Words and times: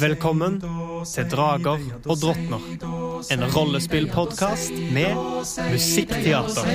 Velkommen 0.00 0.60
til 1.06 1.30
Drager 1.30 1.78
og 2.08 2.16
drottner. 2.22 2.58
En 3.30 3.44
rollespillpodkast 3.54 4.72
med 4.92 5.14
musikkteater. 5.70 6.66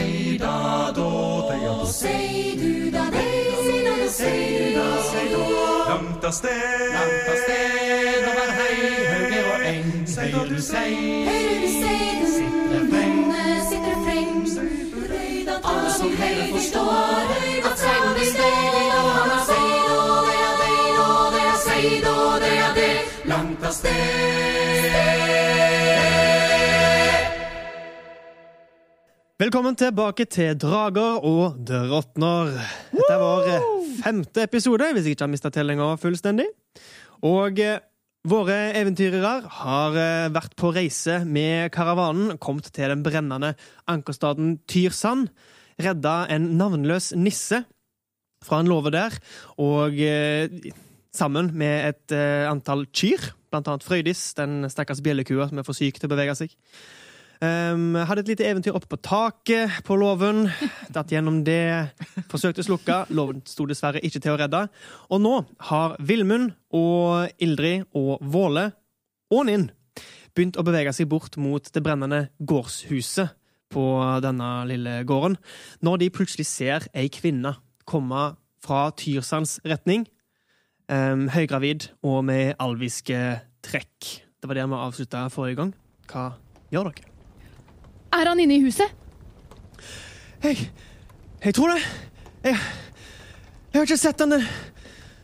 Langt 5.90 6.24
av 6.24 6.32
sted, 6.32 6.64
langt 6.96 7.28
av 7.28 7.38
sted 7.44 8.30
over 8.30 8.56
hei, 8.62 8.78
høyre 9.12 9.42
og 9.52 9.68
eng, 9.74 9.92
høyre 10.16 10.48
du 10.48 10.60
sei, 10.64 10.96
sitter 11.76 12.88
freng, 12.96 13.20
alle 15.60 15.92
som 16.00 16.18
heller 16.24 16.48
forstår, 16.56 17.36
at 17.36 17.55
Velkommen 29.36 29.76
tilbake 29.76 30.24
til 30.32 30.56
Drager 30.56 31.26
og 31.28 31.58
drottner. 31.68 32.54
Dette 32.94 33.10
er 33.12 33.20
vår 33.20 33.50
eh, 33.52 33.66
femte 34.00 34.46
episode, 34.48 34.88
hvis 34.96 35.10
jeg 35.10 35.18
ikke 35.18 35.26
har 35.26 35.32
mista 35.34 35.52
tellinga 35.52 35.90
fullstendig. 36.00 36.46
Og 37.28 37.60
eh, 37.60 37.84
våre 38.24 38.56
eventyrere 38.80 39.34
har 39.58 40.00
eh, 40.00 40.30
vært 40.32 40.56
på 40.56 40.72
reise 40.78 41.20
med 41.28 41.68
karavanen, 41.76 42.38
kommet 42.40 42.72
til 42.72 42.94
den 42.94 43.04
brennende 43.04 43.52
ankerstaden 43.92 44.56
Tyrsand, 44.72 45.28
redda 45.84 46.16
en 46.32 46.54
navnløs 46.56 47.12
nisse 47.20 47.66
fra 48.46 48.64
en 48.64 48.72
låve 48.72 48.96
der, 48.96 49.20
og 49.60 50.00
sammen 51.18 51.52
med 51.58 51.90
et 51.92 52.16
eh, 52.16 52.46
antall 52.50 52.86
kyr, 52.94 53.32
blant 53.52 53.68
annet 53.72 53.86
Frøydis, 53.86 54.28
den 54.38 54.68
stakkars 54.72 55.02
bjellekua 55.06 55.50
som 55.50 55.62
er 55.62 55.68
for 55.68 55.78
syk 55.78 56.00
til 56.00 56.10
å 56.10 56.14
bevege 56.16 56.36
seg. 56.38 56.56
Um, 57.44 57.98
hadde 58.08 58.24
et 58.24 58.30
lite 58.32 58.46
eventyr 58.48 58.76
oppe 58.78 58.88
på 58.94 59.00
taket 59.04 59.82
på 59.86 59.98
låven. 60.00 60.46
Datt 60.96 61.12
gjennom 61.12 61.42
det. 61.46 61.92
Forsøkte 62.32 62.64
å 62.64 62.68
slukke. 62.70 63.00
Låven 63.16 63.42
sto 63.48 63.68
dessverre 63.68 64.00
ikke 64.08 64.22
til 64.24 64.36
å 64.36 64.38
redde. 64.40 64.62
Og 65.12 65.20
nå 65.24 65.34
har 65.70 65.98
Vilmund 66.00 66.54
og 66.76 67.42
Ildrid 67.44 67.90
og 67.98 68.24
Våle 68.24 68.70
og 69.36 69.50
Ninn 69.50 69.68
begynt 70.36 70.58
å 70.60 70.66
bevege 70.68 70.92
seg 70.96 71.10
bort 71.12 71.38
mot 71.40 71.64
det 71.64 71.84
brennende 71.84 72.26
gårdshuset 72.40 73.36
på 73.72 73.86
denne 74.24 74.50
lille 74.70 74.98
gården, 75.08 75.38
når 75.84 76.02
de 76.04 76.12
plutselig 76.14 76.48
ser 76.48 76.88
ei 76.96 77.08
kvinne 77.12 77.56
komme 77.88 78.34
fra 78.66 78.90
Tyrsands 78.98 79.58
retning, 79.68 80.06
um, 80.92 81.28
høygravid 81.34 81.90
og 82.04 82.24
med 82.28 82.54
alviske 82.60 83.20
trekk. 83.66 84.12
Det 84.42 84.50
var 84.50 84.60
det 84.60 84.68
vi 84.70 84.80
avslutta 84.88 85.26
forrige 85.34 85.60
gang. 85.62 85.74
Hva 86.12 86.30
gjør 86.74 86.92
dere? 86.92 87.12
Er 88.16 88.30
han 88.30 88.40
inne 88.40 88.60
i 88.60 88.64
huset? 88.64 88.92
Jeg, 90.44 90.70
jeg 91.44 91.56
tror 91.58 91.74
det. 91.74 91.82
Jeg, 92.44 92.58
jeg 93.74 93.80
har 93.80 93.88
ikke 93.88 93.98
sett 93.98 94.22
han 94.22 94.32
den, 94.32 94.46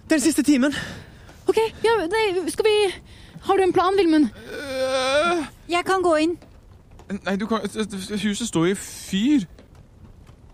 den 0.09 0.23
siste 0.23 0.43
timen. 0.43 0.75
Ok, 1.47 1.57
ja, 1.83 1.97
nei, 2.09 2.25
skal 2.51 2.65
vi 2.67 2.75
Har 3.41 3.57
du 3.57 3.63
en 3.63 3.73
plan, 3.73 3.97
Vilmund? 3.97 4.29
Jeg 5.69 5.85
kan 5.85 6.03
gå 6.05 6.15
inn. 6.21 6.35
Nei, 7.25 7.35
du 7.35 7.47
kan 7.49 7.65
Huset 7.65 8.47
står 8.47 8.71
i 8.71 8.75
fyr. 8.77 9.47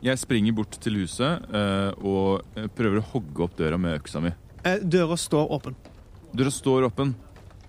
Jeg 0.04 0.20
springer 0.20 0.54
bort 0.54 0.78
til 0.82 1.00
huset 1.02 1.42
uh, 1.50 1.90
og 2.06 2.44
eh, 2.56 2.68
prøver 2.70 3.02
å 3.02 3.08
hogge 3.16 3.44
opp 3.44 3.56
døra 3.58 3.80
med 3.82 3.98
øksa 3.98 4.22
mi. 4.22 4.30
Eh, 4.64 4.82
Døra 4.82 5.18
står 5.18 5.52
åpen. 5.52 5.76
Døra 6.32 6.52
står 6.52 6.88
åpen. 6.90 7.16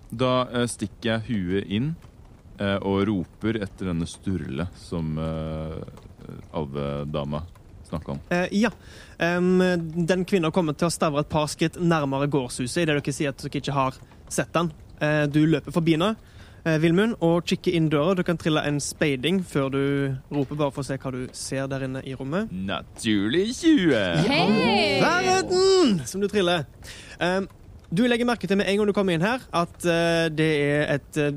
Da 0.09 0.47
eh, 0.53 0.67
stikker 0.69 1.11
jeg 1.11 1.25
huet 1.29 1.69
inn 1.69 1.93
eh, 2.59 2.77
og 2.77 3.05
roper 3.09 3.61
etter 3.63 3.91
denne 3.91 4.07
Sturle 4.09 4.69
som 4.79 5.17
alvedama 6.53 7.43
snakka 7.89 8.11
om. 8.11 8.19
Eh, 8.29 8.47
ja. 8.51 8.69
Den 9.17 10.25
kvinna 10.25 10.51
kommer 10.51 10.77
til 10.77 10.87
å 10.87 10.93
stavre 10.93 11.23
et 11.25 11.31
par 11.31 11.47
skritt 11.51 11.79
nærmere 11.81 12.29
gårdshuset 12.31 12.83
idet 12.83 12.99
dere 12.99 13.13
sier 13.15 13.33
at 13.33 13.41
dere 13.41 13.61
ikke 13.61 13.75
har 13.75 13.97
sett 14.29 14.53
den. 14.53 14.71
Eh, 15.01 15.23
du 15.31 15.41
løper 15.47 15.73
forbi 15.73 15.95
henne, 15.97 16.13
Vilmund, 16.83 17.15
og 17.25 17.45
kikke 17.49 17.73
inn 17.75 17.89
døra. 17.91 18.15
Du 18.17 18.23
kan 18.27 18.37
trille 18.39 18.61
en 18.67 18.79
speiding 18.83 19.41
før 19.47 19.69
du 19.73 19.83
roper, 20.31 20.55
bare 20.59 20.73
for 20.75 20.83
å 20.83 20.87
se 20.87 20.97
hva 21.01 21.11
du 21.15 21.21
ser 21.35 21.69
der 21.71 21.87
inne 21.87 22.03
i 22.05 22.15
rommet. 22.17 22.51
Naturlig 22.51 23.47
20! 23.57 24.27
Hei! 24.29 24.43
Verden! 25.03 25.99
Som 26.09 26.21
du 26.23 26.29
triller. 26.31 26.67
Um, 27.19 27.49
du 27.89 28.03
legger 28.05 28.27
merke 28.29 28.47
til 28.47 28.59
med 28.59 28.69
en 28.69 28.81
gang 28.81 28.89
du 28.89 28.93
kommer 28.93 29.17
inn 29.17 29.25
her, 29.25 29.41
at 29.49 29.75
uh, 29.81 30.27
det 30.29 30.49
er 30.61 30.83
et 30.99 31.21
uh, 31.23 31.31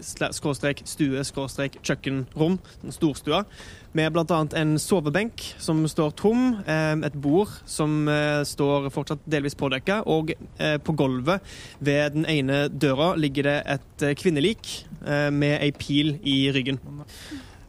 inngangs-stue-kjøkkenrom, 0.00 2.58
en 2.84 2.94
storstua, 2.94 3.44
med 3.92 4.16
annet 4.16 4.54
en 4.54 4.78
sovebenk 4.78 5.54
som 5.58 5.88
står 5.88 6.10
tom, 6.18 6.54
eh, 6.66 7.06
et 7.06 7.14
bord 7.14 7.48
som 7.66 8.08
eh, 8.08 8.44
står 8.44 8.90
fortsatt 8.90 9.18
delvis 9.26 9.54
pådekka, 9.54 10.02
og 10.06 10.32
eh, 10.58 10.78
på 10.78 10.92
gulvet 10.92 11.40
ved 11.80 12.10
den 12.14 12.26
ene 12.26 12.68
døra 12.68 13.14
ligger 13.16 13.42
det 13.42 13.62
et 13.66 14.18
kvinnelik 14.18 14.86
med 15.32 15.62
ei 15.62 15.70
pil 15.72 16.18
i 16.28 16.52
ryggen. 16.52 16.78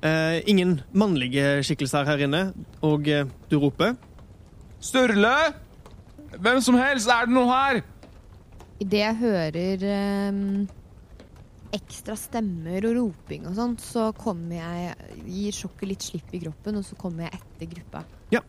Eh, 0.04 0.42
ingen 0.50 0.82
mannlige 0.92 1.64
skikkelser 1.64 2.04
her 2.04 2.18
inne, 2.26 2.54
og 2.82 3.08
du 3.08 3.60
roper. 3.60 3.96
Sturle! 4.82 5.54
Hvem 6.42 6.62
som 6.64 6.76
helst, 6.80 7.10
er 7.12 7.28
det 7.28 7.36
noe 7.36 7.50
her? 7.52 7.82
Idet 8.82 9.04
jeg 9.04 9.18
hører 9.20 9.84
ehm, 9.86 10.68
ekstra 11.76 12.16
stemmer 12.20 12.86
og 12.90 12.98
roping 12.98 13.48
og 13.50 13.56
sånn, 13.58 13.78
så 13.82 14.10
kommer 14.18 14.58
jeg 14.58 15.22
Gir 15.28 15.56
sjokket 15.56 15.90
litt 15.90 16.06
slipp 16.06 16.34
i 16.36 16.42
kroppen, 16.44 16.80
og 16.80 16.86
så 16.88 16.98
kommer 17.00 17.28
jeg 17.28 17.40
etter 17.40 17.72
gruppa. 17.76 18.04
Ja. 18.34 18.44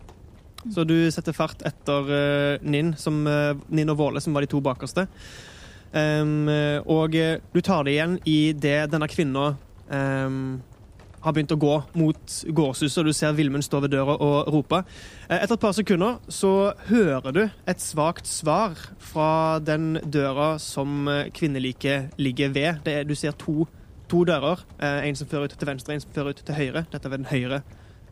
Så 0.71 0.85
du 0.87 0.95
setter 1.11 1.35
fart 1.35 1.63
etter 1.67 2.07
uh, 2.07 2.63
Ninn, 2.63 2.93
eh, 2.95 3.63
Ninn 3.75 3.91
og 3.91 3.99
Våle, 3.99 4.21
som 4.23 4.35
var 4.37 4.45
de 4.45 4.51
to 4.53 4.61
bakerste. 4.63 5.09
Eh, 5.91 6.27
og 6.87 7.17
uh, 7.19 7.33
du 7.51 7.61
tar 7.61 7.87
det 7.87 7.97
igjen 7.97 8.19
i 8.31 8.39
det 8.55 8.79
denne 8.93 9.09
kvinna 9.11 9.49
em, 9.91 10.63
har 11.23 11.33
begynt 11.37 11.53
å 11.55 11.59
gå 11.63 11.75
mot 11.99 12.37
gårdshuset, 12.51 12.99
og 12.99 13.07
du 13.07 13.13
ser 13.15 13.33
Vilmund 13.39 13.63
stå 13.67 13.79
ved 13.85 13.93
døra 13.95 14.17
og 14.19 14.49
rope. 14.53 14.81
Eh, 15.29 15.37
Etter 15.39 15.55
et 15.55 15.63
par 15.63 15.73
sekunder 15.77 16.17
så 16.33 16.73
hører 16.89 17.33
du 17.37 17.43
et 17.71 17.81
svakt 17.83 18.27
svar 18.27 18.75
fra 18.99 19.59
den 19.63 20.01
døra 20.03 20.57
som 20.63 21.07
eh, 21.09 21.29
kvinneliket 21.35 22.19
ligger 22.19 22.51
ved. 22.57 22.89
Er, 22.91 23.05
du 23.07 23.15
ser 23.15 23.33
to, 23.39 23.69
to 24.11 24.25
dører. 24.29 24.65
eh, 24.83 25.07
En 25.09 25.17
som 25.17 25.29
fører 25.31 25.47
ut 25.51 25.57
til 25.59 25.69
venstre, 25.71 25.95
en 25.95 26.03
som 26.03 26.11
fører 26.15 26.35
ut 26.35 26.43
til 26.43 26.59
høyre. 26.59 26.85
Dette 26.91 27.07
er 27.07 27.15
ved 27.15 27.23
den 27.23 27.31
høyre 27.31 27.63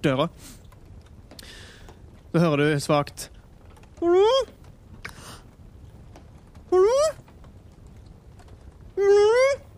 døra. 0.07 0.29
Så 2.31 2.39
hører 2.39 2.57
du 2.63 2.81
svakt 2.81 3.27
Hallo? 4.01 4.27
Hallo? 6.71 7.01
Hallo? 8.97 9.70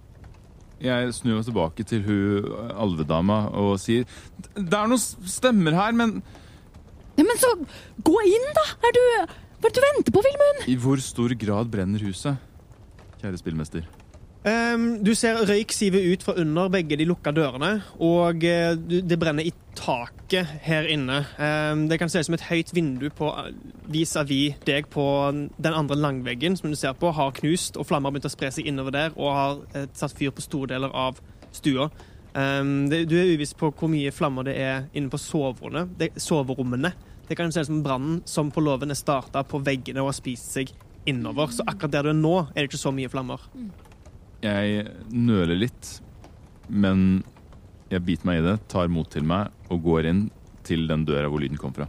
Jeg 0.82 1.12
snur 1.15 1.37
meg 1.38 1.47
tilbake 1.47 1.84
til 1.87 2.03
hun 2.06 2.48
alvedama 2.82 3.44
og 3.55 3.76
sier 3.79 4.02
Det 4.56 4.75
er 4.75 4.88
noen 4.90 4.99
stemmer 5.31 5.76
her, 5.79 5.94
men 5.94 6.17
Ja, 7.19 7.23
men 7.29 7.38
så 7.38 7.52
gå 8.02 8.17
inn, 8.26 8.49
da! 8.56 8.64
Er 8.82 8.96
du 8.96 9.02
Hva 9.62 9.69
er 9.69 9.70
det 9.70 9.76
du 9.79 9.84
venter 9.84 10.14
på, 10.17 10.23
Vilmund? 10.26 10.64
i 10.67 10.75
hvor 10.82 10.99
stor 11.05 11.34
grad 11.38 11.70
brenner 11.70 12.02
huset? 12.02 12.34
Kjære 13.23 13.38
spillmester. 13.38 13.84
Ehm, 14.42 15.04
du 15.06 15.12
ser 15.14 15.38
røyk 15.46 15.70
sive 15.70 16.00
ut 16.02 16.24
fra 16.26 16.34
under 16.42 16.70
begge 16.72 16.96
de 16.98 17.04
lukka 17.06 17.30
dørene, 17.30 17.76
og 18.02 18.42
uh, 18.42 18.72
det 18.74 19.18
brenner 19.22 19.46
i 19.46 19.52
taket 19.78 20.48
her 20.64 20.88
inne. 20.90 21.20
Um, 21.38 21.84
det 21.88 22.00
kan 22.00 22.10
se 22.10 22.18
ut 22.18 22.26
som 22.26 22.34
et 22.34 22.48
høyt 22.48 22.72
vindu 22.74 23.06
vis-à-vis 23.86 24.58
deg 24.66 24.88
på 24.90 25.04
den 25.30 25.70
andre 25.70 25.98
langveggen 25.98 26.58
som 26.58 26.72
du 26.72 26.78
ser 26.78 26.98
på, 26.98 27.12
har 27.14 27.30
knust, 27.38 27.78
og 27.78 27.86
flammer 27.86 28.10
har 28.10 28.16
begynt 28.16 28.26
å 28.26 28.34
spre 28.34 28.50
seg 28.50 28.66
innover 28.66 28.96
der, 28.96 29.14
og 29.14 29.36
har 29.36 29.62
uh, 29.76 29.86
satt 29.94 30.16
fyr 30.18 30.34
på 30.34 30.42
store 30.42 30.72
deler 30.74 30.90
av 30.90 31.22
stua. 31.54 31.86
Um, 32.34 32.88
det, 32.90 33.04
du 33.12 33.14
er 33.20 33.30
uviss 33.36 33.54
på 33.54 33.70
hvor 33.70 33.92
mye 33.92 34.10
flammer 34.10 34.50
det 34.50 34.56
er 34.58 34.88
inne 34.90 35.12
på 35.12 35.22
soverommene. 35.22 35.86
Det, 36.00 36.10
soverommene. 36.18 36.90
Det 37.28 37.38
kan 37.38 37.54
se 37.54 37.62
ut 37.62 37.70
som 37.70 37.84
brannen 37.86 38.18
som 38.26 38.50
på 38.50 38.64
låven 38.64 38.90
er 38.90 38.98
starta 38.98 39.46
på 39.46 39.62
veggene 39.62 40.02
og 40.02 40.10
har 40.10 40.18
spist 40.18 40.50
seg 40.58 40.74
innover. 41.06 41.54
Så 41.54 41.62
akkurat 41.62 41.94
der 41.94 42.10
du 42.10 42.14
er 42.16 42.18
nå, 42.18 42.36
er 42.50 42.64
det 42.64 42.72
ikke 42.72 42.82
så 42.82 42.90
mye 42.94 43.10
flammer. 43.12 43.46
Jeg 44.42 44.86
nøler 45.12 45.58
litt, 45.58 46.00
men 46.68 47.22
Jeg 47.92 48.00
biter 48.06 48.24
meg 48.26 48.38
i 48.40 48.44
det, 48.46 48.54
tar 48.72 48.88
mot 48.88 49.08
til 49.12 49.22
meg 49.28 49.50
og 49.68 49.82
går 49.84 50.06
inn 50.08 50.22
til 50.64 50.86
den 50.88 51.02
døra 51.04 51.28
hvor 51.28 51.42
lyden 51.42 51.58
kom 51.60 51.74
fra. 51.76 51.84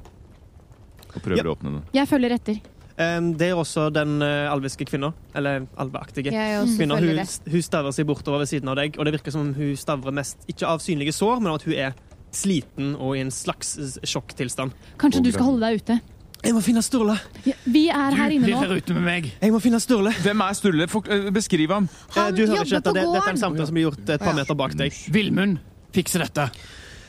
Og 1.15 1.21
prøver 1.23 1.37
Ja. 1.37 1.43
å 1.47 1.53
åpne 1.55 1.71
den. 1.77 1.83
Jeg 1.95 2.07
følger 2.09 2.31
etter. 2.35 2.57
Det 2.97 3.47
er 3.47 3.55
også 3.57 3.87
den 3.93 4.21
eh, 4.21 4.51
alviske 4.51 4.85
kvinna, 4.85 5.13
eller 5.33 5.63
alveaktige. 5.81 6.29
Kvinna, 6.75 6.97
hun, 6.99 7.21
hun 7.53 7.61
stavrer 7.65 7.91
seg 7.95 8.05
bortover 8.05 8.43
ved 8.43 8.51
siden 8.51 8.67
av 8.69 8.75
deg, 8.75 8.99
og 8.99 9.05
det 9.05 9.13
virker 9.15 9.31
som 9.33 9.47
om 9.47 9.53
hun 9.55 9.71
stavrer 9.79 10.13
mest 10.13 10.43
ikke 10.51 10.67
av 10.67 10.83
synlige 10.83 11.13
sår, 11.15 11.39
men 11.39 11.53
av 11.53 11.55
at 11.61 11.63
hun 11.69 11.73
er 11.73 11.95
sliten 12.33 12.95
og 12.97 13.15
i 13.17 13.21
en 13.23 13.31
slags 13.33 13.77
sjokktilstand. 14.03 14.73
Kanskje 15.01 15.23
du 15.23 15.31
skal 15.31 15.45
holde 15.53 15.69
deg 15.71 15.81
ute. 15.81 15.97
Jeg 16.43 16.51
må 16.57 16.59
finne 16.59 16.81
Sturle! 16.83 17.13
Ja, 17.47 17.53
vi 17.71 17.85
er 17.87 18.15
her 18.17 18.31
inne 18.35 18.43
blir 18.49 18.57
nå. 18.57 18.61
her 18.65 18.73
ute 18.81 18.95
med 18.97 19.05
meg. 19.05 19.27
Jeg 19.39 19.53
må 19.53 19.59
finne 19.63 19.79
Sturle! 19.79 20.11
Hvem 20.25 20.41
er 20.43 20.57
Sturle? 20.57 20.87
Eh, 21.07 21.29
Beskriv 21.31 21.71
ham. 21.71 21.85
Eh, 21.87 22.17
Han 22.17 22.35
du 22.35 22.41
hører 22.43 22.65
ikke 22.65 22.81
dette. 22.81 22.93
Det, 22.97 23.03
dette 23.05 23.21
er 23.23 23.29
en 23.31 23.39
samtale 23.39 23.67
som 23.69 23.77
blir 23.77 23.85
gjort 23.87 24.09
et 24.17 24.25
par 24.25 24.35
meter 24.35 24.57
bak 24.59 24.75
deg. 24.79 24.97
Vilmund, 25.15 25.57
fikse 25.95 26.19
dette. 26.19 26.49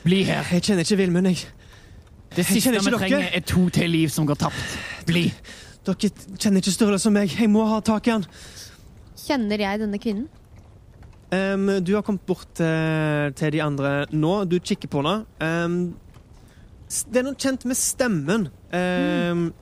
Bli 0.05 0.21
her. 0.29 0.47
Jeg 0.55 0.63
kjenner 0.69 0.87
ikke 0.87 0.99
Vilmund, 1.01 1.27
jeg. 1.33 1.43
Det 2.35 2.45
siste 2.47 2.71
vi 2.71 2.79
dere. 2.79 2.97
trenger, 3.01 3.27
er 3.35 3.43
to 3.47 3.65
til 3.75 3.91
liv 3.91 4.09
som 4.13 4.25
går 4.29 4.39
tapt. 4.45 4.77
Bli. 5.07 5.25
Dere 5.85 6.09
kjenner 6.39 6.63
ikke 6.63 6.73
Sturle 6.77 6.99
som 7.03 7.13
meg. 7.15 7.35
Jeg 7.35 7.51
må 7.51 7.67
ha 7.69 7.81
tak 7.85 8.07
i 8.07 8.15
han. 8.15 8.25
Kjenner 9.25 9.59
jeg 9.67 9.83
denne 9.83 9.99
kvinnen? 9.99 10.27
Um, 11.35 11.67
du 11.83 11.91
har 11.97 12.03
kommet 12.05 12.23
bort 12.29 12.59
uh, 12.63 13.27
til 13.35 13.51
de 13.55 13.59
andre 13.65 14.05
nå. 14.15 14.45
Du 14.47 14.59
kikker 14.63 14.87
på 14.93 15.01
henne. 15.03 15.25
S- 15.41 15.93
det 17.03 17.19
er 17.21 17.25
noe 17.27 17.35
kjent 17.39 17.65
med 17.65 17.77
stemmen. 17.77 18.49
Em, 18.71 19.53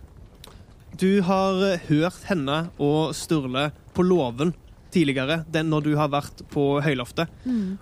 Du 0.99 1.21
har 1.25 1.63
eh, 1.65 1.79
hørt 1.89 2.23
henne 2.29 2.69
og 2.77 3.15
Sturle 3.17 3.71
på 3.95 4.03
låven 4.05 4.51
tidligere, 4.93 5.39
den 5.49 5.71
når 5.71 5.81
du 5.87 5.95
har 5.97 6.11
vært 6.13 6.43
på 6.53 6.79
høyloftet. 6.85 7.31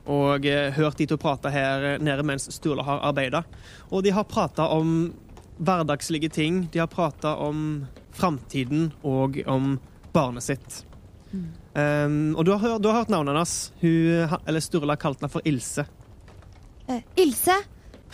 Og 0.07 0.45
eh, 0.48 0.71
hørt 0.77 0.98
de 0.98 1.07
to 1.12 1.18
prate 1.19 1.51
her 1.51 1.83
eh, 1.83 1.98
nede 2.00 2.24
mens 2.24 2.48
Sturle 2.56 2.86
har 2.88 3.03
arbeida. 3.03 3.44
Og 3.92 4.03
de 4.06 4.13
har 4.15 4.24
prata 4.24 4.69
om 4.71 5.12
hverdagslige 5.59 6.30
ting. 6.31 6.69
De 6.71 6.80
har 6.80 6.88
prata 6.88 7.36
om 7.36 7.83
framtiden 8.15 8.94
og 9.03 9.42
om 9.45 9.75
barnet 10.13 10.44
sitt. 10.48 10.86
Um, 11.31 12.33
og 12.36 12.44
du 12.44 12.51
har, 12.56 12.80
du 12.80 12.88
har 12.89 13.01
hørt 13.03 13.12
navnet 13.12 13.36
hennes. 13.36 13.71
Hun, 13.83 14.39
eller 14.48 14.63
Sturle 14.63 14.92
har 14.95 15.00
kalt 15.03 15.19
henne 15.21 15.31
for 15.31 15.44
Ilse. 15.48 15.86
Eh, 16.88 17.03
Ilse? 17.24 17.59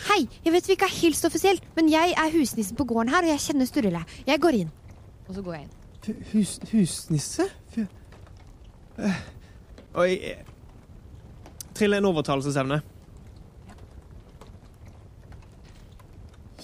Hei, 0.06 0.20
jeg 0.44 0.52
vet 0.54 0.68
vi 0.68 0.72
ikke 0.76 0.86
har 0.86 0.94
hilst 1.00 1.24
offisielt, 1.26 1.64
men 1.76 1.88
jeg 1.90 2.12
er 2.16 2.30
husnissen 2.36 2.76
på 2.78 2.84
gården 2.86 3.10
her, 3.10 3.24
og 3.26 3.32
jeg 3.32 3.40
kjenner 3.42 3.66
Sturle. 3.66 4.02
Jeg 4.28 4.40
går 4.40 4.58
inn. 4.62 4.70
Og 5.28 5.34
så 5.34 5.42
går 5.42 5.54
jeg 5.58 5.64
inn. 5.66 5.74
Hus, 6.32 6.58
husnisse? 6.72 7.48
Fy- 7.74 7.86
Eh, 8.98 9.18
Oi 9.94 10.12
eh, 10.32 10.38
Trill 11.78 11.94
en 11.94 12.08
overtalelsesevne. 12.08 12.80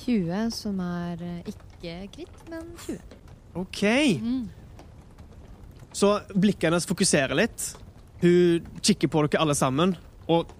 20, 0.05 0.51
som 0.53 0.81
er 0.83 1.23
eh, 1.23 1.53
ikke 1.53 1.95
kritt, 2.17 2.41
men 2.51 2.67
20. 2.87 2.99
OK. 3.63 3.83
Så 5.95 6.11
blikket 6.35 6.67
hennes 6.73 6.89
fokuserer 6.91 7.37
litt. 7.39 7.69
Hun 8.25 8.67
kikker 8.83 9.09
på 9.15 9.23
dere 9.29 9.45
alle 9.45 9.55
sammen. 9.55 9.95
Og 10.27 10.51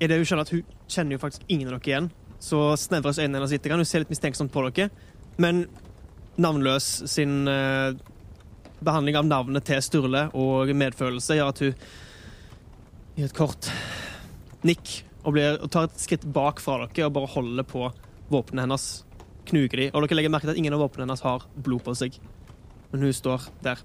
er 0.00 0.06
det 0.12 0.20
hun 0.20 0.28
skjønner 0.30 0.46
at 0.46 0.54
hun 0.54 0.62
kjenner 0.90 1.16
jo 1.16 1.22
faktisk 1.22 1.46
ingen 1.48 1.70
av 1.70 1.78
dere 1.78 1.92
igjen, 1.92 2.10
så 2.40 2.70
snevres 2.80 3.20
øynene 3.20 3.40
hennes 3.40 3.54
litt. 3.54 3.68
Hun 3.70 3.86
ser 3.88 4.04
litt 4.04 4.12
mistenksomt 4.12 4.52
på 4.52 4.64
dere. 4.68 4.90
Men 5.40 5.64
Navnløs 6.40 6.86
sin 7.10 7.48
eh, 7.48 7.92
behandling 8.80 9.18
av 9.18 9.28
navnet 9.28 9.66
til 9.68 9.82
Sturle 9.84 10.28
og 10.38 10.72
medfølelse 10.76 11.36
gjør 11.36 11.52
at 11.52 11.62
hun 11.64 11.86
gir 13.16 13.26
et 13.26 13.36
kort 13.36 13.68
nikk 14.64 14.92
og, 15.24 15.34
blir, 15.34 15.58
og 15.60 15.68
tar 15.72 15.88
et 15.88 16.00
skritt 16.00 16.24
bak 16.24 16.62
fra 16.64 16.86
dere 16.86 17.08
og 17.08 17.16
bare 17.18 17.32
holder 17.34 17.66
på 17.68 17.88
våpnene 18.30 18.64
hennes. 18.66 18.88
Knuger 19.50 19.82
de. 19.82 19.88
Og 19.90 20.04
dere 20.04 20.20
legger 20.20 20.32
merke 20.32 20.46
til 20.46 20.54
at 20.54 20.60
ingen 20.60 20.76
av 20.76 20.84
våpnene 20.84 21.08
hennes 21.08 21.24
har 21.26 21.44
blod 21.58 21.82
på 21.84 21.96
seg. 21.98 22.16
Men 22.92 23.04
hun 23.06 23.14
står 23.16 23.48
der. 23.64 23.82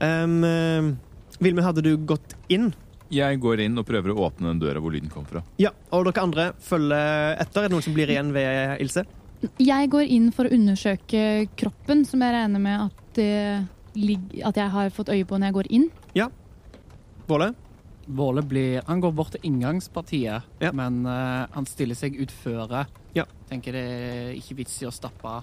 Um, 0.00 0.96
Vilmund, 1.40 1.64
hadde 1.64 1.84
du 1.84 1.94
gått 2.08 2.34
inn? 2.52 2.70
Jeg 3.10 3.40
går 3.42 3.64
inn 3.66 3.78
og 3.80 3.86
prøver 3.88 4.12
å 4.14 4.26
åpne 4.28 4.52
den 4.52 4.60
døra 4.62 4.80
hvor 4.82 4.94
lyden 4.94 5.10
kom 5.10 5.24
fra. 5.26 5.42
Ja. 5.58 5.72
Og 5.90 6.04
dere 6.06 6.22
andre 6.22 6.44
følger 6.62 7.36
etter? 7.42 7.64
Er 7.64 7.68
det 7.68 7.74
noen 7.74 7.86
som 7.86 7.96
blir 7.96 8.12
igjen 8.12 8.30
ved 8.34 8.76
Ilse? 8.84 9.04
Jeg 9.58 9.88
går 9.90 10.10
inn 10.12 10.28
for 10.36 10.46
å 10.46 10.52
undersøke 10.54 11.48
kroppen, 11.58 12.04
som 12.06 12.20
jeg 12.22 12.34
regner 12.36 12.60
med 12.60 12.86
at, 12.86 13.20
at 14.50 14.60
jeg 14.62 14.70
har 14.76 14.92
fått 14.94 15.10
øye 15.14 15.24
på 15.26 15.38
når 15.40 15.50
jeg 15.50 15.56
går 15.58 15.70
inn. 15.78 15.88
Ja. 16.18 16.28
Våle? 17.30 17.52
Våle 18.10 18.42
blir 18.42 18.82
Han 18.88 19.00
går 19.00 19.12
bort 19.14 19.32
til 19.36 19.44
inngangspartiet, 19.46 20.42
Ja. 20.60 20.72
men 20.74 21.04
uh, 21.06 21.46
han 21.54 21.66
stiller 21.66 21.94
seg 21.98 22.16
ut 22.20 22.30
føre. 22.30 22.84
Ja. 23.14 23.24
Tenker 23.50 23.72
det 23.74 23.84
er 23.86 24.30
ikke 24.38 24.56
vits 24.62 24.76
i 24.82 24.86
å 24.88 24.94
stappe 24.94 25.40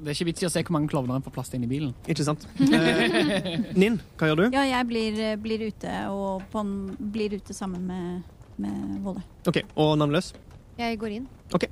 Det 0.00 0.10
er 0.10 0.14
ikke 0.16 0.28
vits 0.30 0.44
i 0.44 0.48
å 0.48 0.52
se 0.52 0.62
hvor 0.64 0.76
mange 0.76 0.90
klovner 0.92 1.18
han 1.18 1.24
får 1.26 1.34
plass 1.36 1.52
til 1.52 1.60
inn 1.60 1.68
i 1.68 1.70
bilen. 1.70 1.94
Ikke 2.08 2.26
sant? 2.26 2.48
Eh, 2.76 3.70
Ninn, 3.78 4.00
hva 4.18 4.28
gjør 4.30 4.42
du? 4.42 4.46
Ja, 4.56 4.64
jeg 4.68 4.88
blir, 4.88 5.20
blir 5.40 5.68
ute 5.68 5.92
og 6.12 6.44
på 6.52 6.60
en, 6.62 6.74
blir 7.14 7.36
ute 7.38 7.56
sammen 7.56 7.86
med, 7.88 8.26
med 8.60 8.98
Våle. 9.04 9.22
OK. 9.48 9.62
Og 9.78 9.94
navnløs? 10.00 10.34
Jeg 10.76 10.98
går 11.00 11.14
inn. 11.20 11.28
OK. 11.56 11.64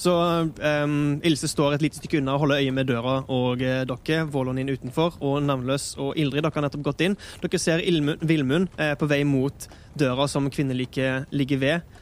Så 0.00 0.12
um, 0.14 1.20
Ilse 1.26 1.48
står 1.50 1.74
et 1.76 1.82
lite 1.84 1.98
stykke 1.98 2.20
unna 2.22 2.36
og 2.36 2.46
holder 2.46 2.62
øye 2.62 2.72
med 2.72 2.88
døra 2.88 3.16
og 3.28 3.60
eh, 3.60 3.82
dere. 3.88 4.22
Og 4.32 4.52
Ninn 4.56 4.70
utenfor, 4.72 5.18
og 5.20 5.42
Navnløs 5.44 5.90
og 6.00 6.16
Ildrid, 6.16 6.44
dere 6.46 6.54
har 6.54 6.64
nettopp 6.64 6.86
gått 6.86 7.04
inn. 7.04 7.16
Dere 7.42 7.60
ser 7.60 7.82
Villmund 7.84 8.24
Vilmund 8.24 8.78
eh, 8.80 8.94
på 8.98 9.08
vei 9.10 9.20
mot 9.28 9.68
døra 9.98 10.28
som 10.30 10.48
kvinneliket 10.52 11.28
ligger 11.34 11.60
ved. 11.60 11.98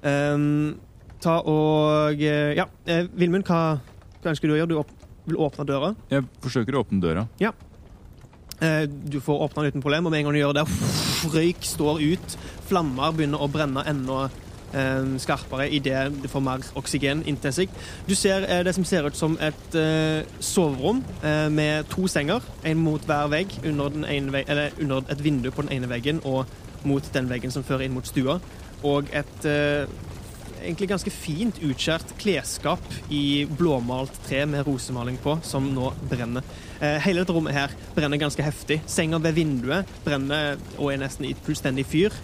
Um, 0.00 0.78
ta 1.20 1.40
og 1.44 2.22
eh, 2.24 2.54
Ja, 2.56 2.64
Villmund, 3.12 3.44
hva, 3.50 3.80
hva 4.20 4.34
ønsker 4.34 4.50
du 4.50 4.54
å 4.54 4.60
gjøre? 4.60 4.70
Du 4.70 4.78
åp 4.80 4.90
vil 5.30 5.40
åpne 5.40 5.66
døra. 5.68 5.94
Jeg 6.10 6.26
forsøker 6.42 6.76
å 6.76 6.84
åpne 6.84 7.00
døra. 7.02 7.26
Eh, 8.60 8.84
du 8.88 9.20
får 9.24 9.46
åpne 9.46 9.64
den 9.64 9.74
uten 9.74 9.84
problem, 9.84 10.06
og 10.06 10.12
med 10.12 10.20
en 10.20 10.28
gang 10.28 10.36
du 10.36 10.40
gjør 10.42 10.56
det, 10.60 10.66
røyk 11.36 11.66
står 11.66 12.00
ut. 12.04 12.38
Flammer 12.68 13.12
begynner 13.16 13.42
å 13.42 13.48
brenne 13.52 13.84
enda 13.88 14.26
eh, 14.76 15.12
skarpere 15.22 15.68
idet 15.72 16.02
det 16.22 16.30
får 16.32 16.44
mer 16.44 16.64
oksygen 16.80 17.24
inntil 17.30 17.54
seg. 17.56 17.76
Du 18.08 18.14
ser 18.18 18.44
eh, 18.48 18.62
det 18.66 18.74
som 18.76 18.86
ser 18.88 19.08
ut 19.08 19.16
som 19.16 19.38
et 19.40 19.78
eh, 19.78 20.28
soverom 20.44 21.04
eh, 21.22 21.48
med 21.52 21.88
to 21.92 22.08
senger, 22.10 22.44
en 22.64 22.84
mot 22.84 23.06
hver 23.08 23.32
vegg, 23.32 23.56
under, 23.64 23.92
den 23.96 24.08
ene 24.08 24.36
veg 24.36 24.52
eller 24.52 24.76
under 24.80 25.08
et 25.08 25.24
vindu 25.24 25.50
på 25.52 25.64
den 25.64 25.78
ene 25.78 25.90
veggen 25.90 26.20
og 26.28 26.44
mot 26.84 27.12
den 27.12 27.28
veggen 27.28 27.52
som 27.52 27.64
fører 27.64 27.86
inn 27.86 27.96
mot 27.96 28.08
stua, 28.08 28.38
og 28.88 29.10
et 29.12 29.44
egentlig 30.60 30.90
ganske 30.90 31.12
fint 31.12 31.60
utskjært 31.64 32.12
klesskap 32.20 32.82
i 33.12 33.46
blåmalt 33.58 34.14
tre 34.26 34.44
med 34.48 34.66
rosemaling 34.66 35.18
på, 35.22 35.38
som 35.46 35.66
nå 35.74 35.92
brenner. 36.10 36.46
Eh, 36.80 36.98
hele 37.04 37.22
dette 37.22 37.34
rommet 37.36 37.56
her 37.56 37.74
brenner 37.96 38.20
ganske 38.20 38.44
heftig. 38.44 38.80
Senga 38.90 39.20
ved 39.22 39.38
vinduet 39.38 39.88
brenner 40.04 40.60
og 40.78 40.92
er 40.92 41.02
nesten 41.02 41.28
i 41.28 41.34
fullstendig 41.46 41.86
fyr. 41.88 42.14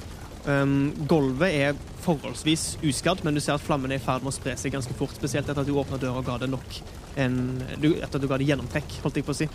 Um, 0.46 0.92
gulvet 1.10 1.56
er 1.58 1.78
forholdsvis 2.04 2.76
uskadd, 2.86 3.24
men 3.26 3.34
du 3.34 3.42
ser 3.42 3.56
at 3.56 3.64
flammen 3.64 3.90
er 3.90 3.98
i 3.98 4.04
ferd 4.04 4.22
med 4.22 4.30
å 4.30 4.36
spre 4.36 4.54
seg 4.60 4.76
ganske 4.76 4.94
fort. 4.94 5.16
Spesielt 5.18 5.48
etter 5.48 5.64
at 5.64 5.66
du 5.66 5.74
åpna 5.74 5.98
døra 5.98 6.22
og 6.22 6.28
ga 6.28 6.38
det 6.44 6.52
nok 6.52 6.80
en, 7.18 7.36
Etter 7.80 8.06
at 8.06 8.22
du 8.22 8.28
ga 8.30 8.38
det 8.38 8.46
gjennomtrekk, 8.46 9.00
holdt 9.02 9.18
jeg 9.18 9.26
på 9.26 9.34
å 9.34 9.40
si. 9.42 9.50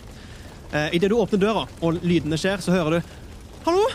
Uh, 0.72 0.88
Idet 0.92 1.08
du 1.08 1.16
åpner 1.16 1.40
døra, 1.40 1.66
og 1.80 2.02
lydene 2.04 2.36
skjer, 2.40 2.60
så 2.64 2.76
hører 2.76 2.98
du 2.98 3.12
Hallo? 3.62 3.86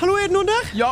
Hallo, 0.00 0.16
er 0.18 0.26
det 0.28 0.34
noen 0.34 0.48
der? 0.50 0.70
Ja, 0.74 0.88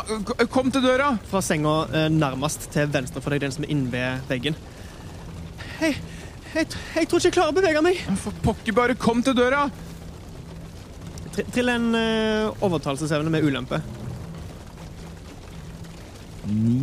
kom 0.53 0.71
til 0.73 0.85
døra! 0.85 1.09
Fra 1.31 1.41
senga 1.43 1.73
eh, 1.91 2.09
nærmest 2.13 2.69
til 2.73 2.87
venstre 2.95 3.23
for 3.25 3.35
deg, 3.35 3.43
den 3.43 3.55
som 3.55 3.65
er 3.67 3.73
inne 3.75 3.91
ved 3.93 4.29
veggen. 4.31 4.55
Hei, 5.81 5.91
jeg, 6.55 6.69
jeg 6.71 7.09
tror 7.11 7.19
ikke 7.19 7.27
jeg 7.31 7.35
klarer 7.35 7.51
å 7.51 7.57
bevege 7.57 7.83
meg. 7.83 7.99
For 8.23 8.37
pokker 8.45 8.77
bare, 8.77 8.95
kom 9.01 9.25
til 9.27 9.35
døra! 9.39 9.65
Tri- 11.33 11.47
Trill 11.51 11.73
en 11.73 11.89
uh, 11.97 12.63
overtalelsesevne 12.63 13.33
med 13.33 13.47
ulempe. 13.49 13.81
Ni. 16.53 16.79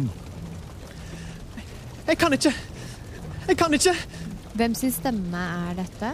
Jeg 2.09 2.17
kan 2.19 2.33
ikke. 2.35 2.51
Jeg 3.47 3.57
kan 3.59 3.75
ikke. 3.77 3.93
Hvem 4.59 4.75
sin 4.75 4.91
stemme 4.91 5.39
er 5.69 5.77
dette? 5.79 6.11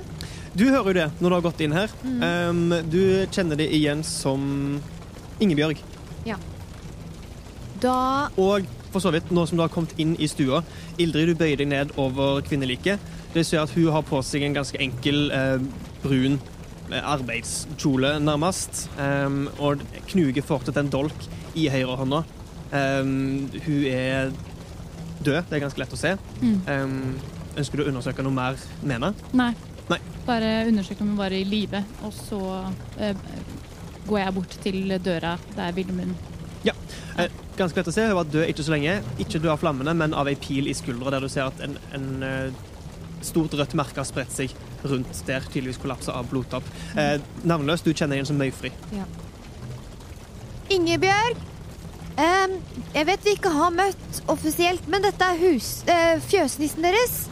Du 0.55 0.67
hører 0.69 0.85
jo 0.91 0.95
det 0.99 1.07
når 1.17 1.29
du 1.33 1.35
har 1.39 1.45
gått 1.49 1.65
inn 1.65 1.73
her. 1.75 1.91
Um, 2.05 2.69
du 2.91 3.01
kjenner 3.33 3.57
det 3.59 3.71
igjen 3.73 4.03
som 4.05 4.45
Ingebjørg. 5.41 5.81
Da 7.83 8.29
Og 8.41 8.67
for 8.95 9.03
så 9.03 9.11
vidt, 9.11 9.31
nå 9.35 9.43
som 9.45 9.59
du 9.59 9.63
har 9.65 9.71
kommet 9.73 9.91
inn 9.99 10.13
i 10.23 10.27
stua, 10.31 10.61
Ildrid, 11.01 11.27
du 11.27 11.35
bøyer 11.35 11.59
deg 11.59 11.67
ned 11.67 11.89
over 11.99 12.39
kvinneliket. 12.47 13.01
Det 13.33 13.43
ser 13.43 13.65
at 13.65 13.73
hun 13.75 13.91
har 13.91 14.05
på 14.07 14.21
seg 14.23 14.45
en 14.47 14.55
ganske 14.55 14.79
enkel 14.79 15.25
eh, 15.35 15.57
brun 15.99 16.37
eh, 16.87 17.01
arbeidskjole, 17.01 18.13
nærmest. 18.23 18.85
Um, 18.95 19.49
og 19.59 19.83
knuger 20.13 20.47
fortsatt 20.47 20.79
en 20.79 20.93
dolk 20.93 21.27
i 21.59 21.67
høyrehånda. 21.73 22.23
Um, 22.71 23.51
hun 23.65 23.83
er 23.91 24.31
død, 25.19 25.43
det 25.49 25.59
er 25.59 25.65
ganske 25.65 25.83
lett 25.83 25.95
å 25.95 25.99
se. 25.99 26.15
Mm. 26.39 26.57
Um, 26.63 26.97
ønsker 27.59 27.79
du 27.79 27.83
å 27.83 27.91
undersøke 27.91 28.23
noe 28.23 28.39
mer 28.39 28.63
med 28.79 28.95
henne? 28.95 29.11
Nei. 29.35 29.51
Nei. 29.91 29.99
Bare 30.25 30.53
undersøke 30.69 31.03
om 31.03 31.11
hun 31.13 31.19
var 31.19 31.35
i 31.35 31.43
live, 31.45 31.83
og 32.07 32.15
så 32.15 32.39
eh, 32.97 33.13
går 34.07 34.19
jeg 34.21 34.35
bort 34.35 34.57
til 34.63 34.95
døra 35.03 35.35
der 35.55 35.75
Vildemund 35.75 36.15
Ja. 36.65 36.73
Eh, 37.17 37.31
ganske 37.57 37.77
lett 37.77 37.89
å 37.91 37.93
se. 37.93 38.05
Hun 38.09 38.17
var 38.17 38.29
død 38.29 38.49
ikke 38.49 38.63
så 38.65 38.73
lenge. 38.73 38.95
Ikke 39.21 39.39
død 39.39 39.51
av 39.53 39.59
flammene, 39.61 39.93
men 39.93 40.15
av 40.17 40.27
ei 40.27 40.35
pil 40.35 40.67
i 40.67 40.73
skuldra, 40.73 41.13
der 41.13 41.25
du 41.25 41.29
ser 41.29 41.45
at 41.45 41.61
en, 41.63 41.77
en 41.93 42.07
eh, 42.25 42.63
stort 43.25 43.53
rødt 43.53 43.75
merke 43.77 44.01
har 44.01 44.07
spredt 44.09 44.33
seg 44.33 44.53
rundt 44.85 45.21
der, 45.27 45.45
tydeligvis 45.45 45.81
kollapsa 45.81 46.17
av 46.17 46.29
blodtopp. 46.29 46.65
Eh, 46.97 47.17
navnløs, 47.45 47.85
du 47.85 47.93
kjenner 47.93 48.17
igjen 48.17 48.31
som 48.31 48.41
Møyfri. 48.41 48.73
Ingebjørg, 50.73 51.43
Um, 52.15 52.53
jeg 52.95 53.07
vet 53.09 53.25
vi 53.27 53.33
ikke 53.35 53.51
har 53.51 53.73
møtt 53.75 54.21
offisielt, 54.31 54.85
men 54.87 55.03
dette 55.03 55.27
er 55.27 55.39
hus, 55.41 55.81
uh, 55.89 56.15
fjøsnissen 56.23 56.85
deres. 56.85 57.25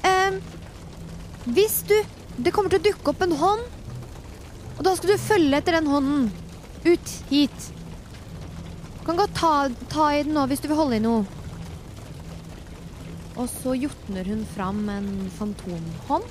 Um, 0.00 0.40
hvis 1.52 1.82
du 1.88 1.98
Det 2.40 2.54
kommer 2.56 2.72
til 2.72 2.80
å 2.80 2.84
dukke 2.86 3.12
opp 3.12 3.20
en 3.20 3.34
hånd, 3.36 3.64
og 4.80 4.86
da 4.86 4.94
skal 4.96 5.10
du 5.12 5.20
følge 5.20 5.58
etter 5.58 5.76
den 5.76 5.88
hånden. 5.92 6.30
Ut 6.88 7.10
hit. 7.28 7.66
Du 8.96 9.02
kan 9.04 9.18
godt 9.20 9.34
ta, 9.36 9.50
ta 9.92 10.06
i 10.16 10.22
den 10.24 10.32
nå 10.32 10.46
hvis 10.48 10.62
du 10.64 10.70
vil 10.70 10.78
holde 10.78 10.96
i 10.96 11.02
noe. 11.04 11.26
Og 13.36 13.44
så 13.52 13.74
jotner 13.76 14.24
hun 14.32 14.40
fram 14.54 14.80
en 14.88 15.10
fantomhånd. 15.36 16.24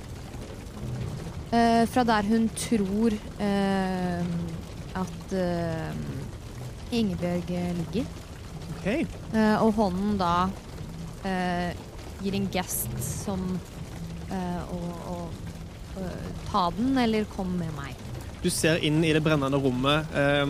eh, 1.51 1.85
fra 1.93 2.03
der 2.09 2.25
hun 2.25 2.49
tror 2.57 3.13
eh, 3.37 4.25
at 4.97 5.33
eh, 5.33 5.93
Ingebjørg 6.91 7.53
ligger. 7.83 8.09
Okay. 8.79 9.05
Eh, 9.33 9.55
og 9.61 9.73
hånden 9.77 10.17
da 10.17 10.49
eh, 11.21 11.77
gir 12.23 12.37
en 12.37 12.49
gest 12.53 12.97
som 13.05 13.45
eh, 14.33 14.61
å, 14.73 14.81
å 15.13 15.17
eh, 16.01 16.29
ta 16.49 16.69
den, 16.77 16.97
eller 16.97 17.29
kom 17.37 17.53
med 17.61 17.73
meg. 17.77 18.08
Du 18.43 18.49
ser 18.49 18.79
inn 18.87 19.01
i 19.03 19.11
det 19.11 19.19
brennende 19.25 19.57
rommet, 19.59 20.13
eh, 20.15 20.45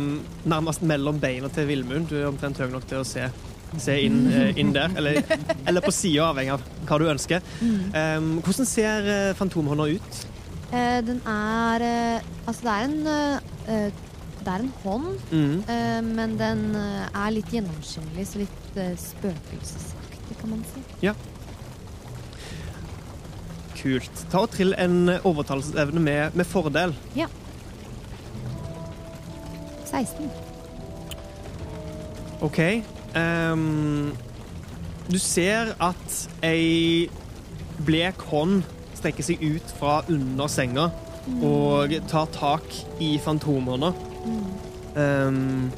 nærmest 0.49 0.83
mellom 0.85 1.17
beina 1.21 1.49
til 1.49 1.65
Villmund. 1.69 2.09
Du 2.11 2.17
er 2.19 2.27
omtrent 2.29 2.59
høy 2.61 2.67
nok 2.69 2.85
til 2.89 2.99
å 3.01 3.05
se, 3.07 3.23
se 3.81 3.95
inn, 4.05 4.27
eh, 4.31 4.51
inn 4.61 4.73
der, 4.75 4.93
eller, 4.99 5.17
eller 5.67 5.81
på 5.81 5.93
sida, 5.95 6.27
avhengig 6.29 6.53
av 6.53 6.61
hva 6.85 6.99
du 7.01 7.07
ønsker. 7.09 7.41
Eh, 7.63 8.19
hvordan 8.45 8.69
ser 8.69 9.09
eh, 9.15 9.31
fantomhånda 9.39 9.87
ut? 9.95 10.21
Eh, 10.69 10.99
den 11.01 11.17
er 11.25 11.87
Altså, 12.45 12.61
det 12.61 12.75
er 12.75 12.83
en 12.85 13.91
Det 14.39 14.47
er 14.53 14.61
en 14.63 14.71
hånd, 14.83 15.17
Mm. 15.31 15.63
eh, 15.67 16.01
men 16.01 16.37
den 16.37 16.61
er 16.75 17.31
litt 17.33 17.49
gjennomskinnelig, 17.51 18.23
så 18.29 18.39
litt 18.39 18.77
uh, 18.77 18.95
spøkelsesaktig, 18.97 20.37
kan 20.39 20.49
man 20.53 20.63
si. 20.69 20.81
Ja. 21.03 21.13
Kult. 23.81 24.23
Ta 24.31 24.41
og 24.45 24.49
trill 24.51 24.73
en 24.77 25.09
overtalelsesevne 25.23 26.01
med, 26.01 26.35
med 26.39 26.47
fordel. 26.47 26.95
16. 29.89 30.29
OK. 32.45 32.59
Um, 33.17 34.11
du 35.09 35.17
ser 35.19 35.73
at 35.81 36.17
ei 36.45 37.09
blek 37.85 38.21
hånd 38.29 38.63
strekker 38.99 39.25
seg 39.25 39.41
ut 39.41 39.75
fra 39.79 40.01
under 40.11 40.51
senga 40.51 40.89
og 41.45 41.93
tar 42.09 42.29
tak 42.33 42.65
i 43.03 43.13
fantomhånda. 43.21 43.91
Um, 44.95 45.69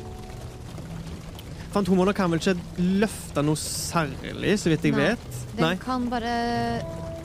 fantomhånda 1.73 2.13
kan 2.15 2.31
vel 2.31 2.41
ikke 2.41 2.55
løfte 3.01 3.43
noe 3.45 3.59
særlig, 3.59 4.57
så 4.61 4.71
vidt 4.71 4.87
jeg 4.87 4.95
Nei. 4.95 5.11
vet? 5.11 5.27
Den 5.57 5.65
Nei. 5.65 5.75
kan 5.81 6.07
bare 6.11 6.35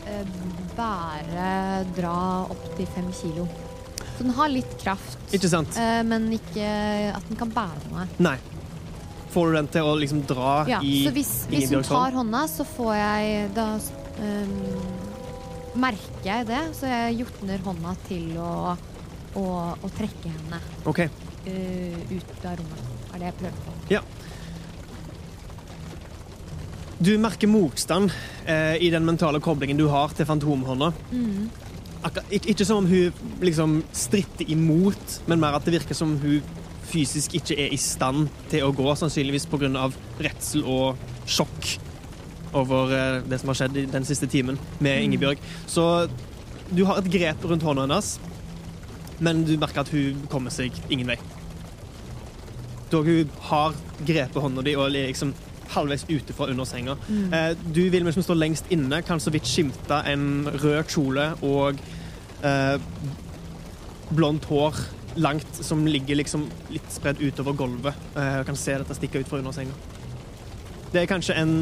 uh, 0.07 0.35
bære 0.77 1.51
dra 1.97 2.19
opp 2.51 2.69
til 2.77 2.91
fem 2.97 3.11
kilo. 3.21 3.47
Så 4.17 4.25
den 4.25 4.33
har 4.37 4.49
litt 4.49 4.77
kraft, 4.81 5.19
Ikke 5.37 5.49
sant? 5.53 5.77
eh, 5.77 6.03
men 6.09 6.31
ikke 6.33 6.69
at 7.13 7.27
den 7.29 7.37
kan 7.37 7.51
bære 7.53 7.91
noe. 7.93 8.07
Nei. 8.25 8.37
Får 9.35 9.51
du 9.51 9.57
den 9.59 9.69
til 9.69 9.85
å 9.85 9.95
liksom 10.01 10.23
dra 10.25 10.53
Ja, 10.71 10.79
i 10.81 11.03
så 11.05 11.13
hvis, 11.13 11.33
hvis 11.53 11.71
hun 11.75 11.85
tar 11.85 12.15
hånda, 12.17 12.47
så 12.49 12.65
får 12.65 12.93
jeg 12.97 13.51
Da 13.53 13.67
ehm, 14.25 14.55
merker 15.77 16.25
jeg 16.31 16.47
det, 16.49 16.63
så 16.79 16.89
jeg 16.89 17.19
jotner 17.21 17.61
hånda 17.67 17.93
til 18.07 18.31
å, 18.41 18.77
å, 19.37 19.45
å 19.77 19.91
trekke 19.99 20.33
henne 20.33 20.63
OK. 20.89 21.03
eh, 21.05 21.99
ut 22.17 22.47
av 22.49 22.57
rommet. 22.63 22.95
Er 23.13 23.19
det 23.21 23.29
jeg 23.29 23.39
prøver 23.43 23.61
på. 23.67 23.77
Du 26.99 27.13
merker 27.21 27.47
motstand 27.47 28.09
eh, 28.49 28.79
i 28.81 28.89
den 28.91 29.05
mentale 29.05 29.41
koblingen 29.45 29.77
du 29.77 29.85
har 29.93 30.15
til 30.17 30.25
fantomhånda. 30.25 30.95
Mm. 31.13 31.51
Akkurat, 32.05 32.31
ikke, 32.33 32.65
som 32.65 32.85
om 32.85 32.87
hun 32.91 33.41
liksom 33.45 33.81
stritter 33.97 34.51
imot, 34.53 35.21
men 35.27 35.41
mer 35.41 35.57
at 35.57 35.65
det 35.67 35.75
virker 35.79 35.97
som 35.97 36.17
hun 36.21 36.43
fysisk 36.87 37.35
ikke 37.35 37.57
er 37.59 37.73
i 37.75 37.81
stand 37.81 38.29
til 38.53 38.67
å 38.67 38.75
gå, 38.77 38.87
sannsynligvis 38.99 39.49
pga. 39.51 39.89
redsel 40.23 40.63
og 40.65 41.01
sjokk 41.27 41.77
over 42.57 42.93
eh, 42.95 43.23
det 43.27 43.41
som 43.41 43.51
har 43.51 43.59
skjedd 43.59 43.81
den 43.93 44.07
siste 44.07 44.29
timen 44.31 44.59
med 44.81 45.03
Ingebjørg. 45.03 45.43
Så 45.67 46.07
du 46.71 46.85
har 46.87 47.01
et 47.01 47.11
grep 47.11 47.45
rundt 47.45 47.67
hånda 47.67 47.87
hennes, 47.87 48.17
men 49.19 49.45
du 49.49 49.57
merker 49.59 49.83
at 49.83 49.93
hun 49.93 50.23
kommer 50.31 50.55
seg 50.55 50.75
ingen 50.91 51.09
vei. 51.11 51.19
Dog 52.93 53.09
hun 53.09 53.31
har 53.49 53.75
grepet 54.07 54.43
hånda 54.43 54.63
di 54.63 54.77
og 54.79 54.93
liksom 54.95 55.35
halvveis 55.75 56.07
ute 56.09 56.35
fra 56.37 56.49
under 56.53 56.69
senga. 56.69 56.97
Eh, 57.11 57.53
du, 57.75 57.87
vil 57.93 58.13
som 58.13 58.25
står 58.25 58.39
lengst 58.41 58.71
inne, 58.75 59.03
kan 59.07 59.21
så 59.23 59.33
vidt 59.35 59.49
skimte 59.49 60.03
en 60.11 60.47
rød 60.63 60.85
kjole 60.93 61.31
og 61.47 61.81
eh, 62.45 62.77
blondt 64.15 64.49
hår 64.51 64.79
langt 65.17 65.61
som 65.65 65.87
ligger 65.89 66.19
liksom 66.21 66.45
litt 66.71 66.89
spredd 66.93 67.21
utover 67.23 67.57
gulvet. 67.57 68.09
Eh, 68.17 68.41
kan 68.47 68.59
se 68.59 68.77
dette 68.79 68.97
stikke 68.99 69.23
ut 69.23 69.31
fra 69.31 69.41
under 69.41 69.57
senga. 69.57 69.77
Det 70.93 71.03
er 71.03 71.11
kanskje 71.11 71.37
en 71.41 71.55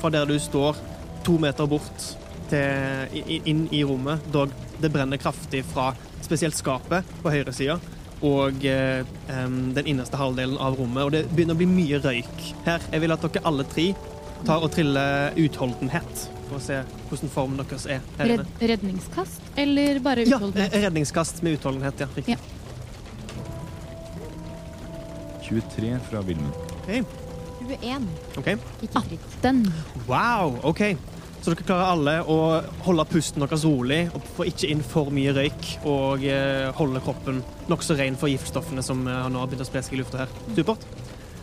fra 0.00 0.12
der 0.12 0.28
du 0.28 0.36
står, 0.42 0.78
to 1.26 1.38
meter 1.42 1.66
bort 1.66 2.10
til, 2.50 3.40
inn 3.48 3.66
i 3.74 3.82
rommet, 3.86 4.22
dog 4.30 4.52
det 4.78 4.92
brenner 4.92 5.18
kraftig 5.18 5.64
fra 5.66 5.90
spesielt 6.22 6.54
skapet 6.58 7.06
på 7.22 7.32
høyresida 7.32 7.78
og 8.24 8.64
um, 8.64 9.56
den 9.76 9.88
innerste 9.92 10.16
halvdelen 10.16 10.56
av 10.62 10.78
rommet. 10.78 11.02
Og 11.04 11.12
det 11.12 11.24
begynner 11.32 11.56
å 11.56 11.60
bli 11.60 11.68
mye 11.68 12.00
røyk 12.04 12.46
her. 12.66 12.84
Jeg 12.92 13.04
vil 13.04 13.14
at 13.16 13.26
dere 13.26 13.44
alle 13.48 13.66
tre 13.68 13.90
tar 14.46 14.64
og 14.64 14.72
triller 14.74 15.36
utholdenhet 15.40 16.26
for 16.46 16.58
å 16.58 16.62
se 16.62 16.78
hvordan 17.08 17.32
formen 17.32 17.60
deres 17.60 17.86
er 17.90 18.04
her 18.18 18.32
inne. 18.36 18.46
Red, 18.46 18.68
redningskast, 18.72 19.50
eller 19.58 20.00
bare 20.04 20.26
utholdenhet? 20.26 20.74
Ja, 20.74 20.84
redningskast 20.86 21.42
med 21.42 21.58
utholdenhet, 21.58 22.04
ja. 22.04 22.08
Riktig. 22.16 22.36
Ja. 22.36 22.52
23 25.46 25.98
fra 26.10 26.22
Vilmund. 26.26 26.52
21. 27.66 28.08
OK. 28.38 28.48
Ikke 28.82 29.02
fritt. 29.08 29.28
Den. 29.42 29.62
Wow, 30.06 30.58
OK. 30.66 30.82
Så 31.42 31.52
dere 31.52 31.66
klarer 31.66 31.92
alle 31.92 32.14
å 32.26 32.36
holde 32.86 33.04
pusten 33.10 33.44
deres 33.44 33.64
rolig 33.68 34.00
og 34.16 34.24
få 34.36 34.48
ikke 34.50 34.70
inn 34.72 34.82
for 34.82 35.12
mye 35.14 35.34
røyk, 35.36 35.68
og 35.86 36.24
eh, 36.26 36.70
holde 36.78 37.02
kroppen 37.04 37.42
nokså 37.70 37.94
ren 37.98 38.18
for 38.18 38.32
giftstoffene 38.32 38.82
som 38.82 39.04
eh, 39.06 39.26
nå 39.30 39.42
har 39.42 39.50
begynt 39.50 39.62
å 39.62 39.68
spre 39.68 39.82
seg 39.86 39.94
i 39.94 40.00
lufta 40.00 40.24
her. 40.24 40.32
Supert. 40.56 40.86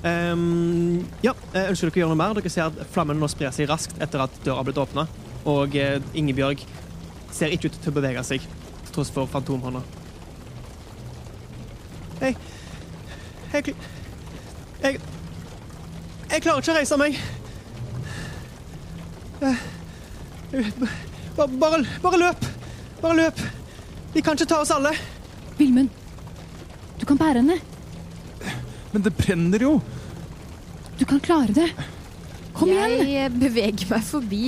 Um, 0.04 1.06
ja, 1.24 1.32
ønsker 1.56 1.88
dere 1.88 1.96
å 1.96 2.02
gjøre 2.02 2.12
noe 2.12 2.20
mer? 2.20 2.34
Dere 2.36 2.52
ser 2.52 2.68
at 2.68 2.82
flammen 2.92 3.22
nå 3.22 3.30
sprer 3.32 3.54
seg 3.56 3.70
raskt 3.72 4.02
etter 4.04 4.26
at 4.26 4.36
døra 4.44 4.60
har 4.60 4.68
blitt 4.68 4.82
åpna, 4.84 5.06
og 5.48 5.78
eh, 5.80 6.02
Ingebjørg 6.20 6.66
ser 7.34 7.54
ikke 7.56 7.72
ut 7.72 7.78
til 7.80 7.94
å 7.94 7.96
bevege 7.96 8.24
seg, 8.28 8.44
til 8.84 8.98
tross 8.98 9.12
for 9.14 9.30
fantomhånda. 9.32 9.84
Jeg 12.20 12.36
Jeg 13.54 13.76
Jeg 14.84 15.00
Jeg 16.30 16.42
klarer 16.42 16.60
ikke 16.60 16.74
å 16.74 16.78
reise 16.82 16.98
meg. 17.00 17.18
Bare, 20.54 21.48
bare, 21.58 21.80
bare 22.04 22.20
løp! 22.22 22.44
Bare 23.02 23.16
løp! 23.18 23.40
De 24.14 24.22
kan 24.22 24.38
ikke 24.38 24.46
ta 24.52 24.60
oss 24.62 24.72
alle. 24.76 24.92
Vilmund, 25.58 25.90
du 27.02 27.06
kan 27.10 27.18
bære 27.18 27.42
henne. 27.42 27.58
Men 28.94 29.02
det 29.06 29.16
brenner 29.18 29.66
jo! 29.66 29.72
Du 31.00 31.06
kan 31.10 31.18
klare 31.26 31.56
det. 31.58 31.72
Kom 32.54 32.70
igjen. 32.70 33.00
Jeg 33.10 33.32
beveger 33.42 33.90
meg 33.90 34.04
forbi 34.06 34.42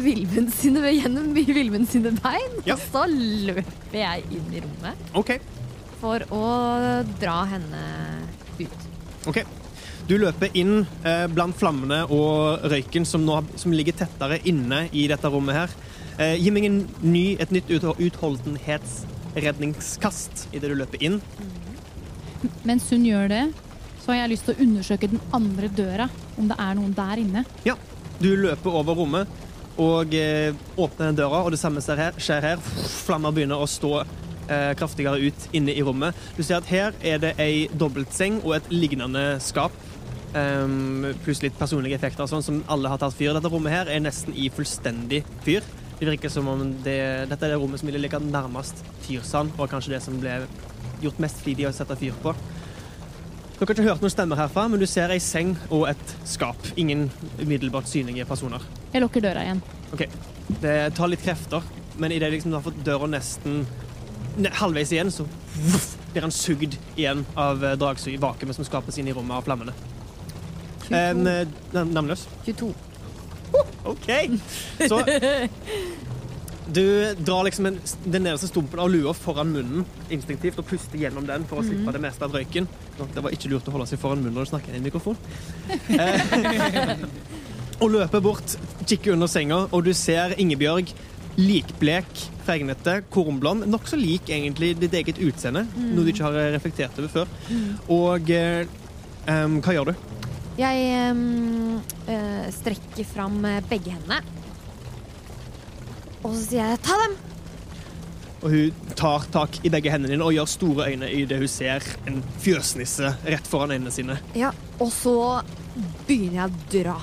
Vilmund 0.00 0.48
sine, 0.56 0.80
gjennom 0.96 1.28
Vilmund 1.36 1.90
sine 1.92 2.14
bein, 2.16 2.56
Ja. 2.64 2.78
og 2.78 2.86
så 2.88 3.02
løper 3.10 3.98
jeg 4.00 4.24
inn 4.32 4.48
i 4.56 4.62
rommet 4.64 5.12
OK. 5.20 5.34
for 6.00 6.24
å 6.32 6.44
dra 7.20 7.42
henne 7.52 7.82
ut. 8.62 8.86
ok. 9.28 9.42
Du 10.08 10.18
løper 10.18 10.48
inn 10.58 10.86
eh, 11.06 11.26
blant 11.30 11.56
flammene 11.56 12.04
og 12.10 12.58
røyken 12.70 13.04
som, 13.06 13.24
nå, 13.26 13.42
som 13.60 13.72
ligger 13.74 13.92
tettere 14.00 14.38
inne 14.48 14.88
i 14.96 15.08
dette 15.10 15.28
rommet 15.30 15.54
her. 15.54 15.68
Eh, 16.20 16.36
gi 16.40 16.50
meg 16.54 16.64
en 16.68 16.88
ny, 17.04 17.36
et 17.40 17.50
nytt 17.54 17.68
ut, 17.70 17.84
utholdenhetsredningskast 18.08 20.34
idet 20.52 20.70
du 20.72 20.76
løper 20.80 20.98
inn. 21.06 21.16
Mens 22.66 22.84
hun 22.90 23.04
gjør 23.06 23.26
det, 23.30 23.44
så 24.00 24.06
har 24.12 24.18
jeg 24.22 24.30
lyst 24.34 24.44
til 24.48 24.54
å 24.56 24.62
undersøke 24.64 25.06
den 25.12 25.22
andre 25.36 25.66
døra, 25.76 26.06
om 26.40 26.46
det 26.50 26.58
er 26.58 26.72
noen 26.78 26.94
der 26.96 27.16
inne. 27.22 27.40
Ja. 27.68 27.76
Du 28.20 28.36
løper 28.36 28.70
over 28.76 28.92
rommet 28.98 29.26
og 29.80 30.12
eh, 30.12 30.52
åpner 30.76 31.06
den 31.08 31.16
døra, 31.22 31.38
og 31.44 31.50
det 31.54 31.60
samme 31.60 31.80
skjer 31.80 31.96
her. 32.02 32.12
Skjer 32.20 32.42
her. 32.44 32.58
Flammer 33.06 33.32
begynner 33.32 33.58
å 33.62 33.66
stå 33.70 34.02
eh, 34.50 34.72
kraftigere 34.76 35.20
ut 35.24 35.40
inne 35.56 35.72
i 35.72 35.82
rommet. 35.86 36.16
Du 36.36 36.42
ser 36.44 36.58
at 36.58 36.68
her 36.68 36.92
er 37.00 37.18
det 37.22 37.32
ei 37.40 37.68
dobbeltseng 37.72 38.42
og 38.42 38.58
et 38.58 38.68
lignende 38.72 39.40
skap. 39.44 39.72
Ehm, 40.38 41.10
pluss 41.24 41.42
litt 41.44 41.56
personlige 41.58 41.96
effekter 41.98 42.24
og 42.24 42.30
sånn, 42.32 42.44
som 42.44 42.62
alle 42.70 42.90
har 42.92 43.00
tatt 43.02 43.16
fyr. 43.16 43.32
Dette 43.36 43.50
rommet 43.52 43.74
her 43.74 43.90
er 43.92 44.02
nesten 44.04 44.34
i 44.36 44.50
fullstendig 44.52 45.22
fyr. 45.44 45.66
Det 46.00 46.08
virker 46.08 46.32
som 46.32 46.48
om 46.48 46.62
det, 46.84 47.28
dette 47.28 47.44
er 47.44 47.52
det 47.54 47.58
rommet 47.60 47.80
som 47.82 47.90
ville 47.90 48.00
ligge 48.00 48.20
nærmest 48.24 48.80
Tyrsand, 49.04 49.52
og 49.58 49.68
kanskje 49.72 49.96
det 49.96 50.02
som 50.04 50.16
ble 50.20 50.38
gjort 51.02 51.20
mest 51.20 51.42
flidig 51.44 51.68
å 51.68 51.74
sette 51.76 51.96
fyr 52.00 52.16
på. 52.22 52.32
Dere 53.60 53.66
har 53.68 53.74
ikke 53.76 53.84
hørt 53.90 54.04
noen 54.04 54.12
stemmer 54.14 54.40
herfra, 54.40 54.62
men 54.72 54.80
du 54.80 54.86
ser 54.88 55.12
ei 55.12 55.20
seng 55.20 55.50
og 55.68 55.84
et 55.90 56.14
skap. 56.24 56.56
Ingen 56.80 57.10
umiddelbart 57.42 57.90
synlige 57.90 58.24
personer. 58.24 58.64
Jeg 58.94 59.04
lukker 59.04 59.20
døra 59.20 59.42
igjen. 59.44 59.60
Det 60.62 60.76
tar 60.96 61.12
litt 61.12 61.20
krefter, 61.20 61.66
men 62.00 62.14
idet 62.16 62.32
liksom 62.32 62.54
du 62.54 62.56
har 62.56 62.64
fått 62.64 62.80
døra 62.86 63.10
nesten 63.12 63.66
ne- 64.40 64.52
halvveis 64.62 64.94
igjen, 64.94 65.12
så 65.12 65.26
blir 66.14 66.24
han 66.24 66.32
sugd 66.32 66.78
igjen 66.96 67.26
av 67.36 67.60
eh, 67.64 67.76
vakuumet 67.76 68.56
som 68.56 68.64
skapes 68.64 68.96
inn 68.98 69.10
i 69.10 69.14
rommet 69.14 69.36
av 69.36 69.44
flammene. 69.44 69.76
En, 70.90 71.26
eh, 71.26 71.46
navnløs. 71.72 72.26
22. 72.46 72.72
OK! 73.90 74.08
Så 74.88 75.00
du 76.70 77.14
drar 77.18 77.44
liksom 77.44 77.66
en, 77.66 77.78
den 78.04 78.22
nederste 78.22 78.46
stumpen 78.50 78.80
av 78.82 78.90
lua 78.92 79.14
foran 79.16 79.50
munnen 79.50 79.86
instinktivt 80.12 80.60
og 80.60 80.68
puster 80.70 81.00
gjennom 81.00 81.26
den 81.26 81.46
for 81.50 81.60
å 81.60 81.66
slippe 81.66 81.94
det 81.96 82.02
meste 82.04 82.26
av 82.26 82.34
røyken. 82.36 82.68
Det 83.00 83.24
var 83.24 83.34
ikke 83.34 83.50
lurt 83.50 83.66
å 83.70 83.74
holde 83.74 83.88
seg 83.90 84.02
foran 84.02 84.22
munnen 84.22 84.38
når 84.38 84.46
du 84.46 84.52
snakker 84.52 84.76
i 84.76 84.80
en 84.80 84.86
mikrofon. 84.86 85.18
Eh, 85.90 87.06
og 87.80 87.94
løper 87.94 88.20
bort, 88.20 88.54
kikker 88.84 89.14
under 89.14 89.28
senga, 89.30 89.62
og 89.72 89.86
du 89.86 89.94
ser 89.96 90.34
Ingebjørg 90.36 90.90
likblek, 91.40 92.10
fregnete, 92.44 92.98
kornblond. 93.12 93.64
Nokså 93.70 93.96
lik 93.96 94.28
egentlig 94.28 94.74
ditt 94.82 94.94
eget 94.98 95.20
utseende, 95.24 95.64
noe 95.78 96.04
du 96.04 96.12
ikke 96.12 96.26
har 96.26 96.36
eh, 96.42 96.50
reflektert 96.56 97.00
over 97.00 97.12
før. 97.14 97.32
Og 97.88 98.32
eh, 98.36 98.66
hva 99.24 99.76
gjør 99.76 99.92
du? 99.92 100.09
Jeg 100.58 100.86
eh, 102.10 102.46
strekker 102.52 103.06
fram 103.08 103.38
eh, 103.48 103.60
begge 103.70 103.94
hendene. 103.94 104.20
Og 106.20 106.34
så 106.34 106.40
sier 106.50 106.66
jeg 106.72 106.80
'ta 106.84 106.96
dem'. 107.04 107.18
Og 108.40 108.50
hun 108.50 108.94
tar 108.96 109.24
tak 109.32 109.58
i 109.64 109.68
begge 109.68 109.90
hendene 109.92 110.14
dine 110.14 110.24
og 110.24 110.32
gjør 110.32 110.48
store 110.48 110.88
øyne 110.90 111.08
i 111.12 111.24
det 111.28 111.38
hun 111.38 111.48
ser 111.48 111.84
en 112.08 112.22
fjøsnisse 112.40 113.10
rett 113.26 113.46
foran 113.46 113.70
øynene 113.76 113.92
sine. 113.92 114.18
Ja, 114.34 114.50
og 114.80 114.88
så 114.92 115.42
begynner 116.08 116.32
jeg 116.32 116.50
å 116.50 116.84
dra. 116.84 116.96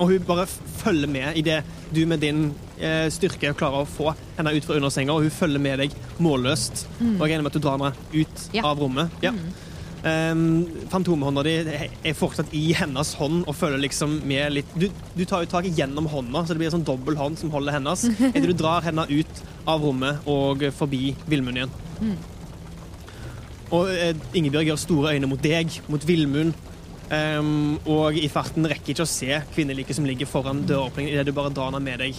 Og 0.00 0.08
hun 0.08 0.24
bare 0.24 0.46
følger 0.80 1.08
med 1.08 1.36
idet 1.36 1.62
du 1.92 2.06
med 2.06 2.20
din 2.20 2.54
eh, 2.80 3.10
styrke 3.12 3.52
klarer 3.52 3.82
å 3.84 3.88
få 3.88 4.14
henne 4.38 4.54
ut 4.56 4.64
fra 4.64 4.74
under 4.78 4.88
senga, 4.88 5.12
og 5.12 5.22
hun 5.26 5.30
følger 5.30 5.60
med 5.60 5.78
deg 5.82 5.90
målløst. 6.18 6.86
Og 7.00 7.20
jeg 7.28 7.28
regner 7.28 7.42
med 7.44 7.52
at 7.52 7.58
du 7.60 7.60
drar 7.60 7.76
henne 7.76 7.92
ut 8.14 8.48
Ja. 8.56 8.64
av 8.64 8.78
rommet. 8.80 9.10
Ja. 9.22 9.32
Um, 10.00 10.64
Fantomhånda 10.88 11.42
di 11.44 11.52
er 11.60 12.14
fortsatt 12.16 12.54
i 12.56 12.70
hennes 12.72 13.10
hånd 13.20 13.42
og 13.44 13.52
følger 13.52 13.82
liksom 13.82 14.14
med 14.24 14.54
litt 14.54 14.70
Du, 14.72 14.86
du 14.88 15.26
tar 15.28 15.44
jo 15.44 15.50
tak 15.52 15.68
gjennom 15.68 16.08
hånda, 16.08 16.40
så 16.40 16.54
det 16.54 16.62
blir 16.62 16.70
en 16.70 16.78
sånn 16.78 16.86
dobbel 16.88 17.18
hånd 17.20 17.36
som 17.40 17.52
holder 17.52 17.76
hennes. 17.76 18.06
etter 18.32 18.48
du 18.48 18.56
drar 18.56 18.86
henne 18.86 19.04
ut 19.10 19.44
av 19.68 19.84
rommet 19.84 20.24
og 20.30 20.64
forbi 20.76 21.12
Villmund 21.28 21.60
igjen. 21.60 21.74
Og 23.76 23.92
eh, 23.92 24.16
Ingebjørg 24.34 24.72
gjør 24.72 24.80
store 24.82 25.14
øyne 25.14 25.28
mot 25.30 25.42
deg, 25.44 25.76
mot 25.92 26.04
Villmund. 26.08 26.56
Um, 27.10 27.80
og 27.90 28.14
i 28.14 28.28
farten 28.30 28.68
rekker 28.70 28.94
ikke 28.94 29.02
å 29.02 29.10
se 29.10 29.40
kvinneliket 29.50 29.98
som 29.98 30.06
ligger 30.06 30.28
foran 30.30 30.62
døråpningen, 30.62 31.10
idet 31.10 31.26
du 31.26 31.34
bare 31.34 31.50
drar 31.50 31.72
henne 31.72 31.82
med 31.82 31.98
deg 31.98 32.18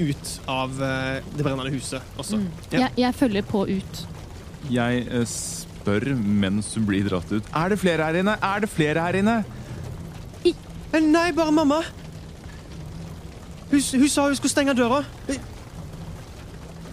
ut 0.00 0.32
av 0.48 0.76
uh, 0.76 1.18
det 1.36 1.44
brennende 1.44 1.72
huset 1.72 2.04
også. 2.20 2.40
Ja. 2.70 2.84
Jeg, 2.84 2.92
jeg 3.00 3.16
følger 3.16 3.46
på 3.48 3.64
ut. 3.68 4.02
Jeg 4.70 5.06
eh, 5.08 5.24
spør 5.80 6.12
mens 6.14 6.74
hun 6.76 6.86
blir 6.88 7.08
dratt 7.08 7.32
ut. 7.32 7.46
Er 7.56 7.72
det 7.72 7.80
flere 7.80 8.06
her 8.06 8.20
inne? 8.20 8.36
Er 8.36 8.60
det 8.64 8.70
flere 8.70 9.06
her 9.06 9.20
inne? 9.20 9.40
I 10.44 10.54
Nei, 11.00 11.30
bare 11.32 11.52
mamma. 11.54 11.84
Hun, 13.70 13.78
hun 13.78 14.08
sa 14.10 14.26
hun 14.26 14.36
skulle 14.36 14.50
stenge 14.50 14.74
døra. 14.74 15.04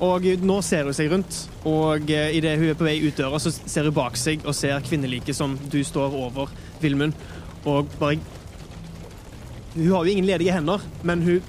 Og 0.06 0.28
nå 0.46 0.60
ser 0.62 0.86
hun 0.86 0.94
seg 0.94 1.10
rundt, 1.10 1.40
og 1.66 2.12
eh, 2.14 2.36
idet 2.38 2.54
hun 2.60 2.70
er 2.70 2.78
på 2.78 2.86
vei 2.86 3.00
ut 3.02 3.18
døra, 3.18 3.40
så 3.42 3.50
ser 3.50 3.90
hun 3.90 3.96
bak 3.98 4.18
seg 4.20 4.46
og 4.46 4.54
ser 4.54 4.84
kvinneliket 4.86 5.34
som 5.34 5.56
du 5.74 5.80
står 5.82 6.14
over 6.14 6.54
Vilmund, 6.84 7.18
og 7.66 7.90
bare 7.98 8.20
Hun 9.74 9.92
har 9.92 10.06
jo 10.06 10.12
ingen 10.12 10.26
ledige 10.26 10.54
hender, 10.54 10.82
men 11.04 11.22
hun 11.22 11.42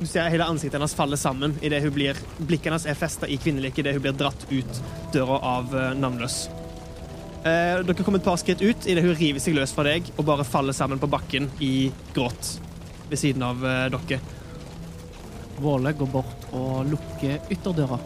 du 0.00 0.06
ser 0.10 0.26
hele 0.26 0.44
ansiktet 0.44 0.74
hennes 0.74 0.94
falle 0.94 1.16
sammen 1.16 1.54
idet 1.62 1.78
hun 1.84 1.92
blir 1.94 2.18
Blikket 2.38 2.66
hennes 2.66 2.86
er 2.90 2.98
festa 2.98 3.28
i 3.30 3.38
kvinneliket 3.38 3.84
idet 3.84 3.94
hun 3.94 4.02
blir 4.02 4.16
dratt 4.18 4.46
ut 4.50 4.80
døra 5.14 5.38
av 5.38 5.70
eh, 5.70 5.94
navnløs. 5.94 6.63
Eh, 7.44 7.82
dere 7.84 8.04
kommer 8.06 8.18
et 8.22 8.24
par 8.24 8.38
skritt 8.40 8.62
ut 8.64 8.86
idet 8.88 9.04
hun 9.04 9.14
river 9.18 9.42
seg 9.42 9.56
løs 9.58 9.72
fra 9.76 9.84
deg 9.84 10.06
og 10.16 10.24
bare 10.24 10.46
faller 10.48 10.72
sammen 10.76 11.00
på 11.02 11.10
bakken 11.12 11.50
i 11.60 11.90
gråt 12.16 12.54
ved 13.10 13.20
siden 13.20 13.44
av 13.44 13.60
eh, 13.68 13.86
dere. 13.92 14.20
Våle 15.60 15.92
går 15.94 16.08
bort 16.10 16.46
og 16.56 16.88
lukker 16.90 17.36
ytterdøra. 17.52 17.98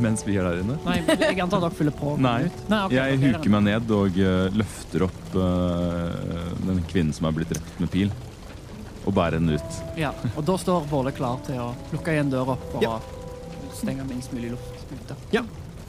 Mens 0.00 0.22
vi 0.26 0.38
er 0.40 0.46
der 0.46 0.62
inne? 0.62 0.76
Nei, 0.86 1.00
jeg 1.06 1.40
antar 1.42 1.60
dere 1.66 1.74
fyller 1.76 1.94
på. 1.94 2.14
Nei. 2.22 2.46
ut. 2.46 2.62
Nei 2.70 2.78
ok, 2.86 2.94
Jeg 2.96 3.18
huker 3.26 3.52
meg 3.56 3.66
ned 3.66 3.92
og 3.98 4.16
eh, 4.22 4.46
løfter 4.62 5.04
opp 5.08 5.36
eh, 5.38 6.54
den 6.64 6.80
kvinnen 6.90 7.12
som 7.14 7.28
er 7.28 7.36
blitt 7.36 7.50
drept 7.52 7.82
med 7.82 7.90
pil, 7.92 8.14
og 9.04 9.10
bærer 9.18 9.36
den 9.42 9.52
ut. 9.58 9.82
Ja, 10.00 10.14
og 10.32 10.40
da 10.48 10.56
står 10.58 10.86
Våle 10.90 11.12
klar 11.14 11.42
til 11.46 11.58
å 11.66 11.72
lukke 11.92 12.14
igjen 12.14 12.30
døra 12.32 12.56
og 12.56 12.82
Ja. 12.82 12.96
stenge 13.74 14.06
minst 14.08 14.32
mulig 14.32 14.54
luft 14.54 14.86
ute. 14.94 15.18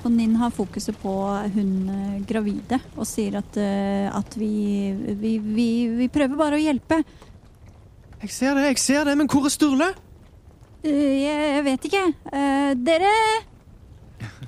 Og 0.06 0.14
Ninn 0.14 0.36
har 0.38 0.54
fokuset 0.54 0.94
på 1.02 1.12
hun 1.56 1.70
eh, 1.90 2.18
gravide 2.30 2.78
og 2.94 3.08
sier 3.10 3.40
at, 3.40 3.58
eh, 3.58 4.06
at 4.14 4.36
vi, 4.38 4.94
vi, 5.18 5.32
vi, 5.42 5.70
vi 5.98 6.08
prøver 6.14 6.38
bare 6.38 6.60
å 6.60 6.62
hjelpe. 6.62 7.00
Jeg 8.22 8.34
ser 8.34 8.54
det, 8.58 8.68
jeg 8.70 8.82
ser 8.84 9.08
det, 9.10 9.16
men 9.18 9.30
hvor 9.32 9.48
er 9.50 9.54
Sturle? 9.54 9.88
Eh, 10.86 11.24
jeg 11.24 11.64
vet 11.66 11.88
ikke. 11.90 12.04
Eh, 12.30 12.72
dere 12.86 13.10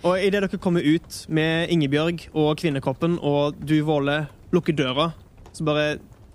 Og 0.04 0.22
idet 0.22 0.43
dere 0.43 0.62
kommer 0.62 0.86
ut 0.86 1.24
med 1.34 1.74
Ingebjørg 1.74 2.28
og 2.38 2.54
kvinnekroppen, 2.62 3.17
og 3.17 3.58
du, 3.58 3.80
Våle, 3.88 4.28
lukker 4.54 4.78
døra, 4.78 5.10
så 5.58 5.65
bare 5.65 5.88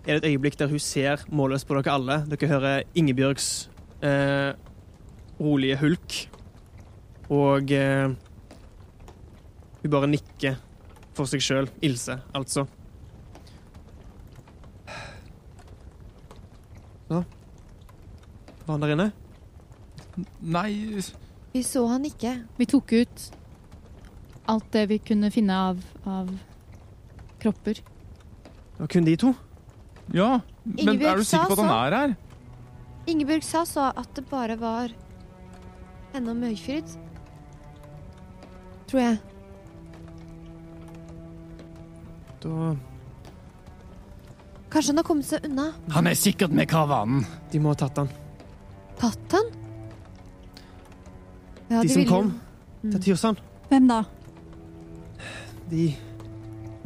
er 0.02 0.18
det 0.18 0.18
et 0.18 0.28
øyeblikk 0.32 0.58
der 0.58 0.70
hun 0.72 0.82
ser 0.82 1.22
målløst 1.30 1.68
på 1.68 1.78
dere 1.78 1.94
alle. 1.94 2.18
Dere 2.26 2.50
hører 2.50 2.82
Ingebjørgs 2.98 3.48
eh, 4.02 4.50
rolige 5.38 5.78
hulk, 5.78 6.18
og 7.30 7.70
eh, 7.70 8.10
hun 9.82 9.90
bare 9.90 10.08
nikker 10.10 10.56
for 11.16 11.28
seg 11.28 11.42
sjøl. 11.44 11.68
Ilse, 11.84 12.18
altså. 12.36 12.66
Så 17.08 17.24
Var 18.62 18.72
han 18.72 18.84
der 18.84 18.94
inne? 18.94 19.08
Nei 20.40 21.00
Vi 21.52 21.62
så 21.66 21.84
han 21.90 22.04
ikke. 22.08 22.36
Vi 22.58 22.66
tok 22.68 22.92
ut 22.92 23.24
alt 24.52 24.68
det 24.74 24.86
vi 24.90 24.98
kunne 24.98 25.30
finne 25.30 25.54
av, 25.70 25.82
av 26.08 26.30
kropper. 27.42 27.78
Det 27.82 28.80
var 28.80 28.90
kun 28.90 29.06
de 29.06 29.16
to. 29.20 29.32
Ja, 30.12 30.40
men 30.64 30.80
Ingebjørg 30.82 31.12
er 31.12 31.20
du 31.20 31.28
sikker 31.28 31.52
på 31.52 31.56
at 31.58 31.62
han 31.62 31.74
er 31.76 31.96
her? 31.96 32.14
Ingebjørg 33.12 33.46
sa 33.46 33.62
så 33.68 33.90
at 33.90 34.10
det 34.16 34.24
bare 34.30 34.56
var 34.58 34.94
henne 36.12 36.34
og 36.34 36.40
Møgfryd. 36.40 36.96
Tror 38.90 39.00
jeg. 39.00 39.20
Da 42.42 42.72
Kanskje 44.72 44.94
han 44.94 45.02
har 45.02 45.04
kommet 45.04 45.28
seg 45.28 45.44
unna. 45.44 45.66
Han 45.92 46.06
er 46.08 46.16
sikkert 46.16 46.52
med 46.56 46.64
karavanen. 46.70 47.26
De 47.52 47.60
må 47.60 47.74
ha 47.74 47.76
tatt 47.82 47.98
han. 48.00 48.08
Tatt 48.96 49.34
han? 49.36 49.50
Ja, 51.68 51.82
De 51.82 51.90
som 51.92 52.00
ville 52.00 52.08
kom 52.08 52.30
til 52.86 53.02
Tyrsand. 53.04 53.42
Hvem 53.68 53.90
da? 53.90 53.98
De 55.68 55.90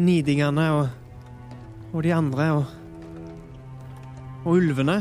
nidingene 0.03 0.67
og, 0.75 0.89
og 1.93 2.03
de 2.05 2.13
andre 2.15 2.49
og 2.59 2.65
Og 4.47 4.61
ulvene. 4.61 5.01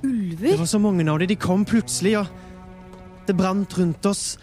Det 0.00 0.54
var 0.56 0.64
så 0.64 0.78
mange 0.80 1.04
av 1.10 1.18
dem. 1.18 1.28
De 1.28 1.36
kom 1.36 1.64
plutselig, 1.68 2.14
og 2.16 3.26
det 3.28 3.34
brant 3.36 3.74
rundt 3.76 4.06
oss. 4.08 4.38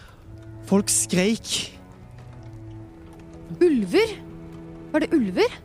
Folk 0.69 0.89
skreik. 0.93 1.71
Ulver? 3.57 4.24
Var 4.95 5.03
det 5.03 5.11
ulver? 5.11 5.55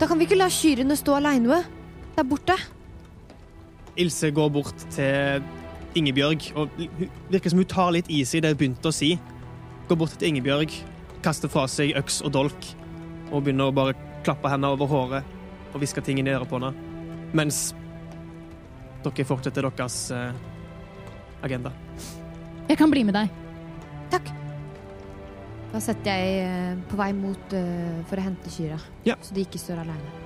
Da 0.00 0.06
kan 0.08 0.16
vi 0.16 0.24
ikke 0.24 0.38
la 0.38 0.46
kyrne 0.48 0.94
stå 0.96 1.18
aleine 1.18 1.58
der 2.14 2.24
borte. 2.24 2.54
Ilse 4.00 4.30
går 4.32 4.48
bort 4.54 4.86
til 4.94 5.44
Ingebjørg, 6.00 6.46
og 6.56 6.72
virker 7.28 7.52
som 7.52 7.60
hun 7.60 7.68
tar 7.68 7.92
litt 7.92 8.08
is 8.08 8.32
i 8.32 8.40
det 8.40 8.54
hun 8.54 8.60
begynte 8.62 8.88
å 8.88 8.96
si. 8.96 9.10
Går 9.90 10.00
bort 10.00 10.16
til 10.16 10.30
Ingebjørg, 10.30 10.72
kaster 11.20 11.52
fra 11.52 11.66
seg 11.68 11.92
øks 12.00 12.22
og 12.24 12.32
dolk 12.38 12.72
og 13.28 13.44
begynner 13.44 13.68
å 13.68 13.76
bare 13.76 13.98
klappe 14.24 14.48
henne 14.48 14.72
over 14.72 14.88
håret 14.88 15.36
og 15.74 15.82
hviske 15.84 16.00
ting 16.00 16.16
inn 16.16 16.32
i 16.32 16.36
øret 16.38 16.48
på 16.48 16.56
henne. 16.56 16.72
Mens 17.36 17.74
dere 19.04 19.28
fortsetter 19.28 19.68
deres 19.68 20.06
eh, 20.16 20.32
agenda. 21.44 21.76
Jeg 22.72 22.80
kan 22.80 22.88
bli 22.88 23.04
med 23.04 23.20
deg. 23.20 23.40
Takk. 24.16 24.39
Da 25.70 25.78
setter 25.82 26.10
jeg 26.18 26.40
eh, 26.42 26.78
på 26.90 26.98
vei 26.98 27.12
mot 27.14 27.52
eh, 27.54 28.00
for 28.10 28.18
å 28.18 28.24
hente 28.26 28.50
kyrne, 28.50 28.80
Ja. 29.06 29.14
så 29.22 29.34
de 29.36 29.44
ikke 29.46 29.60
står 29.60 29.84
alene. 29.84 30.16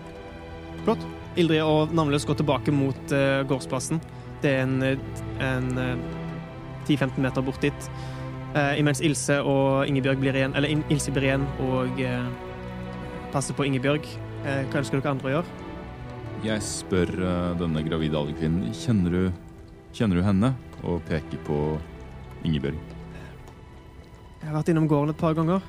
Flott. 0.87 1.05
Ildrid 1.41 1.61
og 1.65 1.93
Navnløs 1.97 2.25
går 2.29 2.39
tilbake 2.41 2.73
mot 2.73 3.13
eh, 3.13 3.43
gårdsplassen. 3.51 4.01
Det 4.41 4.53
er 4.55 4.63
en, 4.65 4.77
en 5.45 5.69
eh, 5.83 6.07
10-15 6.89 7.21
meter 7.25 7.45
bort 7.45 7.61
dit. 7.65 7.91
Eh, 8.55 8.79
imens 8.81 9.03
Ilse 9.05 9.41
og 9.43 9.85
Ingebjørg 9.91 10.23
blir 10.23 10.39
igjen, 10.41 10.57
eller 10.57 10.73
Ilse 10.95 11.13
blir 11.13 11.29
igjen 11.29 11.47
og 11.67 12.01
passer 13.35 13.57
på 13.59 13.67
Ingebjørg. 13.69 14.09
Eh, 14.47 14.65
hva 14.71 14.81
ønsker 14.81 15.01
dere 15.03 15.13
andre 15.17 15.31
å 15.31 15.35
gjøre? 15.39 15.61
Jeg 16.45 16.61
spør 16.65 17.11
denne 17.61 17.81
gravide 17.87 18.17
alderkvinnen 18.21 18.73
kjenner 18.77 19.15
du, 19.17 19.23
kjenner 19.97 20.21
du 20.21 20.25
henne, 20.27 20.51
og 20.85 21.01
peker 21.09 21.41
på 21.47 21.61
Ingebjørg. 22.45 22.94
Jeg 24.45 24.51
har 24.51 24.59
vært 24.59 24.69
innom 24.75 24.85
gården 24.85 25.09
et 25.09 25.17
par 25.17 25.33
ganger. 25.33 25.63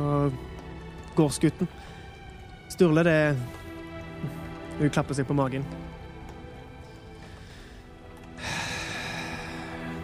Og 0.00 0.36
gårdsgutten. 1.12 1.68
Sturle, 2.72 3.02
det 3.04 3.36
Hun 4.78 4.90
klapper 4.94 5.12
seg 5.12 5.26
på 5.28 5.36
magen. 5.36 5.66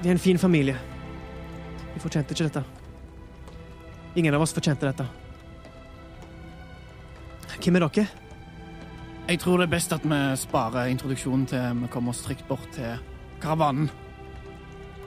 Vi 0.03 0.11
er 0.11 0.13
en 0.13 0.21
fin 0.21 0.39
familie. 0.39 0.77
Vi 1.95 2.03
fortjente 2.03 2.37
ikke 2.37 2.51
dette. 2.51 2.65
Ingen 4.21 4.37
av 4.37 4.45
oss 4.45 4.53
fortjente 4.53 4.91
dette. 4.91 5.07
Hvem 7.57 7.79
er 7.79 7.87
dere? 7.87 8.05
Jeg 9.31 9.41
tror 9.41 9.63
det 9.63 9.71
er 9.71 9.77
best 9.79 9.97
at 9.97 10.05
vi 10.05 10.21
sparer 10.37 10.91
introduksjonen 10.93 11.47
til 11.49 11.81
vi 11.81 11.89
kommer 11.89 12.13
oss 12.13 12.21
trygt 12.27 12.45
bort 12.51 12.69
til 12.77 13.01
karavanen. 13.41 13.89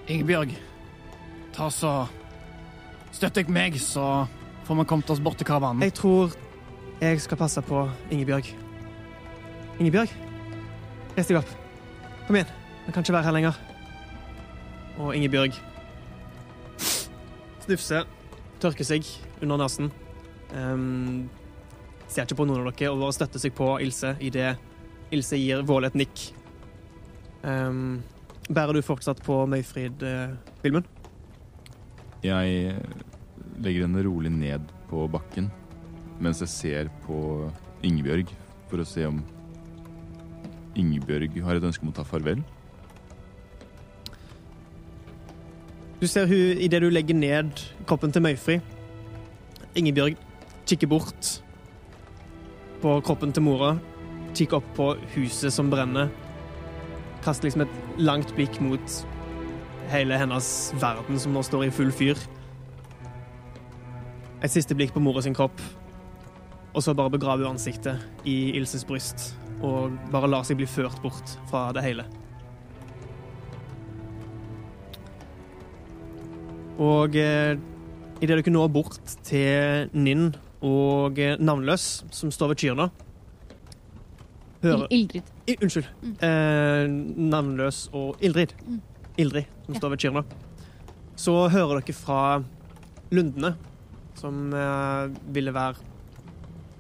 Ingebjørg, 0.08 0.58
ta 1.58 1.70
så 1.74 1.94
Støtt 3.18 3.38
deg 3.40 3.48
meg, 3.50 3.78
så 3.82 4.28
får 4.68 4.78
vi 4.78 4.84
kommet 4.86 5.10
oss 5.10 5.22
bort 5.24 5.40
til 5.40 5.48
karavanen. 5.48 5.82
Jeg 5.88 5.96
tror 5.98 6.34
jeg 7.00 7.22
skal 7.24 7.40
passe 7.40 7.62
på 7.66 7.86
Ingebjørg. 8.14 8.50
Ingebjørg, 9.80 10.12
reis 11.16 11.30
deg 11.32 11.40
opp. 11.40 11.54
Kom 12.28 12.38
igjen. 12.38 12.52
Vi 12.86 12.94
kan 12.94 13.06
ikke 13.06 13.16
være 13.16 13.30
her 13.30 13.36
lenger. 13.38 13.58
Og 15.00 15.16
Ingebjørg 15.16 15.56
snufser, 17.64 18.06
tørker 18.62 18.86
seg 18.88 19.08
under 19.42 19.64
nesen. 19.64 19.90
Um, 20.52 21.26
ser 22.08 22.28
ikke 22.28 22.42
på 22.42 22.48
noen 22.48 22.68
av 22.68 22.70
dere 22.72 22.92
og 22.94 23.02
bare 23.02 23.16
støtter 23.18 23.42
seg 23.42 23.56
på 23.58 23.74
Ilse 23.84 24.14
idet 24.24 24.54
Ilse 25.16 25.40
gir 25.40 25.66
Våle 25.68 25.90
et 25.90 25.98
nikk. 25.98 26.28
Um, 27.42 28.04
bærer 28.52 28.78
du 28.78 28.84
fortsatt 28.86 29.24
på 29.24 29.42
Møyfrid-filmen? 29.50 30.86
Jeg 32.26 32.76
legger 33.62 33.86
henne 33.86 34.04
rolig 34.06 34.32
ned 34.34 34.70
på 34.90 35.06
bakken 35.12 35.52
mens 36.18 36.40
jeg 36.42 36.50
ser 36.50 36.88
på 37.04 37.18
Ingebjørg 37.86 38.32
for 38.72 38.82
å 38.82 38.88
se 38.88 39.06
om 39.06 39.20
Ingebjørg 40.78 41.36
har 41.46 41.58
et 41.58 41.66
ønske 41.68 41.86
om 41.86 41.92
å 41.92 41.98
ta 41.98 42.06
farvel. 42.06 42.42
Du 46.02 46.06
ser 46.10 46.30
hun 46.30 46.62
idet 46.62 46.82
du 46.84 46.90
legger 46.90 47.18
ned 47.18 47.62
kroppen 47.90 48.14
til 48.14 48.22
Møyfri. 48.26 48.60
Ingebjørg 49.78 50.18
kikker 50.70 50.90
bort 50.90 51.32
på 52.82 52.96
kroppen 53.06 53.34
til 53.34 53.46
mora, 53.46 53.76
kikker 54.38 54.60
opp 54.60 54.68
på 54.78 54.92
huset 55.16 55.54
som 55.54 55.70
brenner. 55.74 56.12
Kaster 57.26 57.48
liksom 57.48 57.66
et 57.66 58.02
langt 58.02 58.34
blikk 58.38 58.60
mot 58.62 59.00
hele 59.92 60.18
hennes 60.20 60.48
verden 60.82 61.20
som 61.20 61.36
nå 61.36 61.44
står 61.46 61.68
i 61.68 61.74
full 61.74 61.92
fyr. 61.96 62.20
Et 64.44 64.54
siste 64.54 64.76
blikk 64.78 64.94
på 64.94 65.02
mora 65.02 65.24
sin 65.26 65.36
kropp, 65.38 65.62
og 66.74 66.84
så 66.86 66.94
bare 66.98 67.14
begraver 67.16 67.48
hun 67.48 67.56
ansiktet 67.56 68.04
i 68.28 68.54
Ilses 68.58 68.86
bryst 68.86 69.32
og 69.66 69.96
bare 70.14 70.30
lar 70.30 70.46
seg 70.46 70.60
bli 70.60 70.68
ført 70.70 71.00
bort 71.02 71.34
fra 71.50 71.72
det 71.74 71.82
hele. 71.82 72.06
Og 76.78 77.18
eh, 77.18 77.58
idet 78.22 78.38
dere 78.38 78.54
når 78.54 78.70
bort 78.70 79.18
til 79.26 79.90
Ninn 79.98 80.30
og 80.62 81.18
eh, 81.18 81.40
Navnløs, 81.42 82.06
som 82.14 82.30
står 82.30 82.54
ved 82.54 82.62
kyrne 82.62 82.90
hører, 84.62 84.88
Ildrid. 84.90 85.22
I, 85.48 85.56
Unnskyld. 85.62 85.86
Mm. 86.02 86.16
Eh, 86.28 86.90
navnløs 87.30 87.90
og 87.94 88.16
Ildrid. 88.22 88.48
Mm. 88.68 88.82
Ildrid, 89.18 89.46
som 89.66 89.74
Ja. 89.74 89.80
står 89.80 89.90
ved 89.90 90.00
kyrne. 90.00 90.24
Så 91.18 91.34
hører 91.50 91.80
dere 91.82 91.94
fra 91.94 92.44
Lundene, 93.12 93.56
som 94.16 94.54
eh, 94.54 95.08
ville 95.34 95.54
være 95.54 95.76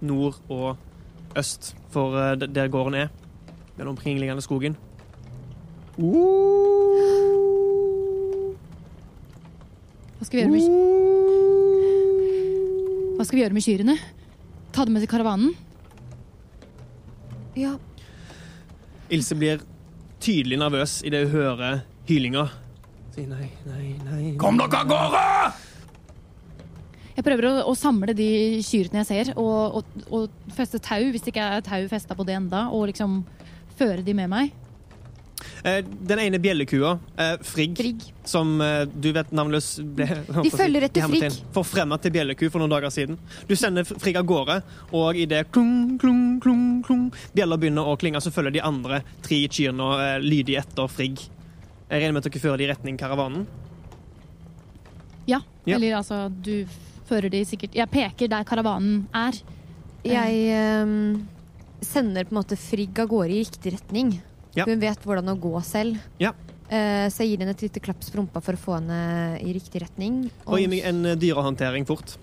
nord 0.01 0.35
og 0.49 0.77
øst 1.37 1.73
for 1.91 2.15
eh, 2.17 2.35
der 2.35 2.67
gården 2.67 2.93
er, 2.95 3.07
den 3.77 3.87
omkringliggende 3.87 4.41
skogen. 4.41 4.75
Hva 10.17 10.25
skal 10.25 10.37
vi 10.37 10.43
gjøre 10.43 10.53
med, 10.53 10.61
hva 13.17 13.25
skal 13.25 13.37
vi 13.37 13.43
gjøre 13.43 13.57
med 13.57 13.65
kyrne? 13.65 13.95
Ta 14.73 14.85
dem 14.85 14.93
med 14.97 15.03
til 15.05 15.11
karavanen? 15.11 15.53
Ja, 17.57 17.75
Ilse 19.09 19.37
blir 19.39 19.61
tydelig 20.21 20.57
nervøs 20.59 20.99
idet 21.07 21.23
hun 21.25 21.31
hører 21.39 21.79
hylinga. 22.07 22.47
Si 23.15 23.25
nei, 23.27 23.49
nei, 23.65 23.95
nei. 24.05 24.35
Kom 24.41 24.59
dere 24.59 24.83
av 24.83 24.91
gårde! 24.91 25.23
Jeg 27.17 27.25
prøver 27.25 27.47
å, 27.49 27.53
å 27.71 27.73
samle 27.73 28.13
de 28.13 28.29
kyrne 28.61 29.01
jeg 29.01 29.09
ser, 29.09 29.33
og, 29.41 29.79
og, 29.79 30.05
og 30.13 30.53
feste 30.53 30.77
tau, 30.85 31.01
hvis 31.09 31.23
det 31.25 31.33
ikke 31.33 31.49
er 31.57 31.65
tau 31.65 31.87
festa 31.89 32.13
på 32.17 32.25
det 32.27 32.35
enda, 32.37 32.67
og 32.69 32.91
liksom 32.91 33.23
føre 33.79 34.05
de 34.05 34.13
med 34.17 34.29
meg. 34.29 34.53
Eh, 35.63 35.81
Den 35.81 36.19
ene 36.19 36.39
bjellekua, 36.41 36.99
eh, 37.17 37.33
Frigg, 37.41 37.73
Frigg. 37.77 38.03
som 38.25 38.61
eh, 38.61 38.85
du 38.85 39.09
vet 39.13 39.31
navnløs 39.33 39.69
ble 39.97 40.07
De 40.43 40.51
følger 40.53 40.87
etter 40.87 41.07
Frigg. 41.09 41.39
Forfremma 41.55 41.97
til 42.01 42.13
bjelleku 42.15 42.47
for 42.51 42.61
noen 42.61 42.73
dager 42.73 42.93
siden. 42.93 43.17
Du 43.49 43.55
sender 43.57 43.87
Frigg 43.87 44.19
av 44.21 44.27
gårde, 44.29 44.59
og 44.93 45.17
idet 45.17 45.47
klung, 45.53 45.97
klung, 46.01 46.37
klung, 46.43 46.67
klung, 46.85 47.07
bjella 47.33 47.57
begynner 47.57 47.89
å 47.89 47.97
klinge, 47.97 48.21
så 48.21 48.33
følger 48.33 48.59
de 48.59 48.65
andre 48.65 49.01
tre 49.25 49.41
kyrne 49.49 50.19
lydig 50.21 50.59
etter 50.61 50.89
Frigg. 50.91 51.25
Jeg 51.87 52.01
regner 52.01 52.15
med 52.17 52.25
at 52.25 52.27
dere 52.27 52.43
fører 52.43 52.59
de 52.59 52.65
i 52.65 52.71
retning 52.71 52.97
karavanen. 52.99 53.45
Ja. 55.27 55.39
Ja. 55.67 55.75
Eller 55.77 55.97
altså, 55.99 56.27
du 56.29 56.67
fører 57.07 57.31
de 57.31 57.41
sikkert 57.47 57.75
Jeg 57.75 57.91
peker 57.91 58.29
der 58.31 58.43
karavanen 58.47 59.05
er. 59.15 59.35
jeg 60.07 60.41
ehm, 60.55 61.27
sender 61.83 62.27
på 62.27 62.35
en 62.35 62.39
måte 62.41 62.59
Frigg 62.59 62.99
av 62.99 63.07
gårde 63.11 63.35
i 63.35 63.41
riktig 63.43 63.73
retning. 63.75 64.13
Ja. 64.55 64.65
Hun 64.67 64.79
vet 64.81 65.03
hvordan 65.03 65.31
å 65.31 65.37
gå 65.39 65.53
selv. 65.63 65.99
Ja. 66.19 66.33
Eh, 66.67 67.07
så 67.11 67.23
jeg 67.23 67.31
gir 67.31 67.43
henne 67.43 67.55
et 67.55 67.63
lite 67.63 67.83
klaps 67.83 68.09
på 68.11 68.19
rumpa 68.19 68.41
for 68.43 68.57
å 68.57 68.59
få 68.59 68.77
henne 68.79 69.39
i 69.39 69.53
riktig 69.55 69.83
retning. 69.83 70.25
Og 70.47 70.59
gi 70.59 70.67
meg 70.71 70.87
en 70.87 71.05
eh, 71.13 71.19
dyrehåndtering 71.19 71.87
fort. 71.87 72.17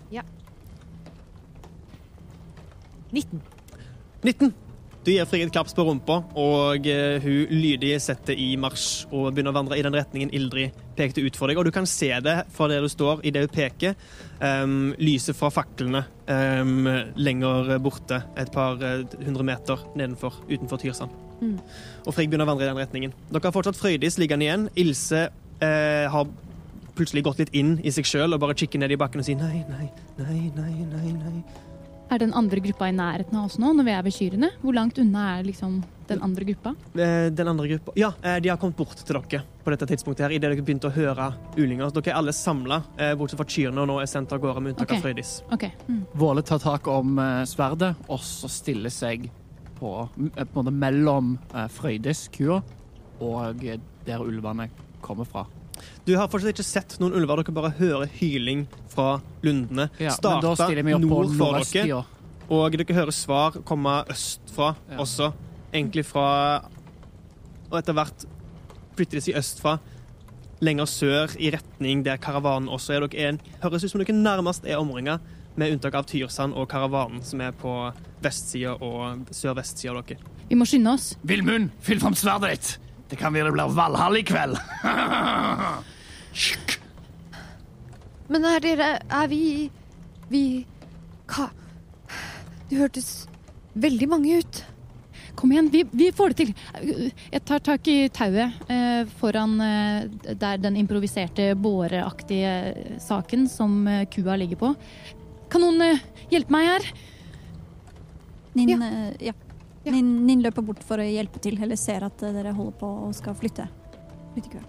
19. 3.15 3.41
19. 4.25 4.51
Du 5.05 5.11
gir 5.13 5.27
Frigg 5.29 5.43
et 5.45 5.53
klaps 5.53 5.75
på 5.77 5.85
rumpa, 5.85 6.15
og 6.41 6.87
eh, 6.89 7.21
hun 7.21 7.51
lydig 7.53 7.91
setter 8.01 8.39
i 8.41 8.55
marsj 8.57 9.05
og 9.11 9.35
begynner 9.35 9.53
å 9.53 9.59
vandre 9.59 9.77
i 9.77 9.83
den 9.85 9.93
retningen 9.93 10.31
Ildrid 10.33 10.73
pekte 10.97 11.21
ut 11.21 11.37
for 11.37 11.53
deg. 11.53 11.61
Og 11.61 11.69
du 11.69 11.75
kan 11.77 11.85
se 11.85 12.09
det 12.25 12.39
fra 12.55 12.71
der 12.73 12.81
du 12.81 12.89
står, 12.89 13.21
i 13.21 13.33
det 13.35 13.43
hun 13.45 13.53
peker. 13.53 13.99
Um, 14.41 14.95
lyset 14.97 15.37
fra 15.37 15.51
faklene 15.53 16.07
um, 16.25 16.89
lenger 17.21 17.75
borte, 17.85 18.23
et 18.41 18.49
par 18.55 18.81
eh, 18.81 19.05
hundre 19.27 19.45
meter 19.45 19.85
nedenfor, 19.93 20.41
utenfor 20.49 20.81
Tyrsand. 20.81 21.13
Mm. 21.43 21.59
Og 22.07 22.17
Frigg 22.17 22.33
begynner 22.33 22.49
å 22.49 22.55
vandre 22.55 22.65
i 22.65 22.73
den 22.73 22.81
retningen. 22.81 23.13
Dere 23.29 23.45
har 23.51 23.57
fortsatt 23.59 23.77
Frøydis 23.77 24.17
liggende 24.23 24.49
igjen. 24.49 24.67
Ilse 24.87 25.27
eh, 25.29 26.09
har 26.17 26.33
plutselig 26.97 27.27
gått 27.29 27.45
litt 27.45 27.53
inn 27.53 27.77
i 27.85 27.93
seg 27.93 28.09
sjøl 28.09 28.33
og 28.33 28.41
bare 28.41 28.57
kikker 28.57 28.81
ned 28.81 28.97
i 28.97 29.01
bakken 29.05 29.21
og 29.21 29.29
sier 29.29 29.37
nei, 29.37 29.67
nei, 29.69 29.93
nei, 30.17 30.49
nei, 30.57 30.73
nei. 30.97 31.15
nei. 31.21 31.73
Er 32.11 32.19
den 32.21 32.35
andre 32.37 32.61
gruppa 32.61 32.89
i 32.89 32.93
nærheten 32.95 33.35
av 33.39 33.47
oss 33.49 33.57
nå, 33.59 33.73
når 33.75 33.85
vi 33.87 33.93
er 33.97 34.03
ved 34.07 34.13
kyrne? 34.15 34.51
Hvor 34.63 34.75
langt 34.77 34.99
unna 35.01 35.39
er 35.39 35.47
liksom 35.47 35.79
den 36.09 36.21
andre 36.23 36.45
gruppa? 36.45 36.75
Eh, 37.01 37.31
Den 37.33 37.49
andre 37.49 37.69
gruppa 37.69 37.93
Ja, 37.97 38.13
eh, 38.23 38.39
de 38.41 38.49
har 38.51 38.59
kommet 38.61 38.77
bort 38.77 38.97
til 38.97 39.17
dere 39.17 39.43
på 39.65 39.71
dette 39.73 39.87
tidspunktet 39.89 40.21
her, 40.27 40.31
idet 40.37 40.51
dere 40.53 40.63
begynte 40.63 40.91
å 40.91 40.93
høre 40.93 41.31
ulinger. 41.57 41.91
Dere 41.97 42.13
er 42.13 42.19
alle 42.19 42.33
samla, 42.37 42.83
bortsett 43.17 43.39
fra 43.41 43.47
kyrne, 43.49 43.81
og 43.81 43.89
nå 43.89 43.97
er 44.03 44.07
sendt 44.07 44.33
av 44.37 44.39
gårde 44.43 44.61
med 44.61 44.75
unntak 44.75 44.91
Ok. 44.91 44.97
av 44.99 45.03
Frøydis. 45.07 45.31
Okay. 45.57 45.73
Mm. 45.89 46.03
Våle 46.15 46.43
tar 46.45 46.59
tak 46.61 46.87
om 46.93 47.19
eh, 47.19 47.45
sverdet, 47.49 47.95
og 48.09 48.21
så 48.21 48.51
stiller 48.53 48.91
seg 48.93 49.31
på, 49.81 50.09
eh, 50.37 50.45
på 50.45 50.61
en 50.61 50.65
måte 50.67 50.75
mellom 50.77 51.39
eh, 51.55 51.67
Frøydis, 51.73 52.29
kua, 52.37 52.61
og 53.25 53.65
eh, 53.65 53.81
der 54.05 54.21
ulvene 54.21 54.69
kommer 55.01 55.25
fra. 55.25 55.47
Du 56.05 56.13
har 56.19 56.29
fortsatt 56.29 56.53
ikke 56.53 56.67
sett 56.67 56.99
noen 57.01 57.15
ulver, 57.17 57.41
dere 57.41 57.55
bare 57.57 57.71
hører 57.79 58.11
hyling 58.19 58.67
fra 58.93 59.21
lundene. 59.45 59.87
Ja, 60.03 60.13
Starta 60.13 60.51
nord 60.51 60.59
for 60.61 61.63
dere, 61.73 62.03
og 62.53 62.77
dere 62.77 62.97
hører 62.99 63.15
svar 63.17 63.57
komme 63.65 64.03
østfra 64.13 64.75
Ja. 64.91 64.99
også. 65.01 65.33
Egentlig 65.73 66.05
fra 66.05 66.65
Og 67.73 67.79
etter 67.81 67.95
hvert 67.97 68.27
flytter 68.97 69.17
de 69.19 69.21
seg 69.21 69.35
østfra. 69.41 69.79
lenger 70.61 70.87
sør, 70.87 71.35
i 71.41 71.51
retning 71.51 72.05
der 72.05 72.17
karavanen 72.17 72.69
også 72.69 72.95
er. 72.95 73.07
Dere 73.09 73.33
er 73.35 73.39
høres 73.63 73.85
ut 73.85 73.91
som 73.91 74.01
dere 74.01 74.15
nærmest 74.15 74.65
er 74.67 74.77
omringa, 74.79 75.19
med 75.57 75.73
unntak 75.73 75.95
av 75.95 76.05
Tyrsand 76.07 76.55
og 76.55 76.69
karavanen, 76.69 77.23
som 77.25 77.41
er 77.41 77.51
på 77.53 77.93
vestsida 78.23 78.77
og 78.81 79.27
sørvestsida 79.31 79.91
av 79.97 80.07
dere. 80.07 80.19
Vi 80.49 80.55
må 80.55 80.65
skynde 80.65 80.95
oss. 80.95 81.17
Villmund, 81.25 81.71
fyll 81.81 81.99
fram 82.01 82.15
sverdet 82.15 82.51
ditt! 82.51 82.79
Det 83.11 83.19
kan 83.19 83.33
være 83.35 83.45
det 83.51 83.53
blir 83.55 83.75
Valhall 83.75 84.17
i 84.17 84.23
kveld. 84.23 84.57
Men 88.33 88.45
er 88.49 88.63
dere 88.65 88.87
Er 89.05 89.29
vi 89.31 89.71
Vi 90.33 90.45
Hva 91.31 91.49
Det 92.71 92.79
hørtes 92.81 93.11
veldig 93.75 94.07
mange 94.09 94.39
ut. 94.41 94.61
Kom 95.35 95.51
igjen, 95.51 95.67
vi, 95.73 95.81
vi 95.91 96.07
får 96.15 96.31
det 96.31 96.37
til. 96.39 96.53
Jeg 97.35 97.41
tar 97.49 97.59
tak 97.67 97.89
i 97.91 97.97
tauet 98.15 98.55
eh, 98.71 99.03
foran 99.19 99.57
eh, 99.61 100.07
der 100.39 100.61
den 100.63 100.77
improviserte 100.79 101.49
båreaktige 101.59 102.53
saken 103.03 103.49
som 103.51 103.75
eh, 103.91 104.05
kua 104.15 104.37
ligger 104.39 104.61
på. 104.63 104.71
Kan 105.51 105.65
noen 105.67 105.83
eh, 105.89 105.99
hjelpe 106.31 106.55
meg 106.55 106.69
her? 106.71 106.87
Nin, 108.55 108.71
Ja. 108.77 108.79
eh, 108.87 109.29
ja. 109.33 109.35
Ja. 109.85 109.93
Nin, 109.93 110.15
Nin 110.31 110.47
løper 110.47 110.63
bort 110.65 110.87
for 110.87 111.03
å 111.03 111.05
hjelpe 111.05 111.43
til, 111.43 111.59
eller 111.61 111.77
ser 111.83 112.07
at 112.07 112.23
eh, 112.23 112.33
dere 112.39 112.55
holder 112.55 112.79
på 112.81 112.95
og 113.09 113.15
skal 113.19 113.35
flytte. 113.43 113.67
Flytte 114.37 114.55
kua. 114.55 114.67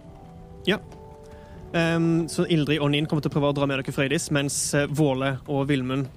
Ehm, 1.75 2.27
så 2.31 2.45
Ildrid 2.47 2.79
og 2.79 2.91
Nin 2.93 3.07
kommer 3.09 3.25
til 3.25 3.33
å 3.33 3.35
prøve 3.35 3.51
å 3.51 3.55
dra 3.55 3.67
med 3.67 3.81
dere 3.81 3.95
Frøydis, 3.95 4.29
mens 4.35 4.57
eh, 4.77 4.87
Våle 4.95 5.35
og 5.51 5.65
Vilmund 5.67 6.07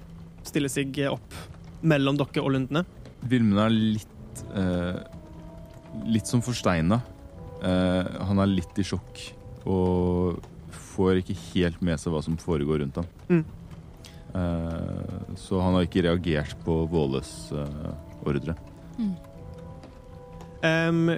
stiller 0.47 0.71
seg 0.71 1.01
opp 1.09 1.35
mellom 1.83 2.19
dere 2.19 2.43
og 2.43 2.53
lundene. 2.55 2.85
Vilmund 3.27 3.59
er 3.65 3.73
litt 3.75 4.43
uh, 4.55 4.95
Litt 6.07 6.29
som 6.29 6.39
forsteina. 6.45 6.99
Uh, 7.59 8.05
han 8.29 8.39
er 8.39 8.51
litt 8.51 8.77
i 8.79 8.85
sjokk 8.85 9.19
og 9.67 10.37
får 10.93 11.19
ikke 11.19 11.35
helt 11.49 11.81
med 11.83 11.99
seg 11.99 12.13
hva 12.13 12.21
som 12.23 12.37
foregår 12.39 12.83
rundt 12.83 13.01
ham. 13.01 13.09
Mm. 13.27 13.41
Uh, 14.31 15.33
så 15.39 15.59
han 15.59 15.75
har 15.75 15.87
ikke 15.87 16.05
reagert 16.05 16.55
på 16.63 16.77
Våles 16.93 17.33
ordre. 18.23 18.55
Um, 20.61 21.17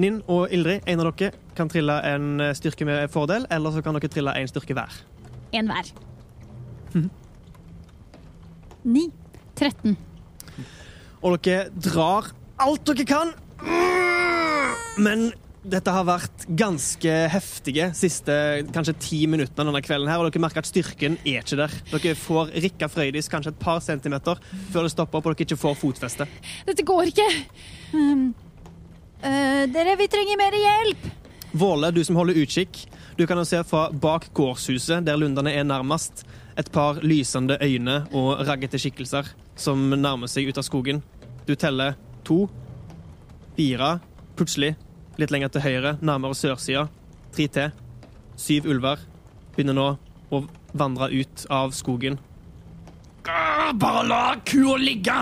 Nin 0.00 0.22
og 0.30 0.54
Ildrid, 0.54 0.86
en 0.86 1.02
av 1.02 1.10
dere 1.10 1.34
kan 1.56 1.70
trille 1.70 1.98
en 2.08 2.40
eh, 2.40 2.54
styrke 2.58 2.86
med 2.88 3.10
fordel, 3.12 3.46
eller 3.50 3.74
så 3.74 3.82
kan 3.84 3.98
dere 3.98 4.12
trille 4.12 4.34
en 4.38 4.50
styrke 4.50 4.76
hver. 4.76 5.02
En 5.52 5.68
hver. 5.70 5.92
Ni. 8.82 9.08
13. 9.56 9.96
Og 11.22 11.38
dere 11.44 11.68
drar 11.76 12.32
alt 12.62 12.88
dere 12.88 13.06
kan. 13.06 13.32
Men 14.98 15.30
dette 15.62 15.92
har 15.94 16.02
vært 16.02 16.44
ganske 16.58 17.12
heftige 17.30 17.92
siste 17.94 18.34
kanskje 18.74 18.96
ti 18.98 19.20
minuttene 19.30 19.68
denne 19.70 19.82
kvelden. 19.84 20.10
her, 20.10 20.18
Og 20.18 20.26
dere 20.26 20.42
merker 20.42 20.58
at 20.64 20.66
styrken 20.66 21.18
er 21.22 21.44
ikke 21.44 21.60
der. 21.60 21.76
Dere 21.92 22.14
får 22.18 22.50
rikka 22.64 22.90
Frøydis 22.90 23.30
kanskje 23.30 23.54
et 23.54 23.62
par 23.62 23.78
centimeter 23.80 24.40
før 24.72 24.88
det 24.88 24.94
stopper 24.96 25.18
opp 25.18 25.26
og 25.26 25.36
dere 25.36 25.46
ikke 25.46 25.62
får 25.62 25.78
fotfeste. 25.78 26.26
Dette 26.66 26.82
går 26.82 27.12
ikke! 27.14 27.28
Um, 27.94 28.34
uh, 29.22 29.64
dere, 29.70 29.96
vi 30.00 30.10
trenger 30.10 30.40
mer 30.42 30.58
hjelp! 30.58 31.21
Våle, 31.52 31.90
du 31.92 32.00
som 32.04 32.16
holder 32.16 32.38
utkikk, 32.40 32.78
du 33.16 33.26
kan 33.28 33.36
jo 33.36 33.44
se 33.44 33.58
fra 33.68 33.90
bak 33.92 34.30
gårdshuset, 34.32 35.04
der 35.04 35.18
lundene 35.20 35.52
er 35.52 35.66
nærmest, 35.68 36.24
et 36.56 36.70
par 36.72 37.00
lysende 37.04 37.58
øyne 37.60 38.02
og 38.12 38.40
raggete 38.48 38.80
skikkelser 38.80 39.28
som 39.56 39.90
nærmer 39.92 40.30
seg 40.32 40.48
ut 40.48 40.60
av 40.60 40.64
skogen. 40.64 41.02
Du 41.44 41.54
teller 41.56 41.96
to, 42.24 42.46
fire, 43.56 43.98
plutselig, 44.36 44.74
litt 45.20 45.32
lenger 45.32 45.52
til 45.52 45.64
høyre, 45.66 45.94
nærmere 46.00 46.36
sørsida, 46.36 46.86
tre 47.36 47.48
til. 47.52 47.76
Syv 48.40 48.68
ulver 48.72 49.04
begynner 49.52 49.76
nå 49.76 49.88
å 50.32 50.42
vandre 50.72 51.10
ut 51.12 51.46
av 51.52 51.76
skogen. 51.76 52.16
Bare 53.22 54.08
la 54.08 54.24
kua 54.44 54.80
ligge! 54.80 55.20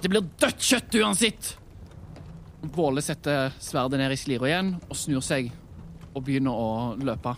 Det 0.00 0.08
blir 0.08 0.24
dødt 0.40 0.62
kjøtt 0.62 0.96
uansett. 1.02 1.57
Våle 2.62 3.02
setter 3.02 3.52
sverdet 3.62 4.00
ned 4.00 4.12
i 4.12 4.18
slira 4.18 4.48
igjen 4.48 4.72
og 4.88 4.96
snur 4.98 5.22
seg 5.22 5.52
og 6.14 6.24
begynner 6.26 6.54
å 6.58 6.70
løpe. 6.98 7.36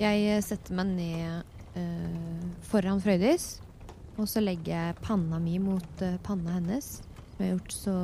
Jeg 0.00 0.22
eh, 0.28 0.42
setter 0.44 0.76
meg 0.76 0.94
ned 0.96 1.56
uh, 1.76 2.46
foran 2.68 3.00
Frøydis, 3.04 3.58
og 4.16 4.28
så 4.28 4.40
legger 4.44 4.72
jeg 4.72 4.96
panna 5.04 5.40
mi 5.40 5.58
mot 5.60 6.04
uh, 6.04 6.16
panna 6.24 6.56
hennes, 6.56 6.98
som 7.34 7.44
jeg 7.44 7.50
har 7.50 7.58
gjort 7.58 7.76
så 7.76 7.96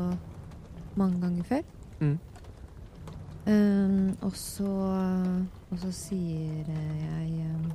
mange 1.01 1.21
ganger 1.25 1.49
før. 1.49 1.65
Mm. 2.03 2.19
Um, 3.43 4.17
og 4.23 4.37
så 4.39 4.71
Og 5.73 5.79
så 5.83 5.89
sier 5.91 6.69
jeg 6.69 7.47
um, 7.51 7.73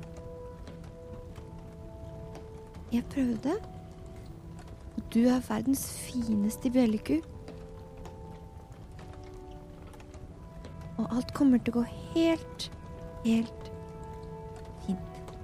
Jeg 2.92 3.04
prøvde. 3.12 3.56
Og 4.96 5.02
du 5.14 5.20
er 5.28 5.44
verdens 5.48 5.84
fineste 6.06 6.70
bjølleku. 6.70 7.18
Og 10.98 11.06
alt 11.14 11.32
kommer 11.36 11.62
til 11.62 11.74
å 11.74 11.80
gå 11.80 11.84
helt, 12.14 12.68
helt 13.24 13.70
fint. 14.86 15.34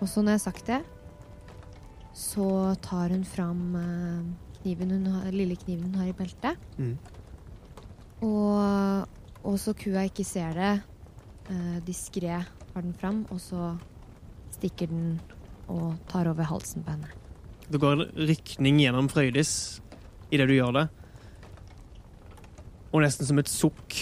Og 0.00 0.06
så 0.08 0.22
når 0.22 0.36
jeg 0.36 0.40
har 0.40 0.44
sagt 0.46 0.70
det, 0.70 0.80
så 2.16 2.46
tar 2.84 3.14
hun 3.14 3.24
fram 3.26 3.64
eh, 3.78 4.22
kniven 4.60 4.94
hun 4.94 5.08
har, 5.14 5.30
lille 5.34 5.56
kniven 5.58 5.90
hun 5.90 6.00
har 6.02 6.10
i 6.10 6.16
beltet. 6.16 6.70
Mm. 6.78 6.94
Og, 8.26 9.08
og 9.42 9.58
så 9.60 9.74
kua 9.76 10.04
ikke 10.08 10.26
ser 10.28 10.56
det, 10.58 10.72
uh, 11.48 11.78
diskré 11.86 12.34
har 12.36 12.82
den 12.84 12.92
fram, 12.94 13.22
og 13.32 13.40
så 13.40 13.72
stikker 14.52 14.90
den 14.90 15.14
og 15.70 15.94
tar 16.10 16.28
over 16.28 16.44
halsen 16.44 16.84
på 16.84 16.92
henne. 16.92 17.08
Det 17.70 17.80
går 17.80 17.96
en 17.96 18.26
rykning 18.28 18.80
gjennom 18.82 19.08
Frøydis 19.08 19.52
idet 20.34 20.48
du 20.50 20.56
gjør 20.56 20.76
det. 20.76 20.86
Og 22.92 23.02
nesten 23.04 23.26
som 23.28 23.38
et 23.38 23.48
sukk 23.50 23.96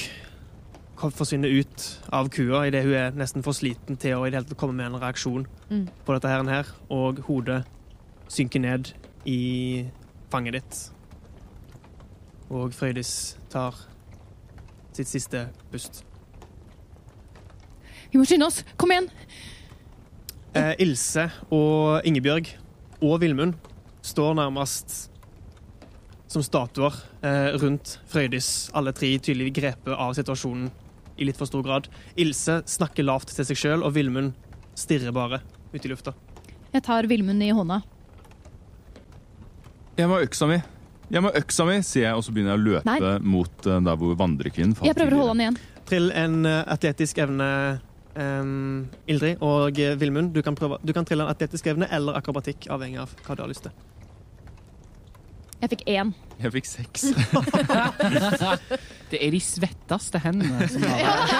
forsvinner 0.98 1.52
ut 1.60 1.84
av 2.12 2.26
kua 2.34 2.64
idet 2.66 2.82
hun 2.86 2.94
er 2.98 3.12
nesten 3.14 3.44
for 3.46 3.54
sliten 3.54 3.98
til 4.00 4.16
å 4.16 4.24
i 4.26 4.30
det 4.32 4.40
hele 4.40 4.48
tatt 4.48 4.58
komme 4.58 4.74
med 4.80 4.88
en 4.90 5.00
reaksjon 5.02 5.46
Mm. 5.70 5.86
på 6.06 6.14
dette 6.16 6.28
her, 6.28 6.66
og 6.90 7.18
hodet 7.26 7.64
synker 8.28 8.60
ned 8.60 8.92
i 9.26 9.86
fanget 10.32 10.52
ditt. 10.54 10.78
Og 12.50 12.72
Frøydis 12.72 13.36
tar 13.50 13.74
sitt 14.96 15.06
siste 15.08 15.48
pust. 15.70 16.02
Vi 18.10 18.18
må 18.18 18.24
skynde 18.24 18.46
oss! 18.46 18.64
Kom 18.78 18.90
igjen! 18.90 19.10
Eh, 20.56 20.74
Ilse 20.80 21.30
og 21.52 22.00
Ingebjørg 22.08 22.48
og 23.02 23.20
Vilmund 23.20 23.54
står 24.02 24.34
nærmest 24.34 25.10
som 26.28 26.44
statuer 26.44 26.94
eh, 27.24 27.56
rundt 27.58 27.96
Frøydis, 28.08 28.68
alle 28.76 28.92
tre 28.96 29.10
tydelig 29.16 29.52
grepet 29.56 29.94
av 29.96 30.12
situasjonen 30.16 30.68
i 31.18 31.26
litt 31.26 31.38
for 31.40 31.50
stor 31.50 31.64
grad. 31.66 31.88
Ilse 32.20 32.60
snakker 32.68 33.06
lavt 33.06 33.32
til 33.34 33.48
seg 33.48 33.58
sjøl, 33.58 33.82
og 33.82 33.94
Vilmund 33.96 34.36
stirrer 34.78 35.14
bare 35.16 35.40
ut 35.72 35.84
i 35.84 35.90
lufta. 35.90 36.14
Jeg 36.74 36.84
tar 36.84 37.08
Vilmund 37.10 37.42
i 37.42 37.50
hånda. 37.56 37.80
Jeg 39.98 40.06
må 40.06 40.20
ha 40.20 40.26
øksa 40.28 40.46
mi! 40.50 40.60
Jeg 41.08 41.24
må 41.24 41.32
ha 41.32 41.40
øksa 41.40 41.64
mi, 41.64 41.80
sier 41.82 42.10
jeg, 42.10 42.20
og 42.20 42.22
så 42.22 42.34
begynner 42.36 42.54
jeg 42.54 42.60
å 42.60 42.66
løpe 42.68 42.92
Nei. 42.92 43.18
mot 43.24 43.66
eh, 43.66 43.82
der 43.88 44.00
hvor 44.00 44.16
vandrekvinnen 44.20 44.76
falt 44.76 44.90
Jeg 44.90 45.00
prøver 45.00 45.16
å 45.16 45.22
holde 45.24 45.34
han 45.34 45.44
igjen. 45.46 45.60
Trill 45.88 46.10
en 46.12 46.40
eh, 46.46 46.62
atletisk 46.76 47.22
evne, 47.24 47.50
um, 48.12 48.82
Ildrid 49.08 49.40
og 49.40 49.80
Vilmund. 49.98 50.34
Du 50.36 50.44
kan, 50.44 50.58
prøve, 50.58 50.76
du 50.84 50.92
kan 50.92 51.08
trille 51.08 51.24
en 51.24 51.32
atletisk 51.32 51.72
evne 51.72 51.88
eller 51.88 52.20
akrobatikk, 52.20 52.68
avhengig 52.74 53.00
av 53.08 53.16
hva 53.24 53.38
du 53.38 53.46
har 53.46 53.50
lyst 53.50 53.64
til. 53.64 53.87
Jeg 55.58 55.72
fikk 55.72 55.80
én. 55.90 56.10
Jeg 56.38 56.52
fikk 56.54 56.68
seks. 56.70 57.06
Det 59.10 59.18
er 59.24 59.32
de 59.32 59.40
svetteste 59.42 60.20
hendene 60.22 60.68
som 60.70 60.84
har 60.84 61.32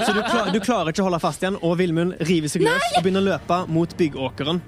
Så 0.00 0.14
du, 0.16 0.22
klar, 0.24 0.48
du 0.50 0.58
klarer 0.64 0.90
ikke 0.90 1.04
å 1.04 1.06
holde 1.10 1.20
fast 1.22 1.44
igjen, 1.44 1.58
og 1.60 1.76
Vilmund 1.78 2.16
river 2.26 2.50
seg 2.50 2.64
løs 2.64 2.88
og 2.96 3.04
begynner 3.04 3.22
å 3.22 3.28
løpe 3.28 3.58
mot 3.70 3.92
byggåkeren. 3.98 4.62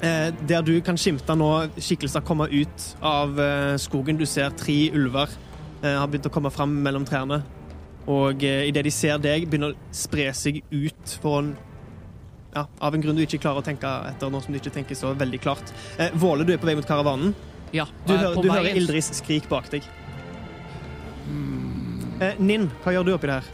Eh, 0.00 0.28
der 0.48 0.64
du 0.64 0.72
kan 0.86 0.96
skimte 0.96 1.34
nå 1.36 1.50
skikkelser 1.76 2.24
komme 2.24 2.46
ut 2.48 2.86
av 3.04 3.40
eh, 3.42 3.74
skogen. 3.82 4.16
Du 4.16 4.24
ser 4.24 4.54
tre 4.56 4.78
ulver 4.96 5.28
eh, 5.82 5.98
har 5.98 6.06
begynt 6.08 6.30
å 6.30 6.32
komme 6.32 6.52
fram 6.54 6.78
mellom 6.86 7.04
trærne. 7.08 7.42
Og 8.08 8.46
eh, 8.46 8.68
idet 8.70 8.86
de 8.86 8.94
ser 8.94 9.20
deg, 9.20 9.50
begynner 9.50 9.74
å 9.74 9.92
spre 9.92 10.30
seg 10.32 10.62
ut 10.70 11.18
foran 11.20 11.52
ja, 12.54 12.64
Av 12.82 12.94
en 12.94 13.02
grunn 13.02 13.18
du 13.18 13.22
ikke 13.22 13.38
klarer 13.42 13.62
å 13.62 13.66
tenke 13.66 13.90
etter, 14.08 14.30
nå 14.32 14.40
som 14.42 14.54
du 14.54 14.58
ikke 14.58 14.72
tenker 14.74 14.98
så 14.98 15.12
veldig 15.18 15.38
klart. 15.42 15.74
Eh, 15.98 16.14
Våle, 16.18 16.46
du 16.46 16.54
er 16.54 16.62
på 16.62 16.66
vei 16.70 16.78
mot 16.78 16.88
karavanen. 16.88 17.34
Ja, 17.72 17.86
Du, 18.06 18.14
hører, 18.16 18.42
du 18.42 18.50
hører 18.50 18.76
Ildris 18.76 19.12
skrik 19.20 19.48
bak 19.50 19.68
deg. 19.70 19.84
Eh, 22.20 22.36
Ninn, 22.42 22.66
hva 22.84 22.92
gjør 22.92 23.06
du 23.06 23.12
oppi 23.14 23.30
det 23.30 23.36
her? 23.38 23.46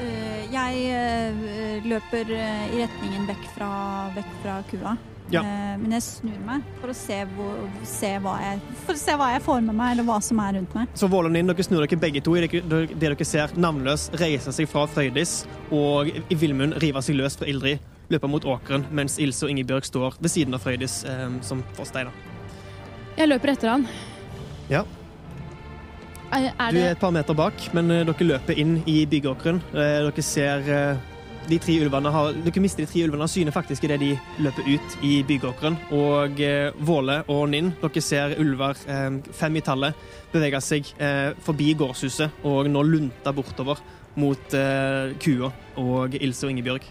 Eh, 0.00 0.46
jeg 0.50 0.86
eh, 0.90 1.84
løper 1.86 2.32
eh, 2.34 2.72
i 2.74 2.80
retningen 2.82 3.28
vekk 3.28 3.44
fra, 3.54 3.68
vekk 4.16 4.32
fra 4.42 4.56
kua. 4.70 4.96
Ja. 5.30 5.42
Eh, 5.42 5.76
men 5.78 5.94
jeg 5.94 6.04
snur 6.06 6.38
meg 6.46 6.66
for 6.80 6.90
å 6.90 6.96
se, 6.96 7.20
hvor, 7.36 7.62
se 7.86 8.12
hva 8.22 8.34
jeg, 8.42 8.60
for 8.86 8.94
å 8.98 9.00
se 9.00 9.14
hva 9.18 9.30
jeg 9.34 9.42
får 9.46 9.62
med 9.66 9.78
meg, 9.78 9.94
eller 9.94 10.06
hva 10.08 10.18
som 10.22 10.42
er 10.42 10.56
rundt 10.58 10.74
meg. 10.78 10.90
Så 10.98 11.10
Vål 11.12 11.30
og 11.30 11.34
Ninn, 11.36 11.50
dere 11.50 11.66
snur 11.66 11.82
dere 11.84 11.98
begge 12.02 12.22
to. 12.26 12.34
i 12.38 12.46
Det, 12.46 12.62
det 12.66 12.96
dere 13.02 13.26
ser 13.26 13.54
navnløs 13.58 14.08
reise 14.22 14.54
seg 14.54 14.70
fra 14.70 14.86
Frøydis, 14.90 15.40
og 15.74 16.10
i 16.16 16.38
Vilmund 16.38 16.78
rive 16.82 17.02
seg 17.02 17.18
løs 17.20 17.38
fra 17.38 17.46
Ildrid, 17.50 17.82
løpe 18.10 18.30
mot 18.30 18.46
åkeren, 18.46 18.86
mens 18.94 19.18
Ilse 19.22 19.46
og 19.46 19.54
Ingebjørg 19.54 19.86
står 19.86 20.18
ved 20.22 20.34
siden 20.34 20.54
av 20.58 20.62
Frøydis 20.66 21.04
eh, 21.10 21.28
som 21.46 21.62
forsteiner. 21.78 22.14
Jeg 23.16 23.30
løper 23.30 23.54
etter 23.54 23.70
han. 23.72 23.86
Ja. 24.68 24.84
Er, 26.34 26.50
er 26.58 26.72
Du 26.74 26.78
er 26.82 26.90
et 26.92 27.00
par 27.00 27.12
meter 27.14 27.36
bak, 27.38 27.68
men 27.76 27.90
eh, 27.94 28.02
dere 28.04 28.26
løper 28.32 28.58
inn 28.58 28.80
i 28.90 29.04
byggeåkeren. 29.08 29.60
Eh, 29.72 29.98
Dere 30.08 30.24
ser 30.26 30.66
eh, 30.74 31.04
de 31.46 31.58
tre 31.62 31.76
ulvene 31.84 32.10
har, 32.12 32.34
Dere 32.44 32.60
mister 32.64 32.82
de 32.84 32.90
tre 32.90 33.04
ulvene 33.06 33.24
av 33.24 33.30
syne 33.32 33.54
faktisk 33.54 33.86
idet 33.86 34.00
de 34.02 34.10
løper 34.42 34.66
ut 34.68 34.96
i 35.06 35.20
byggeåkeren. 35.28 35.78
Og 35.96 36.42
Våle 36.88 37.20
og 37.32 37.44
Ninn, 37.52 37.70
dere 37.80 38.02
ser 38.02 38.34
ulver, 38.42 38.76
fem 39.38 39.56
i 39.56 39.62
tallet, 39.64 39.94
bevege 40.34 40.60
seg 40.66 40.90
forbi 41.46 41.70
gårdshuset 41.78 42.42
og 42.50 42.66
nå 42.74 42.82
lunte 42.90 43.32
bortover 43.38 43.78
mot 44.18 44.58
kua 45.22 45.52
og 45.78 46.18
Ilse 46.18 46.48
og 46.48 46.56
Ingebjørg. 46.56 46.90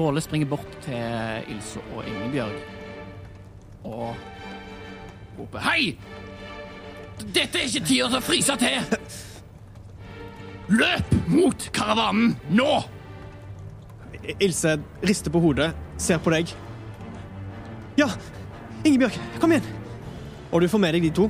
Våle 0.00 0.24
springer 0.24 0.48
bort 0.48 0.80
til 0.88 1.52
Ilse 1.52 1.84
og 1.92 2.08
Ingebjørg 2.08 2.56
og 3.84 4.16
roper 5.40 5.64
Hei! 5.64 5.96
Dette 7.20 7.60
er 7.60 7.66
ikke 7.68 7.82
tida 7.84 8.06
til 8.08 8.18
å 8.18 8.24
fryse 8.24 8.56
til! 8.60 8.96
Løp 10.70 11.14
mot 11.30 11.66
karavanen 11.74 12.36
nå! 12.54 12.70
Ilse 14.40 14.76
rister 15.06 15.32
på 15.34 15.40
hodet, 15.42 15.70
ser 16.00 16.20
på 16.22 16.30
deg. 16.34 16.50
Ja, 17.98 18.06
Ingebjørg, 18.86 19.16
kom 19.42 19.52
igjen! 19.56 19.66
Og 20.50 20.62
du 20.64 20.68
får 20.70 20.80
med 20.82 20.94
deg 20.96 21.04
de 21.08 21.12
to 21.20 21.26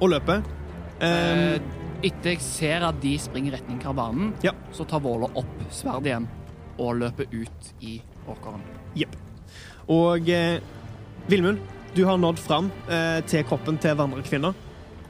og 0.00 0.12
løper. 0.12 0.44
Eh, 1.00 1.56
Eh, 1.56 1.60
Etter 2.06 2.34
jeg 2.34 2.40
ser 2.44 2.84
at 2.84 2.98
de 3.00 3.14
springer 3.18 3.54
retning 3.56 3.78
karavanen, 3.80 4.34
Ja. 4.44 4.52
så 4.72 4.84
tar 4.88 5.00
Våle 5.00 5.30
opp 5.34 5.54
sverdet 5.72 6.10
igjen 6.10 6.26
og 6.78 6.98
løper 7.00 7.24
ut 7.32 7.70
i 7.80 7.94
åkeren. 8.28 8.60
Jepp. 8.94 9.16
Og 9.88 10.28
eh, 10.28 10.60
Vilmund, 11.28 11.58
du 11.94 12.04
har 12.04 12.18
nådd 12.18 12.38
fram 12.42 12.70
eh, 12.88 13.20
til 13.26 13.44
kroppen 13.48 13.78
til 13.80 13.94
vandrekvinna. 13.96 14.54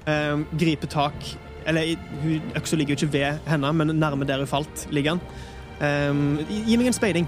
Eh, 0.06 0.36
griper 0.58 0.86
tak 0.92 1.14
Eller 1.66 1.96
hun- 2.22 2.52
øksa 2.54 2.76
ligger 2.78 2.94
jo 2.94 3.06
ikke 3.06 3.12
ved 3.12 3.38
henne, 3.50 3.72
men 3.74 3.88
nærme 3.98 4.24
der 4.26 4.38
hun 4.38 4.46
falt, 4.46 4.86
ligger 4.94 5.16
han. 5.16 5.20
Eh, 5.80 6.44
gi- 6.66 6.76
meg 6.78 6.86
en 6.86 6.92
speiding. 6.92 7.26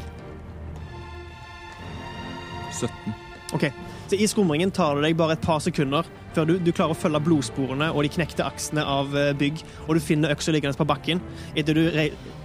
17. 2.72 3.14
OK. 3.54 3.64
Så 4.08 4.16
I 4.16 4.26
skumringen 4.30 4.70
tar 4.72 4.94
det 4.96 5.02
deg 5.08 5.16
bare 5.18 5.32
et 5.36 5.42
par 5.44 5.58
sekunder 5.60 6.06
før 6.36 6.46
du, 6.46 6.54
du 6.62 6.70
klarer 6.72 6.94
å 6.94 6.98
følge 6.98 7.20
blodsporene 7.24 7.88
og 7.90 8.04
de 8.04 8.10
knekte 8.14 8.44
aksene 8.46 8.84
av 8.84 9.14
eh, 9.16 9.32
bygg, 9.36 9.62
og 9.88 9.96
du 9.96 10.00
finner 10.04 10.30
øksa 10.36 10.52
liggende 10.54 10.78
på 10.78 10.86
bakken. 10.88 11.20
Etter 11.58 11.74
du, 11.74 11.82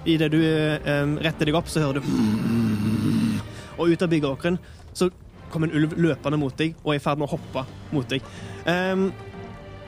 i 0.10 0.18
det 0.18 0.32
du 0.34 0.40
eh, 0.42 1.04
retter 1.24 1.46
deg 1.52 1.56
opp, 1.60 1.70
så 1.72 1.84
hører 1.84 2.02
du 2.02 2.08
Og 3.78 3.90
ut 3.94 4.02
av 4.06 4.10
byggeåkeren 4.12 4.58
så 4.94 5.08
kommer 5.54 5.70
en 5.70 5.84
ulv 5.84 5.96
løpende 6.02 6.40
mot 6.42 6.56
deg 6.60 6.76
og 6.84 6.94
er 6.94 7.00
i 7.00 7.04
ferd 7.04 7.22
med 7.22 7.30
å 7.30 7.36
hoppe 7.36 7.66
mot 7.94 8.10
deg. 8.10 8.26
Um, 8.66 9.10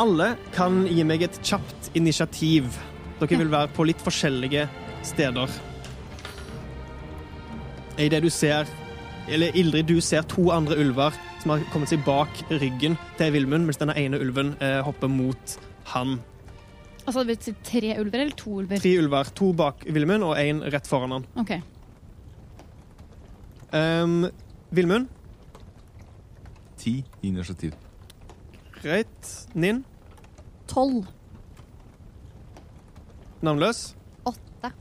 alle 0.02 0.34
kan 0.56 0.84
gi 0.92 1.06
meg 1.08 1.24
et 1.24 1.40
kjapt 1.44 1.92
initiativ. 1.96 2.76
Dere 3.22 3.40
vil 3.40 3.52
være 3.52 3.72
på 3.76 3.86
litt 3.88 4.02
forskjellige 4.04 4.68
steder. 5.08 5.52
I 7.96 8.10
det 8.12 8.20
du 8.26 8.28
ser 8.34 8.68
Eller 9.32 9.56
Ildrid, 9.58 9.88
du 9.88 10.02
ser 10.04 10.26
to 10.30 10.50
andre 10.54 10.76
ulver 10.78 11.16
som 11.42 11.56
har 11.56 11.64
kommet 11.74 11.90
seg 11.90 12.04
bak 12.06 12.30
ryggen 12.50 12.94
til 13.18 13.32
Vilmund, 13.34 13.66
mens 13.66 13.80
denne 13.82 13.96
ene 13.98 14.20
ulven 14.22 14.52
eh, 14.62 14.82
hopper 14.86 15.10
mot 15.10 15.56
han. 15.94 16.20
Altså, 17.06 17.24
det 17.26 17.40
si 17.42 17.54
tre 17.66 17.96
ulver 18.02 18.24
eller 18.24 18.36
to 18.38 18.60
ulver? 18.62 18.82
Tre 18.82 18.92
ulver. 19.02 19.30
To 19.38 19.52
bak 19.58 19.86
Vilmund 19.86 20.26
og 20.26 20.38
én 20.42 20.62
rett 20.74 20.90
foran 20.90 21.16
han. 21.16 21.28
OK. 21.42 21.54
Um, 23.74 24.28
Vilmund, 24.74 25.10
10 26.86 27.02
i 27.24 27.28
initiativ. 27.32 27.74
greit. 28.82 29.30
Ninn, 29.58 29.84
Tolv. 30.70 31.08
navnløs. 33.42 33.96
Åtte. 34.26 34.72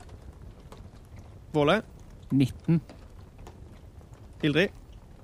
Våle, 1.53 1.81
19. 2.31 2.81
Ildrid. 4.43 4.69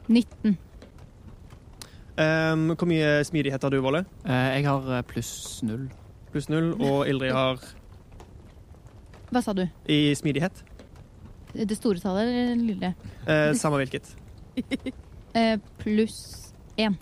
19. 0.08 0.58
Um, 2.22 2.68
hvor 2.76 2.86
mye 2.90 3.24
smidighet 3.26 3.64
har 3.64 3.72
du, 3.74 3.80
Våle? 3.82 4.04
Eh, 4.26 4.50
jeg 4.58 4.66
har 4.68 4.90
eh, 4.98 5.04
pluss 5.08 5.62
null. 5.66 5.88
Pluss 6.32 6.50
null. 6.52 6.74
Og 6.82 7.08
Ildrid 7.10 7.32
har 7.34 7.62
Hva 9.32 9.42
sa 9.42 9.54
du? 9.56 9.64
i 9.90 10.14
smidighet. 10.16 10.64
Det 11.54 11.76
store 11.78 12.00
tallet 12.00 12.28
eller 12.28 12.56
det 12.56 12.68
lille? 12.68 12.94
Uh, 13.28 13.52
samme 13.58 13.80
hvilket. 13.82 14.14
uh, 15.36 15.58
Pluss 15.82 16.51
én. 16.78 16.98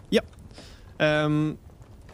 Um, 1.00 1.58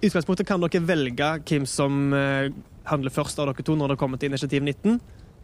I 0.02 0.10
utgangspunktet 0.10 0.48
kan 0.48 0.62
dere 0.62 0.84
velge 0.86 1.30
hvem 1.48 1.66
som 1.70 2.14
uh, 2.14 2.50
handler 2.90 3.14
først 3.14 3.40
av 3.40 3.50
dere 3.50 3.66
to 3.66 3.78
når 3.78 3.94
det 3.94 4.00
kommer 4.02 4.22
til 4.22 4.34
initiativ 4.34 4.64
19, 4.64 5.00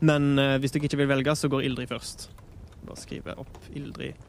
men 0.08 0.34
uh, 0.40 0.58
hvis 0.62 0.76
dere 0.76 0.90
ikke 0.90 1.02
vil 1.04 1.12
velge, 1.14 1.36
så 1.38 1.50
går 1.52 1.66
Ildrid 1.70 1.90
først. 1.94 2.30
Bare 2.86 3.02
skrive 3.02 3.38
opp 3.42 3.58
Ildrid 3.74 4.20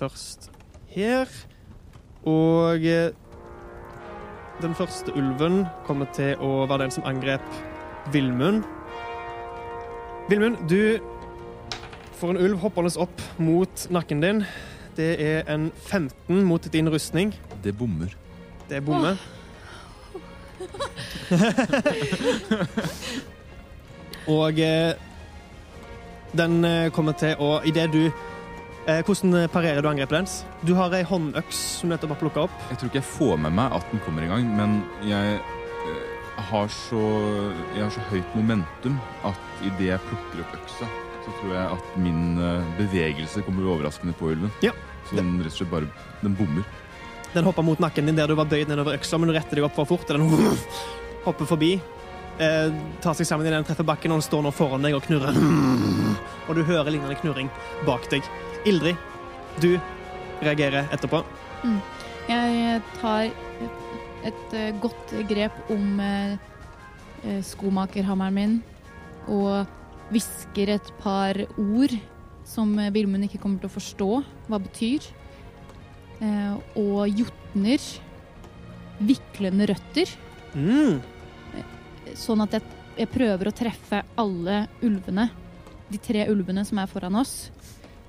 først 0.00 0.50
her. 0.94 1.30
Og 2.28 2.84
eh, 2.86 3.10
den 4.62 4.74
første 4.78 5.14
ulven 5.18 5.64
kommer 5.86 6.10
til 6.14 6.38
å 6.42 6.62
være 6.70 6.86
den 6.86 6.94
som 6.94 7.06
angrep 7.08 7.44
Vilmund. 8.14 8.62
Vilmund, 10.30 10.60
du 10.70 10.98
får 12.18 12.34
en 12.34 12.44
ulv 12.44 12.62
hoppende 12.62 12.92
opp 13.02 13.24
mot 13.42 13.86
nakken 13.90 14.22
din. 14.22 14.44
Det 14.96 15.12
er 15.24 15.54
en 15.54 15.70
15 15.86 16.44
mot 16.44 16.72
din 16.72 16.90
rustning. 16.92 17.32
Det 17.64 17.78
bommer. 17.78 18.16
Det 18.68 18.84
bommer. 18.84 19.16
Og 24.28 24.60
eh, 24.60 24.94
den 26.32 26.64
eh, 26.64 26.90
kommer 26.94 27.12
til 27.18 27.34
å 27.42 27.60
Idet 27.66 27.90
du 27.92 28.04
eh, 28.06 29.02
Hvordan 29.04 29.48
parerer 29.52 29.82
du 29.82 29.88
angrepet 29.90 30.16
dens? 30.20 30.46
Du 30.62 30.74
har 30.78 30.94
ei 30.96 31.02
håndøks 31.06 31.58
som 31.80 31.88
du 31.88 31.92
nettopp 31.94 32.14
har 32.14 32.20
plukka 32.22 32.40
opp. 32.46 32.56
Jeg 32.70 32.76
tror 32.78 32.88
ikke 32.92 33.00
jeg 33.00 33.10
får 33.16 33.36
med 33.46 33.52
meg 33.58 33.68
at 33.76 33.84
den 33.92 34.00
kommer 34.06 34.22
i 34.24 34.30
gang, 34.30 34.44
men 34.56 34.70
jeg 35.08 35.26
eh, 35.38 35.42
har 36.50 36.66
så, 36.72 37.02
jeg 37.74 37.82
har 37.84 37.92
så 37.94 38.02
høyt 38.12 38.30
momentum 38.38 38.94
at 39.28 39.40
idet 39.66 39.86
jeg 39.92 40.04
plukker 40.08 40.36
opp 40.44 40.52
øksa, 40.60 40.86
så 41.24 41.34
tror 41.38 41.54
jeg 41.54 41.76
at 41.76 41.96
min 42.02 42.38
eh, 42.42 42.70
bevegelse 42.78 43.44
kommer 43.46 43.68
overraskende 43.74 44.14
på 44.18 44.32
ulven. 44.32 44.52
Ja. 44.64 44.74
Så 45.08 45.18
den 45.18 45.34
rett 45.42 45.52
og 45.52 45.58
slett 45.60 45.72
bare 45.72 45.90
Den 46.22 46.36
bommer. 46.38 46.66
Den 47.32 47.46
hopper 47.48 47.64
mot 47.64 47.80
nakken 47.80 48.06
din 48.06 48.18
der 48.18 48.28
du 48.30 48.36
var 48.38 48.46
bøyd 48.50 48.68
nedover 48.70 48.98
øksa, 48.98 49.18
men 49.18 49.30
du 49.30 49.36
retter 49.36 49.58
deg 49.58 49.66
opp 49.66 49.76
for 49.78 49.88
fort. 49.88 50.10
og 50.10 50.20
Den 50.20 50.58
hopper 51.26 51.48
forbi. 51.48 51.72
Eh, 52.42 52.74
tar 53.04 53.16
seg 53.18 53.28
sammen 53.28 53.46
i 53.46 53.52
den 53.52 53.66
treffer 53.66 53.86
bakken, 53.86 54.12
og 54.12 54.20
den 54.20 54.26
står 54.28 54.44
nå 54.46 54.52
foran 54.54 54.84
deg 54.84 54.96
og 54.98 55.04
knurrer. 55.06 55.36
Og 56.48 56.56
du 56.58 56.64
hører 56.66 56.90
lignende 56.90 57.14
knurring 57.20 57.48
bak 57.86 58.08
deg. 58.10 58.26
Ildrid, 58.66 58.98
du 59.62 59.76
reagerer 60.42 60.90
etterpå. 60.94 61.22
Jeg 62.28 62.80
tar 62.98 63.30
et 64.26 64.54
eh, 64.56 64.72
godt 64.82 65.14
grep 65.30 65.70
om 65.72 66.00
eh, 66.02 66.34
eh, 67.26 67.40
skomakerhammeren 67.46 68.36
min 68.36 68.58
og 69.30 69.66
hvisker 70.12 70.74
et 70.76 70.92
par 71.02 71.38
ord 71.58 71.94
som 72.48 72.72
eh, 72.78 72.90
Vilmund 72.94 73.26
ikke 73.26 73.40
kommer 73.42 73.62
til 73.62 73.70
å 73.70 73.76
forstå 73.76 74.10
hva 74.50 74.60
betyr. 74.62 75.06
Eh, 76.22 76.54
og 76.78 77.08
jotner 77.10 77.82
viklende 79.02 79.66
røtter, 79.72 80.12
Mm. 80.52 80.98
sånn 82.12 82.42
at 82.44 82.52
jeg, 82.58 82.62
jeg 82.98 83.08
prøver 83.08 83.48
å 83.48 83.54
treffe 83.56 84.02
alle 84.20 84.66
ulvene. 84.84 85.30
De 85.88 85.96
tre 85.96 86.26
ulvene 86.28 86.64
som 86.68 86.76
er 86.82 86.90
foran 86.90 87.16
oss. 87.16 87.50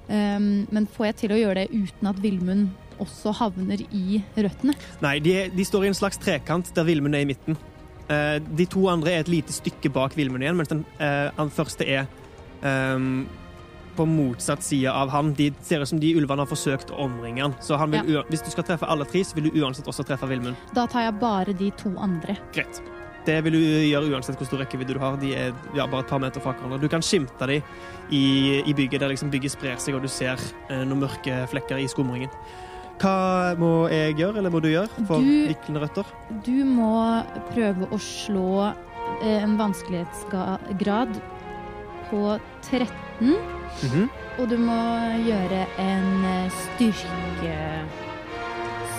Um, 0.10 0.68
men 0.76 0.84
får 0.91 1.06
jeg 1.08 1.16
til 1.22 1.32
å 1.32 1.38
gjøre 1.39 1.64
det 1.64 1.72
uten 1.72 2.10
at 2.10 2.20
Vilmund 2.20 2.74
også 2.99 3.32
havner 3.39 3.80
i 3.95 4.20
røttene? 4.36 4.76
Nei, 5.01 5.16
de, 5.24 5.38
de 5.56 5.64
står 5.64 5.86
i 5.86 5.91
en 5.93 5.95
slags 5.95 6.20
trekant 6.20 6.68
der 6.76 6.84
Vilmund 6.84 7.16
er 7.16 7.24
i 7.24 7.30
midten. 7.32 7.56
Eh, 8.12 8.39
de 8.43 8.66
to 8.68 8.88
andre 8.91 9.14
er 9.14 9.24
et 9.24 9.32
lite 9.32 9.54
stykke 9.56 9.91
bak 9.93 10.18
Vilmund 10.18 10.43
igjen, 10.43 10.58
mens 10.60 10.72
den, 10.74 10.84
eh, 10.99 11.30
den 11.38 11.49
første 11.56 11.88
er 11.88 12.08
um, 12.64 13.26
på 13.95 14.06
motsatt 14.10 14.64
side 14.66 14.89
av 14.91 15.10
han. 15.14 15.34
De 15.38 15.51
ser 15.62 15.82
ut 15.84 15.88
som 15.88 15.99
de 16.01 16.14
ulvene 16.18 16.43
har 16.43 16.49
forsøkt 16.49 16.91
å 16.91 16.97
omringe 17.06 17.41
han. 17.45 17.54
Så 17.62 17.78
han 17.78 17.93
ua- 17.93 18.26
hvis 18.30 18.43
du 18.43 18.49
skal 18.51 18.64
treffe 18.68 18.89
alle 18.89 19.06
tre, 19.06 19.22
så 19.24 19.36
vil 19.38 19.49
du 19.51 19.62
uansett 19.62 19.86
også 19.88 20.04
treffe 20.08 20.28
Vilmund. 20.28 20.56
Da 20.74 20.86
tar 20.88 21.06
jeg 21.08 21.20
bare 21.22 21.54
de 21.54 21.70
to 21.72 21.93
andre. 21.97 22.38
Greit. 22.54 22.82
Det 23.26 23.38
vil 23.45 23.54
du 23.56 23.60
gjøre 23.60 24.10
uansett 24.12 24.36
hvor 24.36 24.49
stor 24.49 24.60
rekkevidde 24.60 24.97
du 24.97 24.99
har. 24.99 25.16
De 25.22 25.30
er 25.34 25.54
ja, 25.78 25.86
bare 25.88 26.04
et 26.04 26.10
par 26.10 26.20
meter 26.20 26.41
fra 26.43 26.51
hverandre. 26.58 26.82
Du 26.82 26.89
kan 26.91 27.01
skimte 27.06 27.47
dem 27.47 27.62
i, 28.12 28.60
i 28.68 28.74
bygget 28.76 28.99
der 28.99 29.14
liksom 29.14 29.32
bygget 29.32 29.54
sprer 29.54 29.78
seg, 29.80 29.95
og 29.95 30.04
du 30.04 30.10
ser 30.12 30.36
eh, 30.70 30.84
noen 30.84 31.06
mørke 31.06 31.38
flekker 31.47 31.80
i 31.80 31.88
skumringen. 31.88 32.34
Hva 33.02 33.56
må 33.60 33.70
jeg 33.91 34.16
gjøre, 34.20 34.38
eller 34.39 34.50
må 34.54 34.62
du 34.64 34.70
gjøre, 34.72 34.89
for 35.08 35.20
Du- 35.20 35.48
viklende 35.50 35.82
røtter? 35.84 36.06
Du 36.46 36.64
må 36.66 37.24
prøve 37.52 37.88
å 37.91 37.98
slå 38.00 38.74
eh, 39.22 39.44
en 39.44 39.58
vanskelighetsgrad 39.60 41.20
på 42.10 42.39
13, 42.70 43.36
Mhm. 43.84 44.10
og 44.39 44.50
du 44.50 44.58
må 44.58 44.78
gjøre 45.26 45.66
en 45.80 46.26
eh, 46.26 46.50
styrke... 46.50 47.58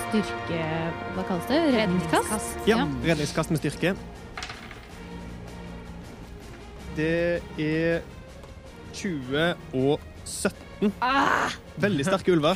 Styrke... 0.09 0.59
Hva 1.15 1.23
kalles 1.27 1.47
det? 1.49 1.61
Redningskast? 1.73 2.59
Ja, 2.67 2.85
redningskast 3.03 3.49
med 3.51 3.59
styrke. 3.63 3.95
Det 6.95 7.41
er 7.59 8.01
20 8.93 9.55
og 9.73 9.99
17. 10.25 10.93
Veldig 11.83 12.05
sterke 12.07 12.31
ulver. 12.35 12.55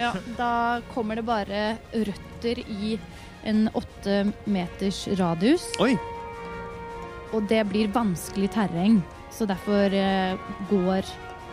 Ja, 0.00 0.12
da 0.38 0.80
kommer 0.94 1.16
det 1.20 1.24
bare 1.28 1.62
røtter 1.92 2.58
i 2.66 2.96
en 3.44 3.64
åtte 3.74 4.32
meters 4.46 5.04
radius. 5.18 5.64
Oi! 5.82 5.96
Og 7.32 7.46
det 7.48 7.62
blir 7.70 7.88
vanskelig 7.94 8.50
terreng, 8.52 9.00
så 9.32 9.46
derfor 9.48 9.94
eh, 9.96 10.34
går 10.70 11.06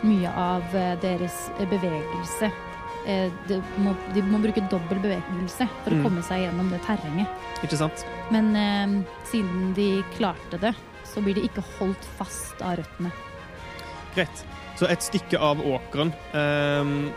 mye 0.04 0.32
av 0.32 0.74
eh, 0.76 0.92
deres 1.02 1.46
bevegelse 1.70 2.48
eh, 3.08 3.32
det 3.48 3.58
må, 3.80 3.92
De 4.14 4.22
må 4.24 4.38
bruke 4.40 4.62
dobbel 4.72 5.00
bevegelse 5.02 5.66
for 5.84 5.90
Mm. 5.92 6.00
å 6.00 6.04
komme 6.08 6.22
seg 6.24 6.44
gjennom 6.44 6.68
det 6.72 6.82
terrenget. 6.86 7.48
Ikke 7.64 7.76
sant? 7.80 8.04
Men 8.32 8.52
eh, 8.56 8.94
siden 9.32 9.72
de 9.76 9.88
klarte 10.16 10.60
det, 10.60 10.74
så 11.08 11.24
blir 11.24 11.34
de 11.40 11.46
ikke 11.48 11.64
holdt 11.78 12.04
fast 12.20 12.60
av 12.62 12.76
røttene. 12.78 13.10
Greit. 14.14 14.44
Så 14.78 14.86
et 14.88 15.02
stykke 15.04 15.36
av 15.42 15.58
åkeren 15.60 16.12
ehm, 16.32 17.10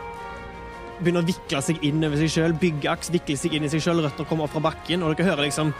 begynner 0.99 1.23
å 1.23 1.27
vikle 1.27 1.61
seg 1.65 1.83
inn 1.85 2.03
over 2.05 2.19
seg 2.21 2.31
sjøl. 2.33 2.55
Byggeaks 2.61 3.11
vikler 3.13 3.39
seg 3.39 3.55
inn 3.57 3.67
i 3.67 3.71
seg 3.71 3.83
sjøl, 3.83 4.03
røtter 4.03 4.27
kommer 4.29 4.47
opp 4.47 4.55
fra 4.55 4.63
bakken, 4.69 5.03
og 5.03 5.13
dere 5.13 5.31
hører 5.31 5.47
liksom, 5.47 5.73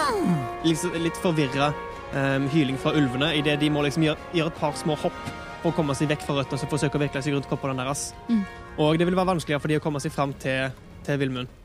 liksom 0.68 0.98
litt 1.04 1.20
forvirra 1.22 1.72
um, 2.14 2.48
hyling 2.52 2.78
fra 2.80 2.94
ulvene 2.96 3.32
idet 3.38 3.58
de 3.62 3.70
må 3.72 3.84
liksom 3.86 4.06
gjøre, 4.06 4.30
gjøre 4.36 4.54
et 4.54 4.62
par 4.62 4.78
små 4.80 4.98
hopp 5.00 5.18
for 5.62 5.72
å 5.72 5.76
komme 5.76 5.96
seg 5.96 6.10
vekk 6.12 6.24
fra 6.26 6.38
røttene 6.40 6.66
og 6.66 6.74
forsøker 6.76 7.00
å 7.00 7.04
vikle 7.06 7.24
seg 7.24 7.36
rundt 7.36 7.50
koppene 7.50 7.76
deres. 7.80 8.10
Mm. 8.28 8.42
Og 8.84 8.98
det 9.00 9.08
vil 9.08 9.16
være 9.16 9.32
vanskeligere 9.34 9.62
for 9.62 9.72
de 9.72 9.78
å 9.80 9.84
komme 9.84 10.02
seg 10.02 10.12
fram 10.14 10.34
til, 10.42 10.74
til 11.06 11.20
Villmund. 11.20 11.60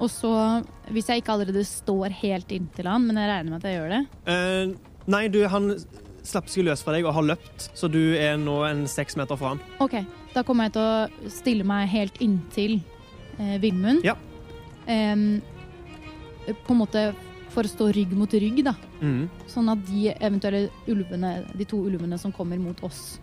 Og 0.00 0.10
så, 0.12 0.32
hvis 0.92 1.08
jeg 1.08 1.22
ikke 1.22 1.34
allerede 1.36 1.62
står 1.64 2.12
helt 2.22 2.52
inntil 2.52 2.88
han, 2.90 3.06
men 3.08 3.20
jeg 3.20 3.30
regner 3.30 3.52
med 3.52 3.62
at 3.62 3.68
jeg 3.68 3.78
gjør 3.78 3.94
det 3.94 4.02
uh, 4.28 4.92
nei, 5.12 5.22
du, 5.32 5.40
han 5.48 5.70
slapp 6.26 6.50
seg 6.50 6.66
løs 6.66 6.82
fra 6.84 6.96
deg 6.96 7.06
og 7.06 7.14
har 7.16 7.26
løpt, 7.32 7.68
så 7.78 7.88
du 7.90 8.00
er 8.18 8.36
nå 8.40 8.58
en 8.66 8.84
seks 8.90 9.16
meter 9.18 9.38
fra 9.38 9.54
han. 9.54 9.60
OK, 9.84 10.00
da 10.36 10.44
kommer 10.44 10.68
jeg 10.68 10.76
til 10.76 10.84
å 10.84 11.32
stille 11.32 11.66
meg 11.66 11.88
helt 11.92 12.18
inntil 12.24 12.78
eh, 13.40 13.56
Villmund. 13.62 14.04
Ja. 14.04 14.16
Em, 14.86 15.40
på 16.46 16.74
en 16.74 16.82
måte 16.82 17.06
for 17.54 17.64
å 17.64 17.70
stå 17.70 17.88
rygg 17.96 18.12
mot 18.16 18.32
rygg, 18.36 18.60
da. 18.66 18.74
Mm. 19.00 19.26
Sånn 19.48 19.70
at 19.72 19.84
de 19.88 20.10
eventuelle 20.12 20.66
ulvene, 20.92 21.38
de 21.56 21.66
to 21.68 21.80
ulvene 21.88 22.18
som 22.20 22.34
kommer 22.36 22.60
mot 22.60 22.82
oss, 22.84 23.18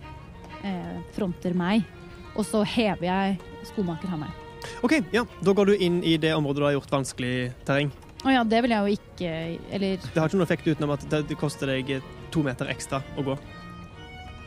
eh, 0.65 0.95
fronter 1.13 1.53
meg. 1.57 1.85
Og 2.33 2.47
så 2.49 2.63
hever 2.65 3.05
jeg 3.05 3.35
skomakerhammeren. 3.69 4.33
OK, 4.81 4.97
ja. 5.13 5.25
Da 5.43 5.53
går 5.53 5.73
du 5.73 5.83
inn 5.85 5.99
i 6.07 6.15
det 6.17 6.31
området 6.33 6.63
du 6.63 6.65
har 6.65 6.77
gjort 6.79 6.95
vanskelig 6.95 7.51
terreng. 7.67 7.91
Å 8.23 8.31
ja, 8.31 8.41
det 8.47 8.61
vil 8.63 8.71
jeg 8.71 8.79
jo 8.79 8.95
ikke 8.95 9.31
Eller 9.75 9.97
Det 9.99 10.15
har 10.15 10.29
ikke 10.29 10.37
noen 10.37 10.45
effekt 10.45 10.67
utenom 10.69 10.93
at 10.95 11.01
det, 11.11 11.25
det 11.27 11.35
koster 11.35 11.67
deg 11.67 11.89
to 12.31 12.39
meter 12.45 12.69
ekstra 12.71 13.01
å 13.19 13.25
gå. 13.27 13.35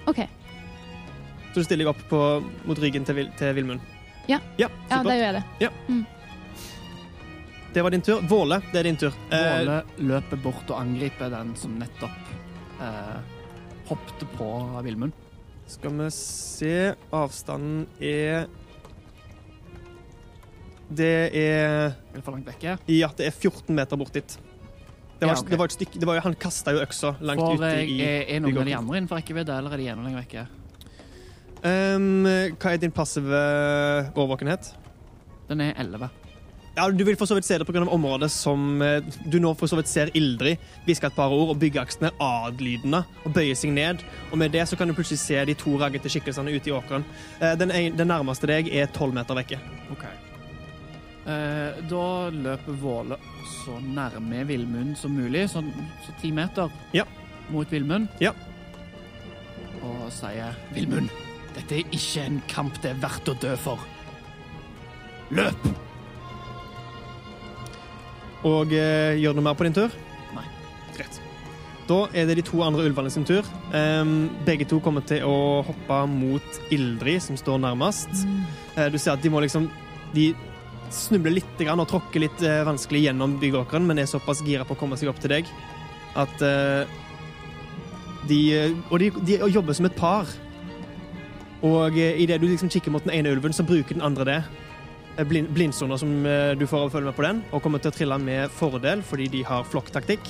OK. 0.08 0.22
Så 1.56 1.62
du 1.62 1.64
stiller 1.64 1.86
deg 1.86 1.88
opp 1.94 2.02
på, 2.10 2.18
mot 2.68 2.76
ryggen 2.84 3.06
til, 3.08 3.16
Vil- 3.16 3.30
til 3.40 3.54
Vilmund. 3.56 3.80
Ja. 4.28 4.36
ja, 4.60 4.66
Ja, 4.90 4.98
det 5.06 5.14
gjør 5.16 5.22
jeg 5.32 5.34
det. 5.38 6.04
det 7.72 7.82
var 7.86 7.90
din 7.94 8.02
tur. 8.04 8.20
Våle, 8.28 8.58
det 8.74 8.80
er 8.82 8.82
din 8.90 8.98
tur. 9.00 9.14
Eh, 9.32 9.44
Våle 9.64 9.78
løper 10.04 10.36
bort 10.44 10.68
og 10.68 10.76
angriper 10.82 11.30
den 11.32 11.54
som 11.56 11.78
nettopp 11.80 12.28
eh, 12.84 13.16
hoppet 13.88 14.26
på 14.36 14.50
Vilmund. 14.84 15.16
skal 15.66 15.96
vi 15.96 16.10
se 16.12 16.74
Avstanden 17.10 17.86
er 18.00 18.44
Det 20.92 21.08
er 21.32 21.88
Er 21.88 22.14
det 22.18 22.22
for 22.22 22.32
langt 22.36 22.46
vekke? 22.52 22.76
Ja, 22.92 23.08
det 23.16 23.26
er 23.26 23.32
14 23.32 23.74
meter 23.74 23.96
bort 23.96 24.12
dit. 24.12 24.36
Det 25.18 25.24
var, 25.26 25.32
Ja, 25.34 25.40
okay. 25.40 25.50
det 25.50 25.58
var 25.58 25.64
et 25.64 25.72
stykke 25.72 25.98
det 26.00 26.06
var, 26.06 26.20
Han 26.20 26.34
kasta 26.34 26.72
jo 26.76 26.84
øksa 26.84 27.16
langt 27.24 27.40
For 27.40 27.56
ute 27.56 27.72
i 27.88 28.00
er, 28.04 28.26
er 28.28 28.40
noen 28.40 28.58
av 28.58 28.64
de 28.68 28.74
andre 28.76 28.98
innenfor 29.00 29.16
rekkevidde, 29.22 29.56
eller 29.56 29.72
er 29.72 29.76
de 29.80 29.88
enda 29.88 30.04
lenger 30.04 30.20
vekke? 30.26 30.46
Um, 31.64 32.24
hva 32.60 32.72
er 32.74 32.78
din 32.82 32.92
passive 32.94 33.38
årvåkenhet? 34.14 34.74
Den 35.48 35.60
er 35.60 35.72
11. 35.78 36.08
Ja, 36.76 36.90
Du 36.92 37.04
vil 37.04 37.16
for 37.16 37.24
så 37.26 37.34
vidt 37.38 37.46
se 37.48 37.56
det 37.58 37.64
pga. 37.66 37.80
området 37.88 38.28
som 38.30 38.82
eh, 38.82 39.00
du 39.30 39.38
nå 39.40 39.54
for 39.56 39.66
så 39.66 39.76
vidt 39.78 39.88
ser 39.88 40.10
Ildrid 40.14 40.58
hviske 40.84 41.06
et 41.08 41.14
par 41.16 41.32
ord, 41.32 41.54
og 41.54 41.58
byggeaksene 41.62 42.10
adlydende 42.20 43.00
og 43.24 43.32
bøyer 43.32 43.56
seg 43.56 43.72
ned. 43.72 44.02
Og 44.30 44.36
med 44.38 44.52
det 44.52 44.66
så 44.68 44.76
kan 44.76 44.88
du 44.88 44.92
plutselig 44.94 45.18
se 45.22 45.40
de 45.48 45.54
to 45.54 45.78
raggete 45.80 46.10
skikkelsene 46.12 46.52
ute 46.52 46.68
i 46.68 46.74
åkeren. 46.76 47.04
Eh, 47.40 47.54
Den, 47.56 47.70
en, 47.72 47.96
den 47.96 48.08
nærmeste 48.12 48.46
deg 48.46 48.68
er 48.68 48.86
tolv 48.92 49.14
meter 49.16 49.34
vekke. 49.40 49.58
Ok. 49.90 50.04
Eh, 51.26 51.80
da 51.88 52.04
løper 52.30 52.76
Våle 52.82 53.16
så 53.64 53.80
nærme 53.80 54.44
Villmund 54.46 54.98
som 55.00 55.16
mulig, 55.16 55.48
sånn 55.50 55.72
så 56.04 56.12
ti 56.20 56.30
meter 56.30 56.68
Ja. 56.94 57.04
mot 57.48 57.66
Villmund. 57.72 58.08
Ja. 58.20 58.34
Og 59.82 60.10
sier 60.12 60.52
Villmund, 60.74 61.08
dette 61.66 61.82
er 61.82 61.94
ikke 61.98 62.22
en 62.22 62.36
kamp 62.46 62.76
det 62.82 62.92
er 62.92 62.98
verdt 63.02 63.28
å 63.30 63.34
dø 63.42 63.52
for. 63.58 63.80
Løp! 65.34 65.64
Og 68.46 68.70
eh, 68.76 69.16
gjør 69.18 69.34
du 69.34 69.40
noe 69.40 69.48
mer 69.48 69.56
på 69.58 69.66
din 69.66 69.74
tur? 69.74 69.94
Nei. 70.36 70.44
Greit. 70.94 71.18
Da 71.90 71.98
er 72.14 72.28
det 72.28 72.36
de 72.38 72.44
to 72.46 72.62
andre 72.62 72.86
ulvene 72.86 73.10
sin 73.10 73.26
tur. 73.26 73.46
Um, 73.74 74.28
begge 74.46 74.68
to 74.70 74.78
kommer 74.82 75.02
til 75.06 75.26
å 75.26 75.64
hoppe 75.66 75.98
mot 76.12 76.60
Ildrid, 76.74 77.24
som 77.26 77.38
står 77.40 77.58
nærmest. 77.64 78.14
Eh, 78.76 78.86
du 78.92 79.00
ser 79.02 79.16
at 79.16 79.24
de 79.24 79.32
må 79.32 79.42
liksom 79.42 79.66
De 80.14 80.30
snubler 80.94 81.40
litt 81.40 81.58
grann 81.58 81.82
og 81.82 81.88
tråkker 81.90 82.22
litt 82.22 82.42
uh, 82.46 82.62
vanskelig 82.68 83.08
gjennom 83.08 83.40
byggeåkeren, 83.42 83.88
men 83.88 83.98
er 83.98 84.06
såpass 84.06 84.44
gira 84.46 84.62
på 84.64 84.76
å 84.76 84.78
komme 84.78 84.94
seg 84.96 85.10
opp 85.10 85.18
til 85.18 85.34
deg 85.34 85.48
at 86.16 86.46
uh, 86.46 86.86
de, 88.30 88.38
Og 88.86 89.00
de, 89.02 89.10
de 89.26 89.40
jobber 89.50 89.74
som 89.74 89.90
et 89.90 89.98
par. 89.98 90.30
Og 91.64 91.96
eh, 91.98 92.20
idet 92.20 92.40
du 92.40 92.46
liksom 92.48 92.70
kikker 92.72 92.92
mot 92.92 93.04
den 93.04 93.14
ene 93.16 93.32
ulven, 93.32 93.54
så 93.56 93.64
bruker 93.64 93.96
den 93.96 94.04
andre 94.04 94.26
det. 94.28 94.40
Eh, 95.16 95.24
Blind, 95.24 95.48
blindsoner 95.54 95.96
som 95.96 96.12
eh, 96.26 96.52
du 96.58 96.66
får 96.66 96.84
av 96.84 96.90
å 96.90 96.92
følge 96.92 97.10
med 97.10 97.16
på 97.16 97.24
den, 97.24 97.42
og 97.52 97.62
kommer 97.64 97.80
til 97.80 97.92
å 97.92 97.96
trille 97.96 98.18
med 98.20 98.52
fordel 98.52 99.02
fordi 99.06 99.30
de 99.32 99.42
har 99.48 99.64
flokktaktikk. 99.64 100.28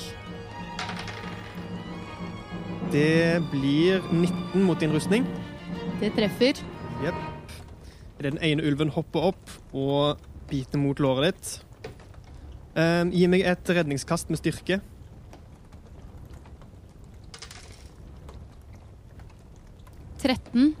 Det 2.93 3.43
blir 3.51 3.99
19 4.13 4.63
mot 4.63 4.79
din 4.79 4.93
rustning. 4.95 5.27
Det 5.99 6.13
treffer. 6.15 6.61
Jepp. 7.03 7.23
Idet 8.17 8.31
den 8.31 8.41
ene 8.41 8.63
ulven 8.63 8.93
hopper 8.95 9.33
opp 9.33 9.51
og 9.75 10.21
biter 10.49 10.79
mot 10.79 10.99
låret 11.03 11.35
ditt. 11.35 11.49
Um, 12.77 13.11
gi 13.11 13.27
meg 13.27 13.43
et 13.49 13.69
redningskast 13.73 14.31
med 14.31 14.39
styrke. 14.39 14.79
Tretten. 20.21 20.75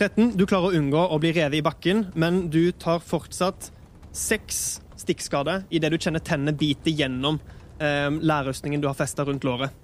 13. 0.00 0.32
Du 0.38 0.46
klarer 0.48 0.70
å 0.70 0.78
unngå 0.78 1.00
å 1.12 1.18
bli 1.20 1.34
revet 1.36 1.58
i 1.58 1.64
bakken, 1.64 2.06
men 2.16 2.46
du 2.52 2.72
tar 2.72 3.02
fortsatt 3.04 3.68
seks 4.16 4.80
stikkskader 5.00 5.66
idet 5.72 5.90
du 5.92 5.98
kjenner 6.00 6.22
tennene 6.24 6.56
bite 6.56 6.92
gjennom 6.92 7.36
eh, 7.80 8.08
lærrustningen 8.08 8.80
du 8.80 8.88
har 8.88 8.96
festa 8.96 9.26
rundt 9.28 9.44
låret. 9.44 9.76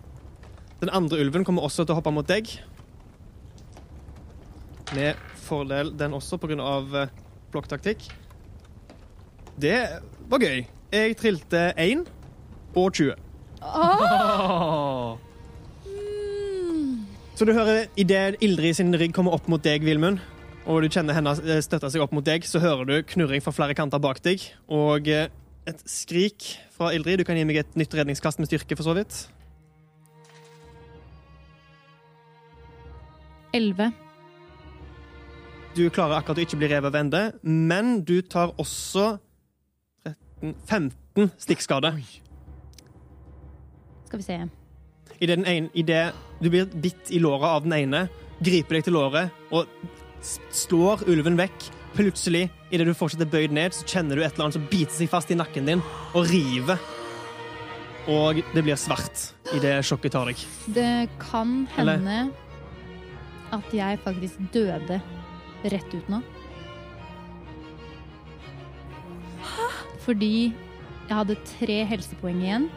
Den 0.81 0.93
andre 0.93 1.21
ulven 1.21 1.45
kommer 1.45 1.65
også 1.69 1.85
til 1.85 1.95
å 1.95 1.99
hoppe 2.01 2.13
mot 2.17 2.29
deg. 2.29 2.49
Med 4.97 5.21
fordel 5.47 5.93
den 5.99 6.17
også, 6.17 6.39
pga. 6.41 6.57
Uh, 6.57 7.07
blokktaktikk. 7.53 8.09
Det 9.57 9.79
var 10.29 10.45
gøy. 10.45 10.67
Jeg 10.93 11.17
trilte 11.21 11.71
1 11.77 12.05
og 12.77 12.93
20. 12.93 13.17
Så 17.37 17.45
du 17.45 17.53
hører 17.53 17.87
idet 18.01 18.39
Ildrid 18.41 18.79
sin 18.79 18.95
rygg 18.97 19.13
kommer 19.13 19.35
opp 19.37 19.49
mot 19.53 19.61
deg, 19.61 19.83
Vilmund, 19.85 20.23
og 20.65 20.81
du 20.83 20.89
kjenner 20.89 21.17
henne 21.19 21.35
eh, 21.45 21.61
støtte 21.65 21.91
seg 21.93 22.01
opp 22.01 22.15
mot 22.17 22.25
deg, 22.25 22.47
så 22.49 22.63
hører 22.63 22.89
du 22.89 22.95
knurring 23.13 23.43
fra 23.45 23.53
flere 23.53 23.75
kanter 23.77 24.01
bak 24.01 24.23
deg, 24.25 24.41
og 24.73 25.09
eh, 25.13 25.29
et 25.69 25.83
skrik 25.85 26.47
fra 26.73 26.95
Ildrid. 26.97 27.21
Du 27.21 27.27
kan 27.29 27.37
gi 27.37 27.45
meg 27.45 27.59
et 27.61 27.77
nytt 27.77 27.93
redningskast 27.99 28.41
med 28.41 28.49
styrke, 28.49 28.79
for 28.79 28.89
så 28.89 28.95
vidt. 28.97 29.19
Elleve. 33.57 33.91
Du 35.77 35.83
klarer 35.93 36.17
akkurat 36.23 36.41
å 36.41 36.47
ikke 36.47 36.57
bli 36.63 36.71
revet 36.73 36.89
over 36.89 37.03
ende, 37.05 37.21
men 37.45 37.99
du 38.09 38.23
tar 38.25 38.55
også 38.57 39.19
13, 40.09 40.55
15 40.73 41.35
stikkskade. 41.45 41.93
Skal 44.09 44.23
vi 44.23 44.25
se. 44.25 44.39
Idet 45.21 45.37
den 45.37 45.45
ene- 45.53 45.71
i 45.77 45.85
det 45.85 46.07
du 46.41 46.51
blir 46.53 46.67
bitt 46.67 47.11
i 47.11 47.21
låret 47.23 47.49
av 47.49 47.63
den 47.65 47.73
ene, 47.79 48.07
griper 48.45 48.77
deg 48.79 48.85
til 48.89 48.97
låret 48.99 49.33
og 49.55 49.67
slår 50.53 51.07
ulven 51.09 51.39
vekk. 51.39 51.71
Plutselig 51.97 52.51
idet 52.69 52.85
du 52.85 52.93
fortsetter 52.97 53.29
bøyd 53.31 53.55
ned, 53.57 53.73
så 53.73 53.87
kjenner 53.89 54.19
du 54.19 54.23
et 54.25 54.35
eller 54.35 54.49
annet 54.49 54.59
som 54.59 54.67
biter 54.69 54.93
seg 54.93 55.09
fast 55.09 55.31
i 55.33 55.39
nakken 55.39 55.69
din 55.71 55.85
og 56.13 56.27
river. 56.29 56.81
Og 58.13 58.43
det 58.55 58.63
blir 58.63 58.77
svart 58.79 59.31
idet 59.57 59.79
sjokket 59.87 60.13
tar 60.15 60.29
deg. 60.29 60.43
Det 60.77 61.09
kan 61.19 61.67
Eller- 61.79 61.97
hende 61.99 62.33
at 63.53 63.73
jeg 63.73 63.99
faktisk 64.05 64.53
døde 64.53 65.01
rett 65.65 65.95
ut 65.95 66.09
nå. 66.09 66.21
Fordi 70.05 70.53
jeg 71.09 71.17
hadde 71.17 71.37
tre 71.59 71.85
helsepoeng 71.85 72.43
igjen. 72.43 72.69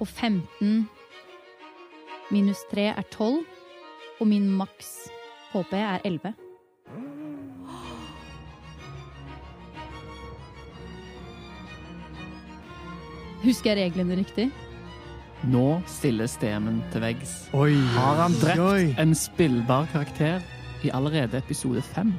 Og 0.00 0.06
15 0.08 0.88
minus 2.30 2.64
tre 2.70 2.88
er 2.92 3.02
12. 3.10 3.44
Og 4.20 4.26
min 4.26 4.48
maks 4.50 4.92
HP 5.52 5.72
er 5.78 5.98
11. 6.04 6.34
Husker 13.44 13.76
jeg 13.78 13.88
reglene 13.92 14.16
riktig? 14.18 14.48
Nå 15.48 15.64
stilles 15.86 16.34
DM-en 16.42 16.80
til 16.92 17.02
veggs. 17.04 17.34
Oi, 17.54 17.74
Har 17.94 18.22
han 18.24 18.34
drept 18.42 18.62
oi. 18.64 18.88
en 18.98 19.14
spillbar 19.14 19.86
karakter 19.92 20.42
i 20.82 20.90
allerede 20.94 21.38
episode 21.38 21.82
fem? 21.82 22.12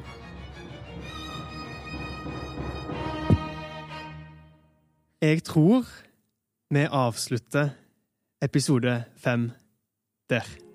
Jeg 5.22 5.42
tror 5.44 5.84
vi 6.70 6.86
avslutter 6.90 7.68
episode 8.42 9.04
fem 9.16 9.50
der. 10.30 10.69